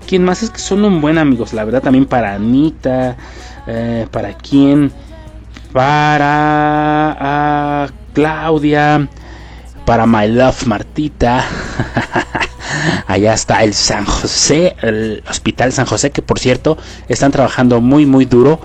¿Quién 0.06 0.26
más? 0.26 0.44
Es 0.44 0.50
que 0.50 0.60
son 0.60 0.84
un 0.84 1.00
buen 1.00 1.18
amigos, 1.18 1.54
la 1.54 1.64
verdad. 1.64 1.82
También 1.82 2.06
para 2.06 2.34
Anita. 2.34 3.16
Eh, 3.66 4.08
¿Para 4.12 4.34
quién? 4.34 4.92
Para 5.72 7.16
ah, 7.18 7.88
Claudia 8.12 9.08
para 9.86 10.06
My 10.06 10.28
Love 10.28 10.66
Martita. 10.66 11.46
Allá 13.08 13.34
está 13.34 13.64
el 13.64 13.74
San 13.74 14.06
José, 14.06 14.76
el 14.82 15.24
Hospital 15.30 15.72
San 15.72 15.86
José, 15.86 16.12
que 16.12 16.22
por 16.22 16.40
cierto 16.40 16.78
están 17.08 17.32
trabajando 17.32 17.82
muy 17.82 18.06
muy 18.06 18.26
duro 18.26 18.60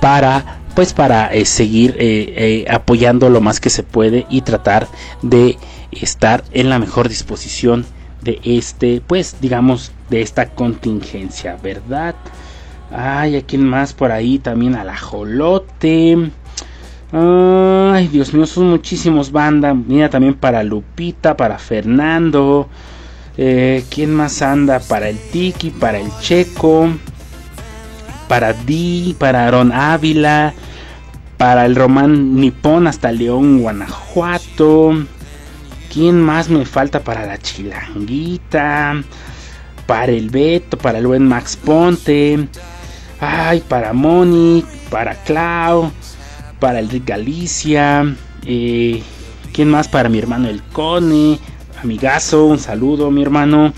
para 0.00 0.58
pues 0.74 0.92
para 0.92 1.32
eh, 1.32 1.44
seguir 1.44 1.96
eh, 1.98 2.34
eh, 2.36 2.66
apoyando 2.68 3.30
lo 3.30 3.40
más 3.40 3.60
que 3.60 3.70
se 3.70 3.82
puede 3.82 4.26
y 4.28 4.42
tratar 4.42 4.88
de 5.22 5.56
estar 5.92 6.42
en 6.52 6.68
la 6.68 6.78
mejor 6.78 7.08
disposición 7.08 7.86
de 8.22 8.40
este 8.44 9.00
pues 9.06 9.36
digamos 9.40 9.92
de 10.10 10.22
esta 10.22 10.50
contingencia 10.50 11.56
verdad 11.62 12.16
ay 12.90 13.36
a 13.36 13.42
quién 13.42 13.64
más 13.64 13.92
por 13.92 14.10
ahí 14.10 14.38
también 14.38 14.74
al 14.74 14.88
ajolote 14.88 16.30
Ay, 17.16 18.08
Dios 18.08 18.34
mío, 18.34 18.44
son 18.44 18.70
muchísimos 18.70 19.30
bandas. 19.30 19.76
Mira 19.76 20.10
también 20.10 20.34
para 20.34 20.64
Lupita, 20.64 21.36
para 21.36 21.58
Fernando. 21.58 22.68
Eh, 23.36 23.84
¿Quién 23.88 24.12
más 24.12 24.42
anda? 24.42 24.80
Para 24.80 25.08
el 25.08 25.18
Tiki, 25.30 25.70
para 25.70 26.00
el 26.00 26.10
Checo. 26.20 26.88
Para 28.26 28.52
Di, 28.52 29.14
para 29.16 29.46
Aaron 29.46 29.70
Ávila. 29.70 30.54
para 31.36 31.66
el 31.66 31.76
Román 31.76 32.36
Nipón 32.36 32.88
hasta 32.88 33.12
León, 33.12 33.60
Guanajuato. 33.60 35.04
¿Quién 35.92 36.20
más 36.20 36.48
me 36.48 36.64
falta 36.64 37.00
para 37.00 37.26
la 37.26 37.38
chilanguita? 37.38 39.02
Para 39.86 40.10
el 40.10 40.30
Beto, 40.30 40.78
para 40.78 40.98
el 40.98 41.06
buen 41.06 41.28
Max 41.28 41.56
Ponte. 41.56 42.48
Ay, 43.20 43.62
para 43.68 43.92
Moni, 43.92 44.64
para 44.90 45.14
Clau, 45.14 45.92
para 46.64 46.78
el 46.78 46.88
Rick 46.88 47.08
Galicia. 47.08 48.16
Eh, 48.46 49.02
¿Quién 49.52 49.68
más? 49.68 49.86
Para 49.86 50.08
mi 50.08 50.18
hermano 50.18 50.48
el 50.48 50.62
Cone. 50.62 51.38
Amigazo, 51.82 52.46
un 52.46 52.58
saludo, 52.58 53.10
mi 53.10 53.20
hermano. 53.20 53.74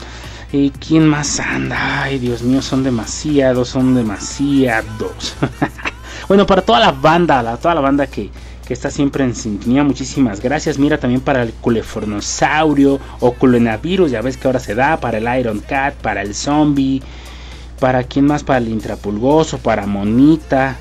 Eh, 0.53 0.71
¿Quién 0.79 1.09
más 1.09 1.41
anda? 1.41 2.05
Ay, 2.05 2.21
Dios 2.21 2.43
mío, 2.43 2.63
son 2.63 2.85
demasiados, 2.85 3.71
son 3.71 3.97
demasiados. 3.97 5.35
bueno, 6.29 6.47
para 6.47 6.63
toda 6.63 6.79
la 6.79 6.93
banda, 6.93 7.43
la, 7.43 7.57
toda 7.57 7.75
la 7.75 7.81
banda 7.81 8.07
que, 8.07 8.31
que 8.65 8.73
está 8.73 8.89
siempre 8.89 9.25
en 9.25 9.35
sintonía. 9.35 9.83
Muchísimas 9.83 10.41
gracias. 10.41 10.79
Mira 10.79 10.97
también 10.97 11.23
para 11.23 11.43
el 11.43 11.55
culefornosaurio 11.55 13.01
o 13.19 13.33
culenavirus, 13.33 14.13
ya 14.13 14.23
ves 14.23 14.37
que 14.37 14.47
ahora 14.47 14.61
se 14.61 14.77
da. 14.77 15.01
Para 15.01 15.19
el 15.19 15.41
Iron 15.41 15.59
Cat, 15.59 15.95
para 15.95 16.23
el 16.23 16.37
zombie. 16.37 17.03
Para 17.81 18.05
quién 18.05 18.27
más, 18.27 18.45
para 18.45 18.59
el 18.59 18.69
intrapulgoso, 18.69 19.59
para 19.59 19.87
Monita. 19.87 20.77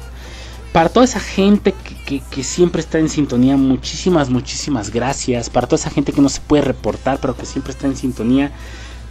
Para 0.72 0.90
toda 0.90 1.06
esa 1.06 1.22
gente 1.22 1.72
que, 1.72 1.95
que, 2.06 2.44
siempre 2.44 2.82
está 2.82 3.00
en 3.00 3.10
sintonía, 3.10 3.58
muchísimas, 3.58 4.30
muchísimas 4.30 4.92
gracias. 4.92 5.50
Para 5.50 5.68
toda 5.68 5.80
esa 5.80 5.90
gente 5.90 6.14
que 6.14 6.22
no 6.22 6.30
se 6.30 6.42
puede 6.42 6.64
reportar, 6.64 7.20
pero 7.20 7.36
que 7.36 7.46
siempre 7.46 7.74
está 7.74 7.88
en 7.88 7.98
sintonía. 7.98 8.52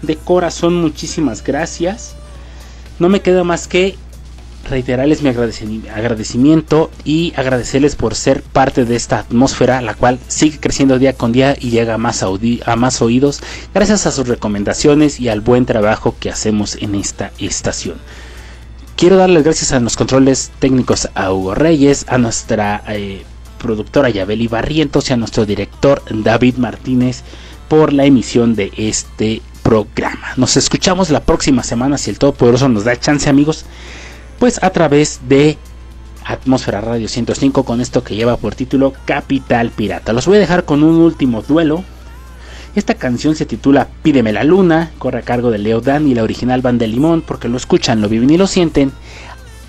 De 0.02 0.16
corazón, 0.16 0.80
muchísimas 0.80 1.42
gracias. 1.42 2.14
No 2.98 3.08
me 3.08 3.20
queda 3.20 3.42
más 3.42 3.66
que 3.66 3.96
reiterarles 4.68 5.22
mi 5.22 5.28
agradecimiento 5.28 6.90
y 7.04 7.34
agradecerles 7.36 7.96
por 7.96 8.14
ser 8.14 8.42
parte 8.42 8.84
de 8.84 8.96
esta 8.96 9.18
atmósfera, 9.18 9.82
la 9.82 9.94
cual 9.94 10.18
sigue 10.28 10.58
creciendo 10.58 10.98
día 10.98 11.12
con 11.12 11.32
día 11.32 11.56
y 11.60 11.70
llega 11.70 11.94
a 11.94 11.98
más, 11.98 12.22
a 12.22 12.76
más 12.76 13.02
oídos 13.02 13.40
gracias 13.74 14.06
a 14.06 14.12
sus 14.12 14.26
recomendaciones 14.26 15.20
y 15.20 15.28
al 15.28 15.42
buen 15.42 15.66
trabajo 15.66 16.16
que 16.18 16.30
hacemos 16.30 16.76
en 16.76 16.94
esta 16.94 17.30
estación. 17.38 17.96
Quiero 18.96 19.16
darles 19.16 19.42
gracias 19.42 19.72
a 19.72 19.80
los 19.80 19.96
controles 19.96 20.52
técnicos 20.60 21.08
a 21.14 21.32
Hugo 21.32 21.56
Reyes, 21.56 22.06
a 22.08 22.16
nuestra 22.16 22.80
eh, 22.88 23.24
productora 23.58 24.08
Yabeli 24.08 24.46
Barrientos 24.46 25.10
y 25.10 25.12
a 25.12 25.16
nuestro 25.16 25.44
director 25.44 26.00
David 26.08 26.56
Martínez 26.58 27.22
por 27.68 27.92
la 27.92 28.04
emisión 28.04 28.54
de 28.54 28.72
este 28.76 29.42
programa. 29.64 30.28
Nos 30.36 30.56
escuchamos 30.56 31.10
la 31.10 31.24
próxima 31.24 31.64
semana 31.64 31.98
si 31.98 32.10
el 32.10 32.20
Todopoderoso 32.20 32.68
nos 32.68 32.84
da 32.84 32.96
chance 32.96 33.28
amigos 33.28 33.64
pues 34.38 34.62
a 34.62 34.70
través 34.70 35.20
de 35.28 35.58
Atmósfera 36.24 36.80
Radio 36.80 37.08
105 37.08 37.64
con 37.64 37.80
esto 37.80 38.04
que 38.04 38.14
lleva 38.14 38.36
por 38.36 38.54
título 38.54 38.92
Capital 39.06 39.70
Pirata. 39.70 40.12
Los 40.12 40.26
voy 40.26 40.36
a 40.36 40.40
dejar 40.40 40.64
con 40.64 40.84
un 40.84 41.00
último 41.00 41.42
duelo. 41.42 41.82
Esta 42.74 42.94
canción 42.94 43.36
se 43.36 43.46
titula 43.46 43.88
Pídeme 44.02 44.32
la 44.32 44.42
luna, 44.42 44.90
corre 44.98 45.20
a 45.20 45.22
cargo 45.22 45.50
de 45.50 45.58
Leo 45.58 45.80
Dan 45.80 46.08
y 46.08 46.14
la 46.14 46.24
original 46.24 46.60
Van 46.60 46.78
de 46.78 46.88
Limón 46.88 47.22
porque 47.22 47.48
lo 47.48 47.56
escuchan, 47.56 48.00
lo 48.00 48.08
viven 48.08 48.30
y 48.30 48.36
lo 48.36 48.46
sienten 48.46 48.92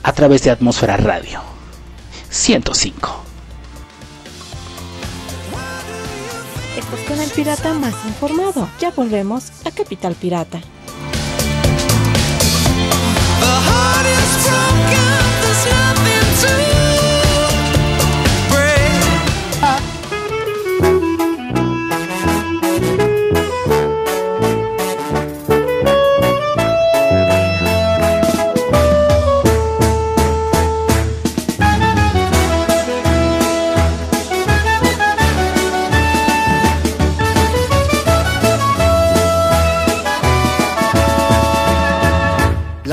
a 0.02 0.14
través 0.14 0.44
de 0.44 0.52
Atmósfera 0.52 0.98
Radio 0.98 1.42
105. 2.30 3.24
Estás 6.78 7.00
con 7.08 7.20
el 7.20 7.30
pirata 7.30 7.74
más 7.74 7.94
informado. 8.06 8.68
Ya 8.80 8.92
volvemos 8.92 9.52
a 9.66 9.72
Capital 9.72 10.16
Pirata. 10.16 10.62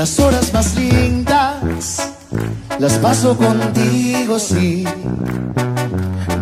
Las 0.03 0.19
horas 0.19 0.53
más 0.53 0.75
lindas 0.75 2.11
las 2.77 2.93
paso 2.95 3.37
contigo, 3.37 4.37
sí. 4.37 4.85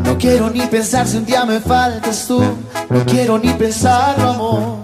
No 0.04 0.18
quiero 0.18 0.50
ni 0.50 0.62
pensar 0.62 1.06
si 1.08 1.18
un 1.18 1.28
día 1.28 1.46
me 1.46 1.60
faltas 1.60 2.26
tú, 2.28 2.42
no 2.90 3.06
quiero 3.06 3.38
ni 3.38 3.54
pensarlo, 3.54 4.30
amor. 4.30 4.78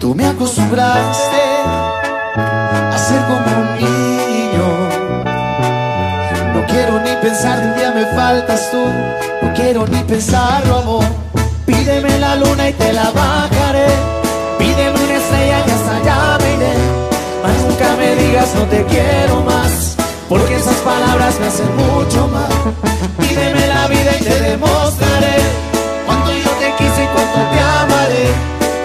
Tú 0.00 0.12
me 0.16 0.26
acostumbraste 0.26 1.42
a 1.64 2.98
ser 2.98 3.22
como 3.26 3.60
un 3.62 3.76
niño. 3.76 4.68
No 6.52 6.66
quiero 6.66 7.00
ni 7.00 7.14
pensar 7.22 7.60
si 7.60 7.64
un 7.68 7.76
día 7.76 7.92
me 7.94 8.06
faltas 8.06 8.72
tú, 8.72 8.84
no 9.40 9.54
quiero 9.54 9.86
ni 9.86 10.00
pensarlo, 10.02 10.78
amor. 10.78 11.04
Pídeme 11.64 12.18
la 12.18 12.34
luna 12.34 12.70
y 12.70 12.72
te 12.72 12.92
la 12.92 13.08
bajaré. 13.12 14.23
Y 15.46 15.50
hasta 15.50 15.96
allá 15.96 16.38
me 16.40 16.54
iré 16.54 17.04
nunca 17.74 17.96
me 17.96 18.14
digas 18.16 18.54
no 18.54 18.62
te 18.64 18.84
quiero 18.84 19.40
más, 19.42 19.96
porque 20.28 20.56
esas 20.56 20.76
palabras 20.76 21.38
me 21.40 21.46
hacen 21.46 21.76
mucho 21.76 22.28
mal. 22.28 22.48
Pídeme 23.18 23.66
la 23.66 23.86
vida 23.88 24.12
y 24.20 24.24
te 24.24 24.40
demostraré 24.40 25.36
cuánto 26.06 26.32
yo 26.32 26.50
te 26.62 26.68
quise 26.78 27.04
y 27.04 27.08
cuánto 27.14 27.38
te 27.52 27.60
amaré. 27.60 28.26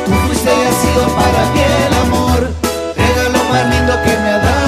Tú 0.05 0.11
fuiste 0.27 0.49
y 0.49 0.61
has 0.67 0.75
sido 0.83 1.03
para 1.15 1.41
mí 1.53 1.61
el 1.87 1.93
amor, 2.05 2.39
regalo 2.95 3.39
más 3.51 3.75
lindo 3.75 3.93
que 4.03 4.17
me 4.17 4.29
ha 4.29 4.37
dado 4.39 4.59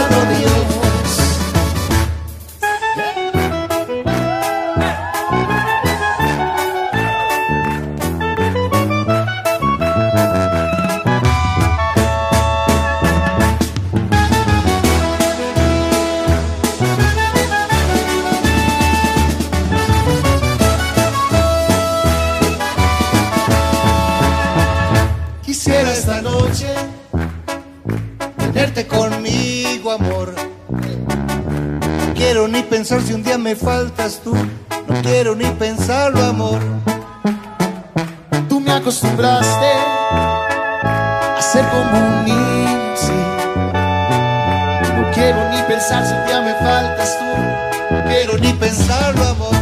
pensar 32.81 33.01
si 33.03 33.13
un 33.13 33.21
día 33.21 33.37
me 33.37 33.55
faltas 33.55 34.21
tú. 34.23 34.33
No 34.33 35.01
quiero 35.03 35.35
ni 35.35 35.45
pensarlo, 35.45 36.19
amor. 36.25 36.59
Tú 38.49 38.59
me 38.59 38.71
acostumbraste 38.71 39.71
a 41.37 41.39
ser 41.39 41.63
como 41.69 41.95
un 41.99 42.25
niño. 42.25 42.41
No 44.97 45.11
quiero 45.13 45.47
ni 45.51 45.61
pensar 45.61 46.07
si 46.07 46.13
un 46.15 46.25
día 46.25 46.41
me 46.41 46.55
faltas 46.55 47.19
tú. 47.19 47.93
No 47.93 48.03
quiero 48.05 48.37
ni 48.39 48.51
pensarlo, 48.53 49.27
amor. 49.27 49.55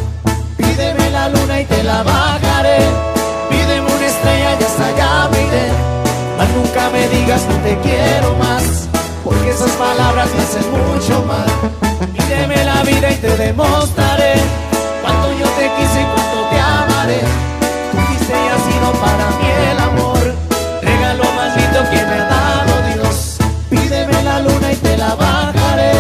Pídeme 0.56 1.10
la 1.10 1.28
luna 1.28 1.60
y 1.60 1.66
te 1.66 1.84
la 1.84 2.04
bajaré. 2.04 2.80
Pídeme 3.50 3.96
una 3.98 4.06
estrella 4.06 4.52
y 4.62 4.64
hasta 4.64 4.86
allá 4.88 5.30
me 5.30 5.42
iré. 5.44 5.68
Mas 6.38 6.50
nunca 6.52 6.90
me 6.90 7.06
digas 7.10 7.42
no 7.50 7.56
te 7.68 7.78
quiero 7.80 8.34
más. 8.38 8.88
Porque 9.26 9.50
esas 9.50 9.72
palabras 9.72 10.30
me 10.34 10.42
hacen 10.42 10.66
mucho 10.72 11.22
mal 11.26 11.50
Pídeme 12.14 12.64
vida 12.90 13.12
y 13.12 13.16
te 13.16 13.38
demostraré 13.38 14.34
cuánto 15.02 15.32
yo 15.34 15.46
te 15.58 15.66
quise 15.78 16.02
y 16.02 16.06
cuánto 16.14 16.40
te 16.50 16.60
amaré. 16.60 17.20
Tú 17.92 17.98
fuiste 18.08 18.34
y 18.34 18.48
has 18.54 18.62
sido 18.70 18.92
para 19.06 19.26
mí 19.38 19.48
el 19.72 19.80
amor, 19.80 20.36
regalo 20.82 21.24
más 21.36 21.56
lindo 21.56 21.80
que 21.92 22.02
me 22.10 22.16
ha 22.20 22.26
dado 22.26 22.74
Dios. 22.94 23.38
Pídeme 23.70 24.24
la 24.24 24.40
luna 24.40 24.72
y 24.72 24.76
te 24.76 24.98
la 24.98 25.14
bajaré. 25.16 25.92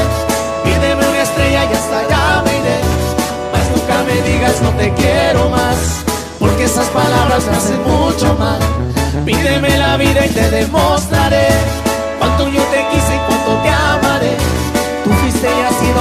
Pídeme 0.64 1.08
una 1.08 1.22
estrella 1.22 1.66
y 1.66 1.74
hasta 1.80 2.00
allá 2.00 2.44
me 2.46 2.52
iré. 2.60 2.80
Mas 3.54 3.66
nunca 3.74 3.96
me 4.08 4.22
digas 4.30 4.62
no 4.62 4.70
te 4.72 4.92
quiero 4.94 5.50
más, 5.50 6.04
porque 6.40 6.64
esas 6.64 6.88
palabras 6.88 7.46
me 7.46 7.58
hacen 7.58 7.82
mucho 7.84 8.36
mal. 8.36 8.60
Pídeme 9.26 9.78
la 9.78 9.98
vida 9.98 10.26
y 10.26 10.30
te 10.30 10.50
demostraré 10.50 11.89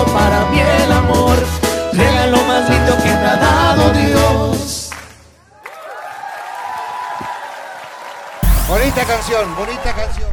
para 0.07 0.49
mí 0.51 0.59
el 0.61 0.93
amor, 0.93 1.37
regalo 1.93 2.39
más 2.45 2.69
lindo 2.71 2.97
que 2.97 3.09
me 3.09 3.27
ha 3.27 3.37
dado 3.37 3.91
Dios. 3.93 4.91
Bonita 8.69 9.05
canción, 9.05 9.57
bonita 9.57 9.95
canción. 9.95 10.29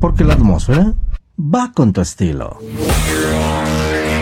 Porque 0.00 0.24
la 0.24 0.34
atmósfera 0.34 0.94
va 1.38 1.72
con 1.72 1.92
tu 1.92 2.00
estilo. 2.00 2.58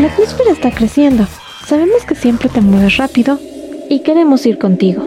La 0.00 0.08
atmósfera 0.08 0.52
está 0.52 0.70
creciendo. 0.70 1.26
Sabemos 1.66 2.04
que 2.06 2.14
siempre 2.14 2.48
te 2.48 2.60
mueves 2.60 2.96
rápido 2.98 3.38
y 3.88 4.00
queremos 4.00 4.44
ir 4.46 4.58
contigo. 4.58 5.02